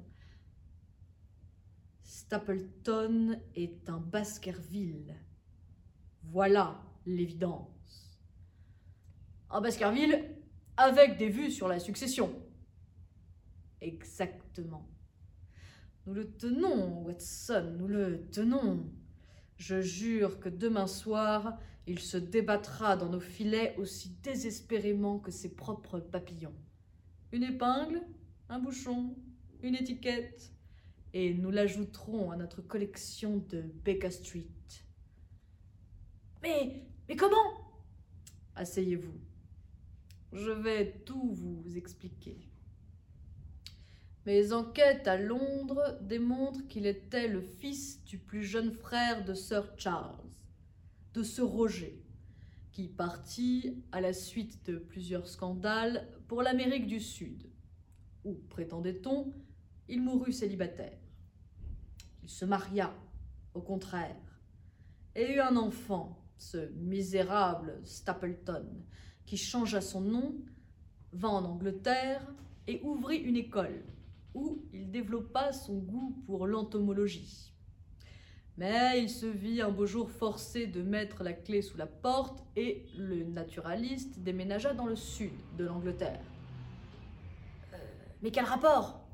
Stapleton 2.19 3.41
est 3.55 3.89
un 3.89 4.01
Baskerville. 4.01 5.15
Voilà 6.25 6.83
l'évidence. 7.07 8.19
Un 9.51 9.61
Baskerville 9.61 10.25
avec 10.77 11.17
des 11.17 11.29
vues 11.29 11.53
sur 11.53 11.69
la 11.69 11.79
succession. 11.79 12.35
Exactement. 13.81 14.91
Nous 16.07 16.13
le 16.13 16.33
tenons, 16.33 17.05
Watson, 17.05 17.77
nous 17.79 17.87
le 17.87 18.29
tenons. 18.33 18.93
Je 19.57 19.81
jure 19.81 20.41
que 20.41 20.49
demain 20.49 20.89
soir, 20.89 21.57
il 21.87 22.01
se 22.01 22.17
débattra 22.17 22.97
dans 22.97 23.11
nos 23.11 23.21
filets 23.21 23.77
aussi 23.79 24.11
désespérément 24.25 25.21
que 25.21 25.31
ses 25.31 25.55
propres 25.55 26.01
papillons. 26.01 26.57
Une 27.31 27.45
épingle, 27.45 28.03
un 28.49 28.59
bouchon, 28.59 29.15
une 29.63 29.77
étiquette, 29.77 30.53
et 31.15 31.35
nous 31.35 31.51
l'ajouterons 31.51 32.31
à 32.31 32.37
notre 32.37 32.63
collection 32.63 33.39
de 33.49 33.63
Baker 33.85 34.11
Street. 34.11 34.47
Mais, 36.43 36.83
mais 37.09 37.17
comment? 37.17 37.37
Asseyez-vous. 38.55 39.21
Je 40.33 40.51
vais 40.51 41.01
tout 41.07 41.33
vous 41.33 41.77
expliquer. 41.77 42.39
Mes 44.27 44.53
enquêtes 44.53 45.09
à 45.09 45.17
Londres 45.17 45.99
démontrent 46.03 46.67
qu'il 46.69 46.87
était 46.87 47.29
le 47.29 47.41
fils 47.41 48.05
du 48.05 48.19
plus 48.19 48.45
jeune 48.45 48.73
frère 48.73 49.25
de 49.25 49.33
Sir 49.33 49.73
Charles, 49.79 50.23
de 51.15 51.23
ce 51.23 51.41
Roger, 51.41 52.05
qui 52.73 52.89
partit 52.89 53.83
à 53.91 54.03
la 54.03 54.13
suite 54.13 54.67
de 54.67 54.77
plusieurs 54.77 55.27
scandales 55.27 56.07
pour 56.29 56.43
l'Amérique 56.43 56.87
du 56.87 57.01
Sud, 57.01 57.49
où, 58.25 58.35
prétendait-on, 58.51 59.33
il 59.89 60.03
mourut 60.03 60.33
célibataire. 60.33 60.99
Il 62.23 62.29
se 62.29 62.45
maria, 62.45 62.95
au 63.55 63.63
contraire, 63.63 64.17
et 65.15 65.35
eut 65.35 65.41
un 65.41 65.57
enfant, 65.57 66.25
ce 66.37 66.71
misérable 66.75 67.81
Stapleton, 67.85 68.67
qui 69.27 69.37
changea 69.37 69.81
son 69.81 70.01
nom, 70.01 70.35
vint 71.13 71.31
en 71.31 71.45
Angleterre 71.45 72.23
et 72.67 72.81
ouvrit 72.83 73.17
une 73.17 73.37
école 73.37 73.85
où 74.35 74.63
il 74.73 74.91
développa 74.91 75.53
son 75.53 75.79
goût 75.79 76.23
pour 76.27 76.47
l'entomologie. 76.47 77.53
Mais 78.57 79.01
il 79.03 79.09
se 79.09 79.27
vit 79.27 79.63
un 79.63 79.71
beau 79.71 79.87
jour 79.87 80.11
forcé 80.11 80.67
de 80.67 80.83
mettre 80.83 81.23
la 81.23 81.33
clé 81.33 81.63
sous 81.63 81.79
la 81.79 81.87
porte 81.87 82.45
et 82.57 82.87
le 82.97 83.25
naturaliste 83.25 84.19
déménagea 84.19 84.75
dans 84.75 84.87
le 84.87 84.97
sud 84.97 85.33
de 85.57 85.65
l'Angleterre. 85.65 86.25
Mais 88.21 88.31
quel 88.31 88.45
rapport? 88.45 89.08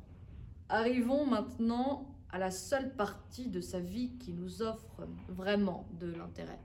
Arrivons 0.75 1.25
maintenant 1.25 2.13
à 2.31 2.39
la 2.41 2.51
seule 2.51 2.97
partie 2.97 3.49
de 3.49 3.61
sa 3.61 3.79
vie 3.79 4.19
qui 4.19 4.33
nous 4.33 4.61
offre 4.61 5.07
vraiment 5.29 5.89
de 6.01 6.09
l'intérêt. 6.09 6.59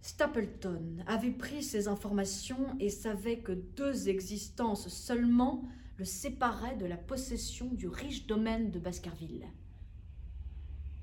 Stapleton 0.00 0.96
avait 1.06 1.30
pris 1.30 1.62
ces 1.62 1.88
informations 1.88 2.74
et 2.80 2.88
savait 2.88 3.40
que 3.40 3.52
deux 3.52 4.08
existences 4.08 4.88
seulement 4.88 5.68
le 5.98 6.06
séparaient 6.06 6.76
de 6.76 6.86
la 6.86 6.96
possession 6.96 7.66
du 7.66 7.86
riche 7.86 8.26
domaine 8.26 8.70
de 8.70 8.78
Baskerville. 8.78 9.46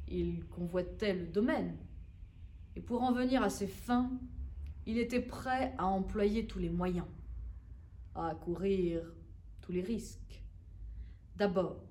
Il 0.07 0.45
convoitait 0.45 1.13
le 1.13 1.27
domaine, 1.27 1.77
et 2.75 2.81
pour 2.81 3.03
en 3.03 3.11
venir 3.11 3.43
à 3.43 3.51
ses 3.51 3.67
fins, 3.67 4.09
il 4.87 4.97
était 4.97 5.21
prêt 5.21 5.75
à 5.77 5.85
employer 5.85 6.47
tous 6.47 6.57
les 6.57 6.71
moyens, 6.71 7.05
à 8.15 8.33
courir 8.33 9.03
tous 9.61 9.73
les 9.73 9.83
risques. 9.83 10.41
D'abord, 11.37 11.83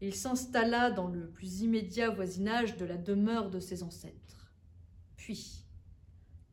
il 0.00 0.14
s'installa 0.14 0.90
dans 0.90 1.08
le 1.08 1.28
plus 1.28 1.60
immédiat 1.60 2.08
voisinage 2.08 2.78
de 2.78 2.86
la 2.86 2.96
demeure 2.96 3.50
de 3.50 3.60
ses 3.60 3.82
ancêtres. 3.82 4.54
Puis, 5.16 5.66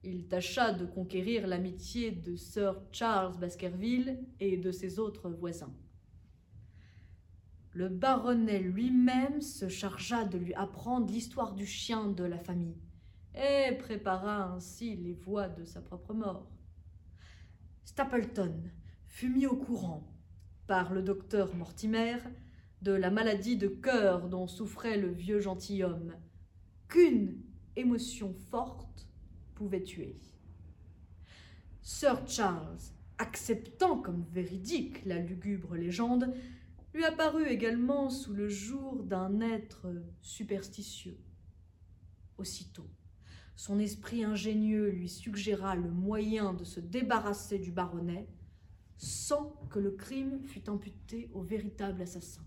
il 0.03 0.28
tâcha 0.28 0.73
de 0.73 0.86
conquérir 0.86 1.47
l'amitié 1.47 2.11
de 2.11 2.36
Sir 2.36 2.82
Charles 2.91 3.38
Baskerville 3.38 4.19
et 4.41 4.57
de 4.57 4.73
ses 4.73 4.99
autres 4.99 5.30
voisins. 5.30 5.73
Le 7.71 7.88
baronnet 7.88 8.59
lui-même 8.59 9.39
se 9.39 9.69
chargea 9.69 10.25
de 10.25 10.38
lui 10.38 10.53
apprendre 10.53 11.09
l'histoire 11.09 11.53
du 11.53 11.65
chien 11.65 12.09
de 12.09 12.25
la 12.25 12.39
famille 12.39 12.82
et 13.36 13.71
prépara 13.78 14.51
ainsi 14.51 14.97
les 14.97 15.13
voies 15.13 15.47
de 15.47 15.63
sa 15.63 15.80
propre 15.80 16.13
mort. 16.13 16.51
Stapleton 17.86 18.63
fut 19.05 19.30
mis 19.30 19.45
au 19.45 19.55
courant 19.55 20.16
par 20.68 20.93
le 20.93 21.01
docteur 21.01 21.55
Mortimer 21.55 22.18
de 22.82 22.91
la 22.91 23.09
maladie 23.09 23.55
de 23.55 23.70
cœur 23.70 24.28
dont 24.28 24.47
souffrait 24.47 24.97
le 24.97 25.09
vieux 25.09 25.39
gentilhomme, 25.39 26.13
qu'une 26.89 27.41
émotion 27.76 28.34
forte 28.51 29.07
pouvait 29.55 29.84
tuer. 29.84 30.20
Sir 31.82 32.28
Charles, 32.28 32.78
acceptant 33.18 33.97
comme 33.97 34.26
véridique 34.32 35.05
la 35.05 35.20
lugubre 35.20 35.76
légende, 35.76 36.34
lui 36.93 37.05
apparut 37.05 37.47
également 37.47 38.09
sous 38.09 38.34
le 38.34 38.49
jour 38.49 39.03
d'un 39.03 39.39
être 39.39 39.88
superstitieux. 40.22 41.18
Aussitôt, 42.38 42.89
son 43.55 43.80
esprit 43.80 44.24
ingénieux 44.24 44.89
lui 44.89 45.09
suggéra 45.09 45.76
le 45.76 45.89
moyen 45.89 46.53
de 46.53 46.63
se 46.63 46.80
débarrasser 46.80 47.57
du 47.57 47.72
baronnet 47.72 48.28
sans 48.98 49.54
que 49.70 49.80
le 49.80 49.91
crime 49.91 50.41
fût 50.43 50.70
imputé 50.70 51.30
au 51.34 51.41
véritable 51.41 52.02
assassin. 52.02 52.41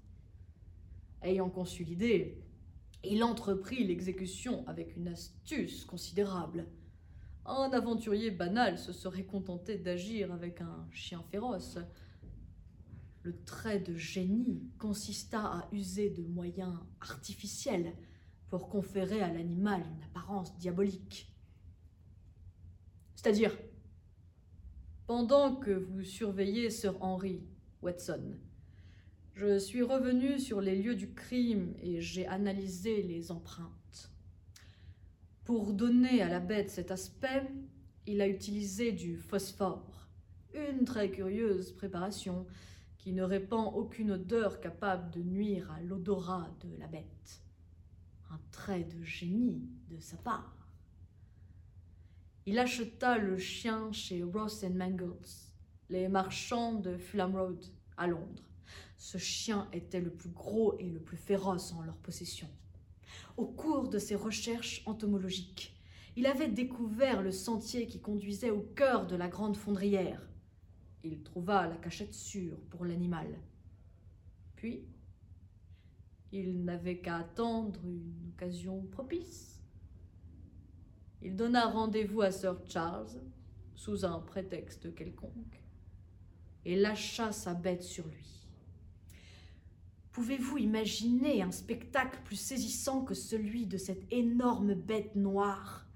Ayant 1.23 1.51
conçu 1.51 1.85
l'idée, 1.85 2.43
il 3.05 3.23
entreprit 3.23 3.87
l'exécution 3.87 4.67
avec 4.67 4.97
une 4.97 5.09
astuce 5.09 5.85
considérable. 5.85 6.67
Un 7.47 7.71
aventurier 7.73 8.31
banal 8.31 8.79
se 8.79 8.93
serait 8.93 9.25
contenté 9.25 9.79
d'agir 9.79 10.33
avec 10.33 10.61
un 10.61 10.87
chien 10.91 11.23
féroce. 11.31 11.79
Le 13.23 13.37
trait 13.45 13.81
de 13.81 13.97
génie 13.97 14.63
consista 14.79 15.41
à 15.41 15.69
user 15.73 16.11
de 16.11 16.23
moyens 16.23 16.75
artificiels 17.01 17.95
pour 18.49 18.69
conférer 18.69 19.23
à 19.23 19.33
l'animal 19.33 19.83
une 19.83 20.03
apparence 20.05 20.57
diabolique. 20.59 21.33
C'est-à-dire, 23.15 23.57
pendant 25.11 25.57
que 25.57 25.73
vous 25.73 26.05
surveillez 26.05 26.71
Sir 26.71 26.95
Henry 27.03 27.43
Watson, 27.83 28.37
je 29.35 29.59
suis 29.59 29.83
revenu 29.83 30.39
sur 30.39 30.61
les 30.61 30.81
lieux 30.81 30.95
du 30.95 31.13
crime 31.15 31.75
et 31.83 32.01
j'ai 32.01 32.29
analysé 32.29 33.03
les 33.03 33.33
empreintes. 33.33 34.13
Pour 35.43 35.73
donner 35.73 36.23
à 36.23 36.29
la 36.29 36.39
bête 36.39 36.71
cet 36.71 36.93
aspect, 36.93 37.43
il 38.07 38.21
a 38.21 38.29
utilisé 38.29 38.93
du 38.93 39.17
phosphore, 39.17 40.07
une 40.55 40.85
très 40.85 41.11
curieuse 41.11 41.73
préparation 41.73 42.47
qui 42.97 43.13
ne 43.13 43.25
répand 43.25 43.73
aucune 43.75 44.13
odeur 44.13 44.61
capable 44.61 45.11
de 45.11 45.23
nuire 45.23 45.73
à 45.73 45.81
l'odorat 45.81 46.55
de 46.61 46.79
la 46.79 46.87
bête. 46.87 47.43
Un 48.31 48.39
trait 48.53 48.85
de 48.85 49.03
génie 49.03 49.61
de 49.89 49.99
sa 49.99 50.19
part. 50.19 50.60
Il 52.51 52.59
acheta 52.59 53.17
le 53.17 53.39
chien 53.39 53.93
chez 53.93 54.25
Ross 54.25 54.65
Mangles, 54.65 55.15
les 55.89 56.09
marchands 56.09 56.75
de 56.75 56.97
Fulham 56.97 57.37
Road, 57.37 57.65
à 57.97 58.09
Londres. 58.09 58.43
Ce 58.97 59.19
chien 59.19 59.69
était 59.73 60.01
le 60.01 60.11
plus 60.11 60.31
gros 60.31 60.77
et 60.81 60.91
le 60.91 60.99
plus 60.99 61.17
féroce 61.17 61.73
en 61.73 61.83
leur 61.83 61.97
possession. 61.99 62.49
Au 63.37 63.47
cours 63.47 63.89
de 63.89 63.99
ses 64.01 64.17
recherches 64.17 64.83
entomologiques, 64.87 65.81
il 66.17 66.27
avait 66.27 66.49
découvert 66.49 67.23
le 67.23 67.31
sentier 67.31 67.87
qui 67.87 68.01
conduisait 68.01 68.51
au 68.51 68.63
cœur 68.63 69.07
de 69.07 69.15
la 69.15 69.29
grande 69.29 69.57
fondrière. 69.57 70.29
Il 71.05 71.23
trouva 71.23 71.69
la 71.69 71.77
cachette 71.77 72.15
sûre 72.15 72.59
pour 72.69 72.85
l'animal. 72.85 73.29
Puis, 74.57 74.89
il 76.33 76.65
n'avait 76.65 76.99
qu'à 76.99 77.19
attendre 77.19 77.79
une 77.85 78.33
occasion 78.35 78.83
propice. 78.91 79.60
Il 81.23 81.37
donna 81.37 81.67
rendez-vous 81.67 82.23
à 82.23 82.31
Sir 82.31 82.57
Charles, 82.67 83.21
sous 83.75 84.05
un 84.05 84.21
prétexte 84.21 84.95
quelconque, 84.95 85.63
et 86.65 86.77
lâcha 86.77 87.33
sa 87.33 87.53
bête 87.53 87.83
sur 87.83 88.07
lui. 88.09 88.47
Pouvez-vous 90.13 90.59
imaginer 90.59 91.43
un 91.43 91.53
spectacle 91.53 92.21
plus 92.25 92.37
saisissant 92.37 93.05
que 93.05 93.15
celui 93.15 93.67
de 93.67 93.77
cette 93.77 94.11
énorme 94.11 94.75
bête 94.75 95.15
noire, 95.15 95.87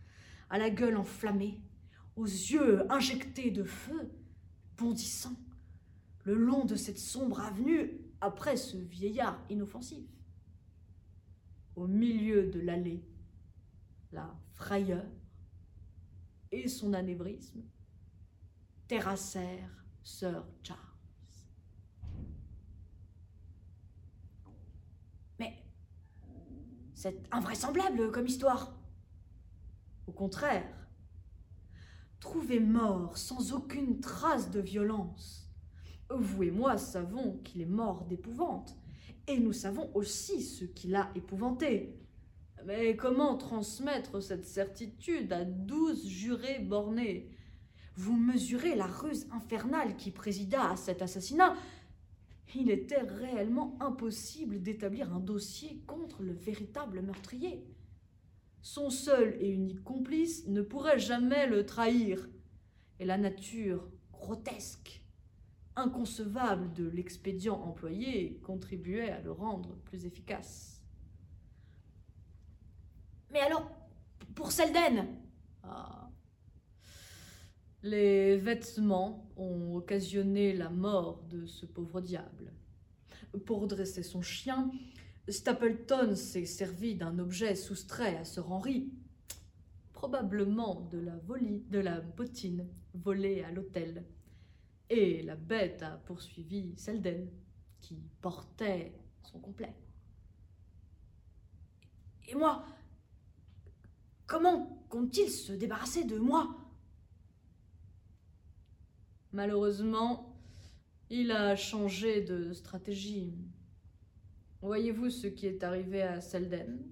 à 0.51 0.59
la 0.59 0.71
gueule 0.71 0.97
enflammée, 0.97 1.61
aux 2.17 2.27
yeux 2.27 2.91
injectés 2.93 3.51
de 3.51 3.65
feu, 3.65 4.11
bondissant 4.77 5.37
le 6.25 6.35
long 6.35 6.65
de 6.65 6.77
cette 6.77 6.99
sombre 6.99 7.41
avenue 7.41 7.99
après 8.21 8.57
ce 8.57 8.77
vieillard 8.77 9.43
inoffensif? 9.49 10.07
Au 11.77 11.87
milieu 11.87 12.47
de 12.47 12.61
l'allée, 12.61 13.03
la 14.15 14.35
frayeur 14.53 15.05
et 16.51 16.69
son 16.69 16.95
anévrisme 16.95 17.63
terrassèrent 18.89 19.85
Sir 20.03 20.45
Charles. 20.63 20.95
C'est 27.05 27.23
invraisemblable 27.31 28.11
comme 28.13 28.27
histoire. 28.27 28.75
Au 30.07 30.13
contraire, 30.13 30.89
trouvé 32.19 32.61
mort 32.61 33.19
sans 33.19 33.53
aucune 33.53 34.01
trace 34.01 34.51
de 34.51 34.59
violence. 34.61 35.53
Vous 36.09 36.45
et 36.45 36.51
moi 36.51 36.79
savons 36.79 37.37
qu'il 37.45 37.61
est 37.61 37.67
mort 37.67 38.07
d'épouvante, 38.07 38.75
et 39.27 39.39
nous 39.39 39.53
savons 39.53 39.91
aussi 39.95 40.41
ce 40.41 40.65
qui 40.65 40.89
l'a 40.89 41.11
épouvanté. 41.15 42.01
Mais 42.65 42.97
comment 42.97 43.37
transmettre 43.37 44.23
cette 44.23 44.47
certitude 44.47 45.33
à 45.33 45.45
douze 45.45 46.07
jurés 46.07 46.61
bornés? 46.61 47.31
Vous 47.97 48.17
mesurez 48.17 48.75
la 48.75 48.87
ruse 48.87 49.27
infernale 49.33 49.97
qui 49.97 50.11
présida 50.11 50.71
à 50.71 50.77
cet 50.77 51.03
assassinat, 51.03 51.55
il 52.57 52.71
était 52.71 53.03
réellement 53.03 53.77
impossible 53.81 54.63
d'établir 54.63 55.13
un 55.13 55.21
dossier 55.21 55.83
contre 55.87 56.23
le 56.23 56.33
véritable 56.33 57.03
meurtrier. 57.03 57.65
Son 58.63 58.91
seul 58.91 59.37
et 59.41 59.51
unique 59.51 59.83
complice 59.83 60.47
ne 60.47 60.63
pourrait 60.63 60.99
jamais 60.99 61.47
le 61.47 61.67
trahir, 61.67 62.29
et 63.01 63.05
la 63.05 63.19
nature 63.19 63.91
grotesque, 64.13 65.03
inconcevable 65.77 66.73
de 66.73 66.89
l'expédient 66.89 67.57
employé 67.57 68.41
contribuait 68.45 69.11
à 69.11 69.21
le 69.21 69.33
rendre 69.33 69.77
plus 69.85 70.07
efficace. 70.07 70.74
Mais 73.35 73.41
alors, 73.41 73.69
pour 74.37 74.53
Selden? 74.53 75.09
Ah. 75.65 76.09
Les 77.83 78.37
vêtements 78.37 79.29
ont 79.37 79.75
occasionné 79.75 80.53
la 80.53 80.71
mort 80.71 81.21
de 81.25 81.45
ce 81.45 81.67
pauvre 81.67 82.01
diable. 82.01 82.53
Pour 83.45 83.67
dresser 83.67 84.05
son 84.05 84.23
chien, 84.23 84.71
Stapleton 85.29 86.15
s'est 86.15 86.47
servi 86.47 86.95
d'un 86.95 87.19
objet 87.19 87.57
soustrait 87.57 88.17
à 88.17 88.25
Sir 88.25 88.53
Henry, 88.53 88.93
probablement 89.93 90.83
de 90.93 90.99
la, 91.01 91.17
de 91.17 91.79
la 91.81 92.01
bottine 92.01 92.69
volée 92.95 93.43
à 93.43 93.51
l'hôtel. 93.51 94.05
Et 94.89 95.25
la 95.25 95.35
bête 95.35 95.83
a 95.83 95.97
poursuivi 96.07 96.77
Selden, 96.77 97.29
qui 97.81 98.01
portait 98.21 98.95
son 99.25 99.41
complet. 99.41 99.75
Et 102.29 102.37
moi 102.37 102.65
Comment 104.27 104.85
compte-t-il 104.89 105.31
se 105.31 105.53
débarrasser 105.53 106.05
de 106.05 106.19
moi? 106.19 106.57
Malheureusement, 109.33 110.39
il 111.11 111.31
a 111.31 111.57
changé 111.57 112.23
de 112.23 112.53
stratégie. 112.53 113.35
Voyez-vous 114.63 115.11
ce 115.11 115.27
qui 115.27 115.47
est 115.47 115.63
arrivé 115.63 116.03
à 116.03 116.21
Selden? 116.21 116.87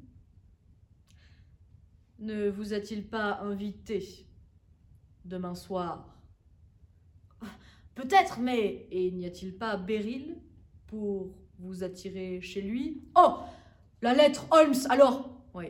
Ne 2.18 2.50
vous 2.50 2.74
a-t-il 2.74 3.08
pas 3.08 3.40
invité 3.40 4.26
demain 5.24 5.54
soir? 5.54 6.16
Peut-être, 7.94 8.40
mais... 8.40 8.86
Et 8.90 9.10
n'y 9.10 9.26
a-t-il 9.26 9.56
pas 9.56 9.76
Beryl 9.76 10.36
pour 10.86 11.34
vous 11.58 11.82
attirer 11.82 12.40
chez 12.40 12.60
lui? 12.60 13.08
Oh! 13.16 13.38
La 14.02 14.14
lettre 14.14 14.46
Holmes, 14.50 14.86
alors! 14.88 15.42
Oui. 15.54 15.66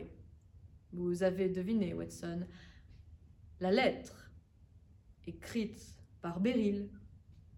Vous 0.93 1.23
avez 1.23 1.49
deviné, 1.49 1.93
Watson. 1.93 2.45
La 3.59 3.71
lettre, 3.71 4.31
écrite 5.25 5.95
par 6.21 6.39
Beryl, 6.39 6.89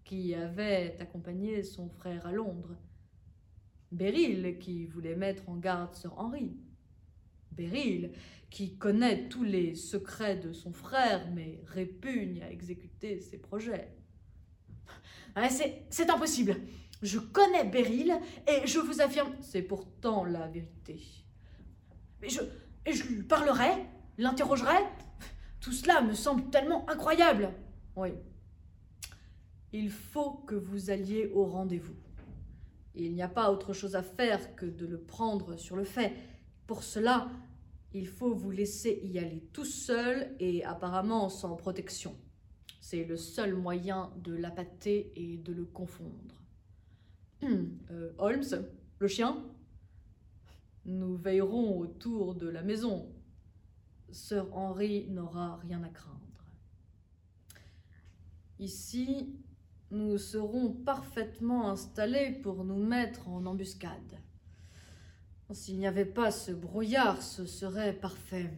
qui 0.04 0.34
avait 0.34 0.96
accompagné 1.00 1.62
son 1.62 1.90
frère 1.90 2.26
à 2.26 2.32
Londres. 2.32 2.76
Beryl 3.92 4.58
qui 4.58 4.86
voulait 4.86 5.16
mettre 5.16 5.48
en 5.48 5.56
garde 5.56 5.94
Sir 5.94 6.16
Henry. 6.16 6.56
Beryl 7.52 8.12
qui 8.50 8.78
connaît 8.78 9.28
tous 9.28 9.44
les 9.44 9.74
secrets 9.74 10.36
de 10.36 10.52
son 10.52 10.72
frère 10.72 11.30
mais 11.32 11.60
répugne 11.66 12.42
à 12.42 12.50
exécuter 12.50 13.20
ses 13.20 13.38
projets. 13.38 13.92
C'est 15.90 16.08
impossible. 16.08 16.56
Je 17.02 17.18
connais 17.18 17.64
Beryl 17.64 18.18
et 18.48 18.66
je 18.66 18.78
vous 18.78 19.00
affirme. 19.02 19.34
C'est 19.40 19.62
pourtant 19.62 20.24
la 20.24 20.48
vérité. 20.48 21.00
Mais 22.22 22.28
je, 22.28 22.40
et 22.86 22.92
je 22.92 23.06
lui 23.06 23.22
parlerai, 23.22 23.86
l'interrogerai. 24.16 24.76
Tout 25.60 25.72
cela 25.72 26.00
me 26.00 26.14
semble 26.14 26.48
tellement 26.50 26.88
incroyable. 26.88 27.52
Oui. 27.96 28.10
Il 29.72 29.90
faut 29.90 30.30
que 30.30 30.54
vous 30.54 30.90
alliez 30.90 31.30
au 31.34 31.44
rendez-vous. 31.44 31.96
Il 32.94 33.12
n'y 33.12 33.22
a 33.22 33.28
pas 33.28 33.50
autre 33.50 33.72
chose 33.72 33.96
à 33.96 34.02
faire 34.02 34.54
que 34.54 34.64
de 34.64 34.86
le 34.86 34.98
prendre 34.98 35.56
sur 35.56 35.76
le 35.76 35.84
fait. 35.84 36.14
Pour 36.66 36.82
cela, 36.82 37.28
il 37.92 38.06
faut 38.06 38.34
vous 38.34 38.50
laisser 38.50 39.00
y 39.02 39.18
aller 39.18 39.42
tout 39.52 39.64
seul 39.64 40.34
et 40.38 40.64
apparemment 40.64 41.28
sans 41.28 41.56
protection. 41.56 42.16
C'est 42.80 43.04
le 43.04 43.16
seul 43.16 43.54
moyen 43.54 44.12
de 44.22 44.34
l'appâter 44.34 45.12
et 45.16 45.36
de 45.38 45.52
le 45.52 45.64
confondre. 45.64 46.42
Hum, 47.42 47.76
euh, 47.90 48.12
Holmes, 48.18 48.66
le 48.98 49.08
chien? 49.08 49.44
Nous 50.86 51.16
veillerons 51.16 51.80
autour 51.80 52.36
de 52.36 52.48
la 52.48 52.62
maison. 52.62 53.12
Sir 54.12 54.46
Henry 54.56 55.08
n'aura 55.08 55.56
rien 55.56 55.82
à 55.82 55.88
craindre. 55.88 56.20
Ici, 58.60 59.34
nous 59.90 60.16
serons 60.16 60.72
parfaitement 60.72 61.70
installés 61.70 62.30
pour 62.40 62.64
nous 62.64 62.78
mettre 62.78 63.28
en 63.28 63.46
embuscade. 63.46 64.20
S'il 65.50 65.78
n'y 65.78 65.88
avait 65.88 66.04
pas 66.04 66.30
ce 66.30 66.52
brouillard, 66.52 67.20
ce 67.20 67.46
serait 67.46 67.92
parfait. 67.92 68.52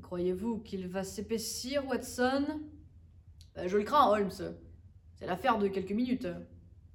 Croyez-vous 0.00 0.60
qu'il 0.60 0.88
va 0.88 1.04
s'épaissir, 1.04 1.86
Watson? 1.86 2.46
Ben, 3.54 3.68
Je 3.68 3.76
le 3.76 3.84
crains, 3.84 4.08
Holmes. 4.08 4.30
C'est 5.16 5.26
l'affaire 5.26 5.58
de 5.58 5.68
quelques 5.68 5.92
minutes. 5.92 6.28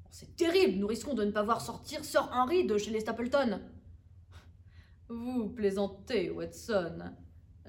C'est 0.09 0.35
terrible, 0.35 0.79
nous 0.79 0.87
risquons 0.87 1.13
de 1.13 1.23
ne 1.23 1.31
pas 1.31 1.43
voir 1.43 1.61
sortir 1.61 2.03
Sir 2.03 2.27
Henry 2.33 2.65
de 2.65 2.75
chez 2.79 2.89
les 2.89 3.01
Stapleton. 3.01 3.59
Vous 5.09 5.49
plaisantez, 5.49 6.29
Watson. 6.29 7.11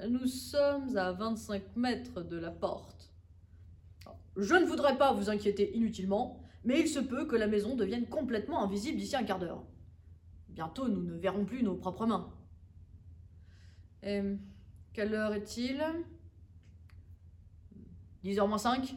Nous 0.06 0.26
sommes 0.26 0.94
à 0.98 1.12
25 1.12 1.74
mètres 1.74 2.20
de 2.20 2.36
la 2.36 2.50
porte. 2.50 3.10
Je 4.36 4.54
ne 4.54 4.66
voudrais 4.66 4.98
pas 4.98 5.14
vous 5.14 5.30
inquiéter 5.30 5.74
inutilement, 5.74 6.44
mais 6.64 6.80
il 6.80 6.88
se 6.88 6.98
peut 6.98 7.24
que 7.24 7.36
la 7.36 7.46
maison 7.46 7.76
devienne 7.76 8.06
complètement 8.06 8.62
invisible 8.62 8.98
d'ici 8.98 9.16
un 9.16 9.24
quart 9.24 9.38
d'heure. 9.38 9.64
Bientôt, 10.50 10.88
nous 10.88 11.02
ne 11.02 11.16
verrons 11.16 11.46
plus 11.46 11.62
nos 11.62 11.76
propres 11.76 12.04
mains. 12.04 12.30
Et 14.02 14.20
quelle 14.92 15.14
heure 15.14 15.32
est-il? 15.32 15.82
10h 18.22 18.46
moins 18.46 18.58
5 18.58 18.96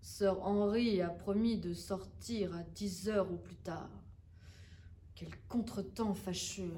Sir 0.00 0.40
Henry 0.46 1.02
a 1.02 1.08
promis 1.08 1.58
de 1.58 1.74
sortir 1.74 2.54
à 2.54 2.62
10 2.62 3.08
heures 3.08 3.32
au 3.32 3.36
plus 3.36 3.56
tard. 3.56 3.90
Quel 5.18 5.36
contretemps 5.48 6.14
fâcheux. 6.14 6.76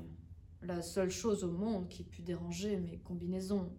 La 0.63 0.81
seule 0.81 1.11
chose 1.11 1.45
au 1.45 1.51
monde 1.51 1.91
qui 1.91 2.05
put 2.05 2.23
déranger 2.23 2.79
mes 2.79 2.97
combinaisons. 2.97 3.71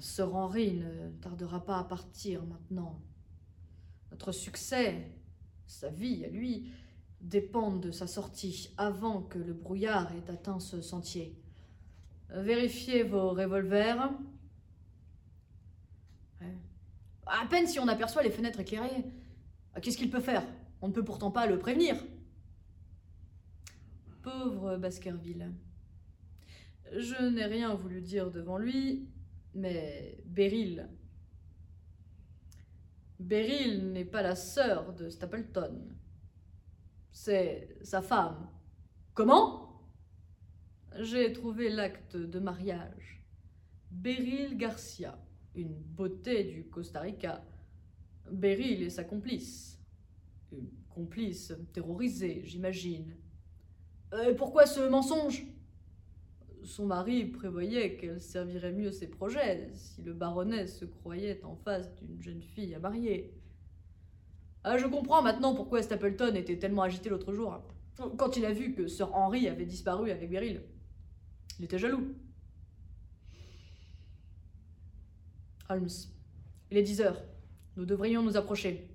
Sir 0.00 0.34
Henry 0.34 0.72
ne 0.72 1.10
tardera 1.20 1.64
pas 1.64 1.78
à 1.78 1.84
partir 1.84 2.44
maintenant. 2.44 3.00
Notre 4.10 4.32
succès, 4.32 5.12
sa 5.64 5.90
vie 5.90 6.24
à 6.24 6.28
lui, 6.28 6.72
dépendent 7.20 7.80
de 7.80 7.92
sa 7.92 8.08
sortie 8.08 8.74
avant 8.76 9.22
que 9.22 9.38
le 9.38 9.52
brouillard 9.52 10.10
ait 10.12 10.28
atteint 10.28 10.58
ce 10.58 10.80
sentier. 10.80 11.40
Vérifiez 12.30 13.04
vos 13.04 13.30
revolvers. 13.30 14.10
À 17.26 17.46
peine 17.46 17.68
si 17.68 17.78
on 17.78 17.86
aperçoit 17.86 18.24
les 18.24 18.30
fenêtres 18.32 18.58
éclairées. 18.58 19.04
Qu'est-ce 19.80 19.96
qu'il 19.96 20.10
peut 20.10 20.20
faire? 20.20 20.44
On 20.80 20.88
ne 20.88 20.92
peut 20.92 21.04
pourtant 21.04 21.30
pas 21.30 21.46
le 21.46 21.60
prévenir. 21.60 21.94
Pauvre 24.22 24.76
Baskerville. 24.76 25.52
Je 26.96 27.30
n'ai 27.30 27.46
rien 27.46 27.74
voulu 27.74 28.00
dire 28.00 28.30
devant 28.30 28.56
lui, 28.56 29.08
mais 29.54 30.22
Beryl. 30.26 30.88
Beryl 33.18 33.92
n'est 33.92 34.04
pas 34.04 34.22
la 34.22 34.36
sœur 34.36 34.92
de 34.94 35.08
Stapleton. 35.08 35.88
C'est 37.10 37.76
sa 37.82 38.00
femme. 38.00 38.48
Comment? 39.14 39.90
J'ai 41.00 41.32
trouvé 41.32 41.68
l'acte 41.68 42.16
de 42.16 42.38
mariage. 42.38 43.24
Beryl 43.90 44.56
Garcia, 44.56 45.18
une 45.54 45.74
beauté 45.74 46.44
du 46.44 46.68
Costa 46.68 47.00
Rica. 47.00 47.44
Beryl 48.30 48.82
est 48.82 48.90
sa 48.90 49.04
complice. 49.04 49.80
Une 50.52 50.70
complice 50.90 51.52
terrorisée, 51.72 52.42
j'imagine. 52.44 53.16
Euh, 54.12 54.34
Pourquoi 54.34 54.66
ce 54.66 54.80
mensonge? 54.88 55.46
Son 56.64 56.86
mari 56.86 57.24
prévoyait 57.24 57.96
qu'elle 57.96 58.20
servirait 58.20 58.72
mieux 58.72 58.92
ses 58.92 59.08
projets 59.08 59.70
si 59.74 60.02
le 60.02 60.12
baronnet 60.12 60.66
se 60.66 60.84
croyait 60.84 61.42
en 61.44 61.56
face 61.56 61.92
d'une 61.96 62.22
jeune 62.22 62.42
fille 62.42 62.74
à 62.74 62.78
marier. 62.78 63.34
Ah, 64.62 64.78
je 64.78 64.86
comprends 64.86 65.22
maintenant 65.22 65.54
pourquoi 65.54 65.82
Stapleton 65.82 66.34
était 66.36 66.58
tellement 66.58 66.82
agité 66.82 67.08
l'autre 67.08 67.32
jour. 67.32 67.60
Quand 68.16 68.36
il 68.36 68.44
a 68.44 68.52
vu 68.52 68.74
que 68.74 68.86
Sir 68.86 69.12
Henry 69.12 69.48
avait 69.48 69.66
disparu 69.66 70.10
avec 70.10 70.30
Beryl. 70.30 70.62
Il 71.58 71.64
était 71.64 71.78
jaloux. 71.78 72.14
Holmes, 75.68 75.88
il 76.70 76.76
est 76.76 76.82
10 76.82 77.00
heures. 77.00 77.22
Nous 77.76 77.86
devrions 77.86 78.22
nous 78.22 78.36
approcher. 78.36 78.88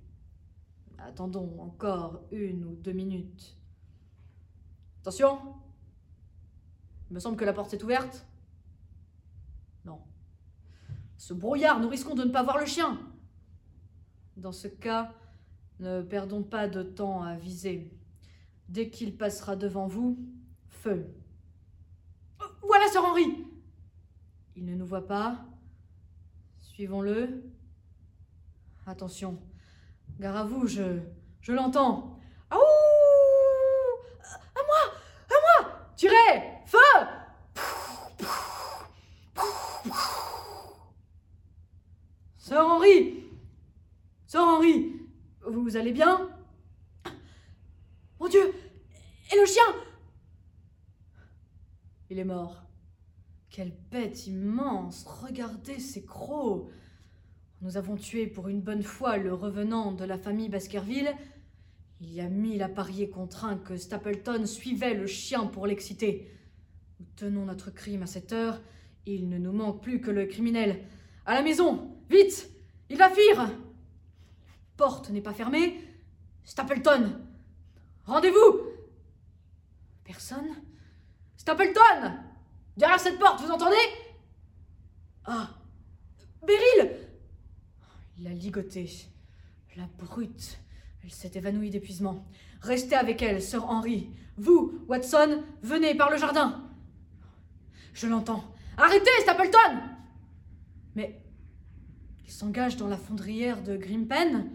Attendons 0.98 1.60
encore 1.60 2.22
une 2.32 2.64
ou 2.64 2.74
deux 2.76 2.92
minutes. 2.92 3.57
Attention 5.00 5.38
Il 7.10 7.14
me 7.14 7.20
semble 7.20 7.36
que 7.36 7.44
la 7.44 7.52
porte 7.52 7.74
est 7.74 7.82
ouverte. 7.82 8.26
Non. 9.84 10.00
Ce 11.16 11.34
brouillard, 11.34 11.80
nous 11.80 11.88
risquons 11.88 12.14
de 12.14 12.24
ne 12.24 12.30
pas 12.30 12.42
voir 12.42 12.58
le 12.58 12.66
chien. 12.66 12.98
Dans 14.36 14.52
ce 14.52 14.68
cas, 14.68 15.12
ne 15.80 16.02
perdons 16.02 16.42
pas 16.42 16.68
de 16.68 16.82
temps 16.82 17.22
à 17.22 17.36
viser. 17.36 17.92
Dès 18.68 18.90
qu'il 18.90 19.16
passera 19.16 19.56
devant 19.56 19.86
vous, 19.86 20.18
feu. 20.68 21.06
Voilà 22.62 22.86
Sir 22.88 23.02
Henry 23.02 23.46
Il 24.56 24.66
ne 24.66 24.74
nous 24.74 24.86
voit 24.86 25.06
pas. 25.06 25.44
Suivons-le. 26.60 27.42
Attention. 28.86 29.38
Gare 30.20 30.36
à 30.36 30.44
vous, 30.44 30.66
je, 30.66 30.98
je 31.40 31.52
l'entends. 31.52 32.18
Ah 32.50 32.56
ouh 32.56 34.20
À 34.54 34.60
moi 34.66 34.94
À 35.28 35.62
moi 35.62 35.87
Tirez! 35.98 36.62
Feu! 36.64 36.78
Sir 42.36 42.60
Henry 42.60 43.24
Sir 44.28 44.40
Henry 44.42 44.92
Vous 45.44 45.76
allez 45.76 45.90
bien? 45.90 46.30
Mon 48.20 48.28
Dieu! 48.28 48.54
Et 49.32 49.40
le 49.40 49.44
chien? 49.44 49.64
Il 52.10 52.20
est 52.20 52.24
mort. 52.24 52.62
Quelle 53.50 53.76
bête 53.90 54.28
immense! 54.28 55.04
Regardez 55.04 55.80
ces 55.80 56.04
crocs! 56.04 56.70
Nous 57.60 57.76
avons 57.76 57.96
tué 57.96 58.28
pour 58.28 58.46
une 58.46 58.60
bonne 58.60 58.84
fois 58.84 59.16
le 59.16 59.34
revenant 59.34 59.90
de 59.90 60.04
la 60.04 60.16
famille 60.16 60.48
Baskerville. 60.48 61.12
Il 62.00 62.12
y 62.12 62.20
a 62.20 62.28
mille 62.28 62.62
à 62.62 62.68
parier 62.68 63.10
contre 63.10 63.44
un 63.44 63.56
que 63.56 63.76
Stapleton 63.76 64.46
suivait 64.46 64.94
le 64.94 65.06
chien 65.06 65.46
pour 65.46 65.66
l'exciter. 65.66 66.30
Nous 67.00 67.06
tenons 67.16 67.44
notre 67.44 67.70
crime 67.70 68.02
à 68.02 68.06
cette 68.06 68.32
heure. 68.32 68.60
Il 69.04 69.28
ne 69.28 69.38
nous 69.38 69.52
manque 69.52 69.82
plus 69.82 70.00
que 70.00 70.10
le 70.10 70.26
criminel. 70.26 70.84
À 71.26 71.34
la 71.34 71.42
maison 71.42 71.96
Vite 72.08 72.50
Il 72.88 72.96
va 72.96 73.10
fuir 73.10 73.50
Porte 74.76 75.10
n'est 75.10 75.20
pas 75.20 75.34
fermée. 75.34 75.80
Stapleton 76.44 77.20
Rendez-vous 78.04 78.60
Personne 80.04 80.48
Stapleton 81.36 82.18
Derrière 82.76 83.00
cette 83.00 83.18
porte, 83.18 83.40
vous 83.40 83.50
entendez? 83.50 83.76
Ah 85.24 85.50
Beryl 86.46 86.96
Il 88.16 88.24
l'a 88.24 88.30
ligoté. 88.30 88.88
La 89.76 89.86
brute. 89.98 90.58
Elle 91.04 91.10
s'est 91.10 91.32
évanouie 91.34 91.70
d'épuisement. 91.70 92.24
Restez 92.60 92.96
avec 92.96 93.22
elle, 93.22 93.42
sœur 93.42 93.70
Henry. 93.70 94.10
Vous, 94.36 94.80
Watson, 94.88 95.42
venez 95.62 95.94
par 95.94 96.10
le 96.10 96.16
jardin. 96.16 96.62
Je 97.94 98.06
l'entends. 98.06 98.44
Arrêtez, 98.76 99.10
Stapleton 99.20 99.80
Mais 100.94 101.20
il 102.24 102.30
s'engage 102.30 102.76
dans 102.76 102.86
la 102.88 102.96
fondrière 102.96 103.62
de 103.62 103.76
Grimpen 103.76 104.50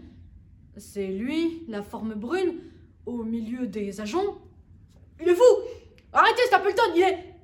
C'est 0.76 1.08
lui, 1.08 1.64
la 1.68 1.82
forme 1.82 2.14
brune 2.14 2.54
au 3.04 3.22
milieu 3.22 3.66
des 3.66 4.00
agents. 4.00 4.38
Il 5.20 5.28
est 5.28 5.34
fou 5.34 5.42
Arrêtez, 6.12 6.42
Stapleton, 6.46 6.82
il 6.94 7.02
est. 7.02 7.34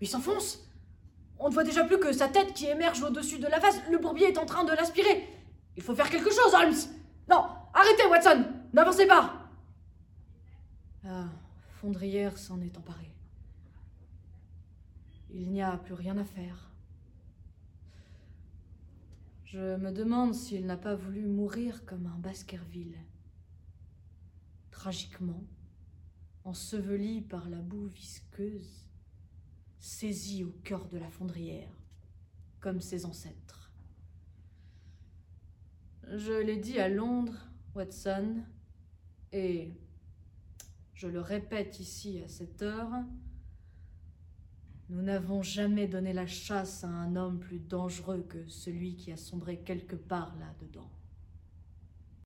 Il 0.00 0.08
s'enfonce 0.08 0.66
On 1.38 1.48
ne 1.48 1.54
voit 1.54 1.64
déjà 1.64 1.84
plus 1.84 1.98
que 1.98 2.12
sa 2.12 2.28
tête 2.28 2.54
qui 2.54 2.66
émerge 2.66 3.02
au-dessus 3.02 3.38
de 3.38 3.46
la 3.46 3.58
vase. 3.58 3.82
Le 3.90 3.98
bourbier 3.98 4.28
est 4.28 4.38
en 4.38 4.46
train 4.46 4.64
de 4.64 4.72
l'aspirer. 4.72 5.28
Il 5.76 5.82
faut 5.82 5.94
faire 5.94 6.08
quelque 6.08 6.30
chose, 6.30 6.54
Holmes 6.54 6.94
Non 7.28 7.44
Arrêtez, 7.74 8.06
Watson 8.06 8.44
N'avancez 8.72 9.06
pas 9.06 9.50
La 11.02 11.28
fondrière 11.80 12.38
s'en 12.38 12.60
est 12.60 12.78
emparée. 12.78 13.12
Il 15.30 15.50
n'y 15.50 15.62
a 15.62 15.76
plus 15.76 15.94
rien 15.94 16.16
à 16.18 16.24
faire. 16.24 16.70
Je 19.44 19.76
me 19.76 19.90
demande 19.90 20.34
s'il 20.34 20.66
n'a 20.66 20.76
pas 20.76 20.94
voulu 20.94 21.26
mourir 21.26 21.84
comme 21.84 22.06
un 22.06 22.18
Baskerville. 22.18 22.98
Tragiquement, 24.70 25.42
enseveli 26.44 27.22
par 27.22 27.48
la 27.48 27.58
boue 27.58 27.88
visqueuse, 27.88 28.86
saisi 29.80 30.44
au 30.44 30.52
cœur 30.62 30.86
de 30.86 30.98
la 30.98 31.10
fondrière, 31.10 31.72
comme 32.60 32.80
ses 32.80 33.04
ancêtres. 33.04 33.72
Je 36.12 36.32
l'ai 36.32 36.56
dit 36.56 36.78
à 36.78 36.88
Londres, 36.88 37.50
Watson, 37.74 38.44
et 39.32 39.72
je 40.94 41.06
le 41.06 41.20
répète 41.20 41.80
ici 41.80 42.20
à 42.24 42.28
cette 42.28 42.62
heure, 42.62 42.90
nous 44.88 45.02
n'avons 45.02 45.42
jamais 45.42 45.86
donné 45.86 46.12
la 46.12 46.26
chasse 46.26 46.84
à 46.84 46.88
un 46.88 47.14
homme 47.14 47.38
plus 47.38 47.60
dangereux 47.60 48.26
que 48.28 48.48
celui 48.48 48.96
qui 48.96 49.12
a 49.12 49.16
sombré 49.16 49.58
quelque 49.58 49.96
part 49.96 50.34
là-dedans. 50.38 50.90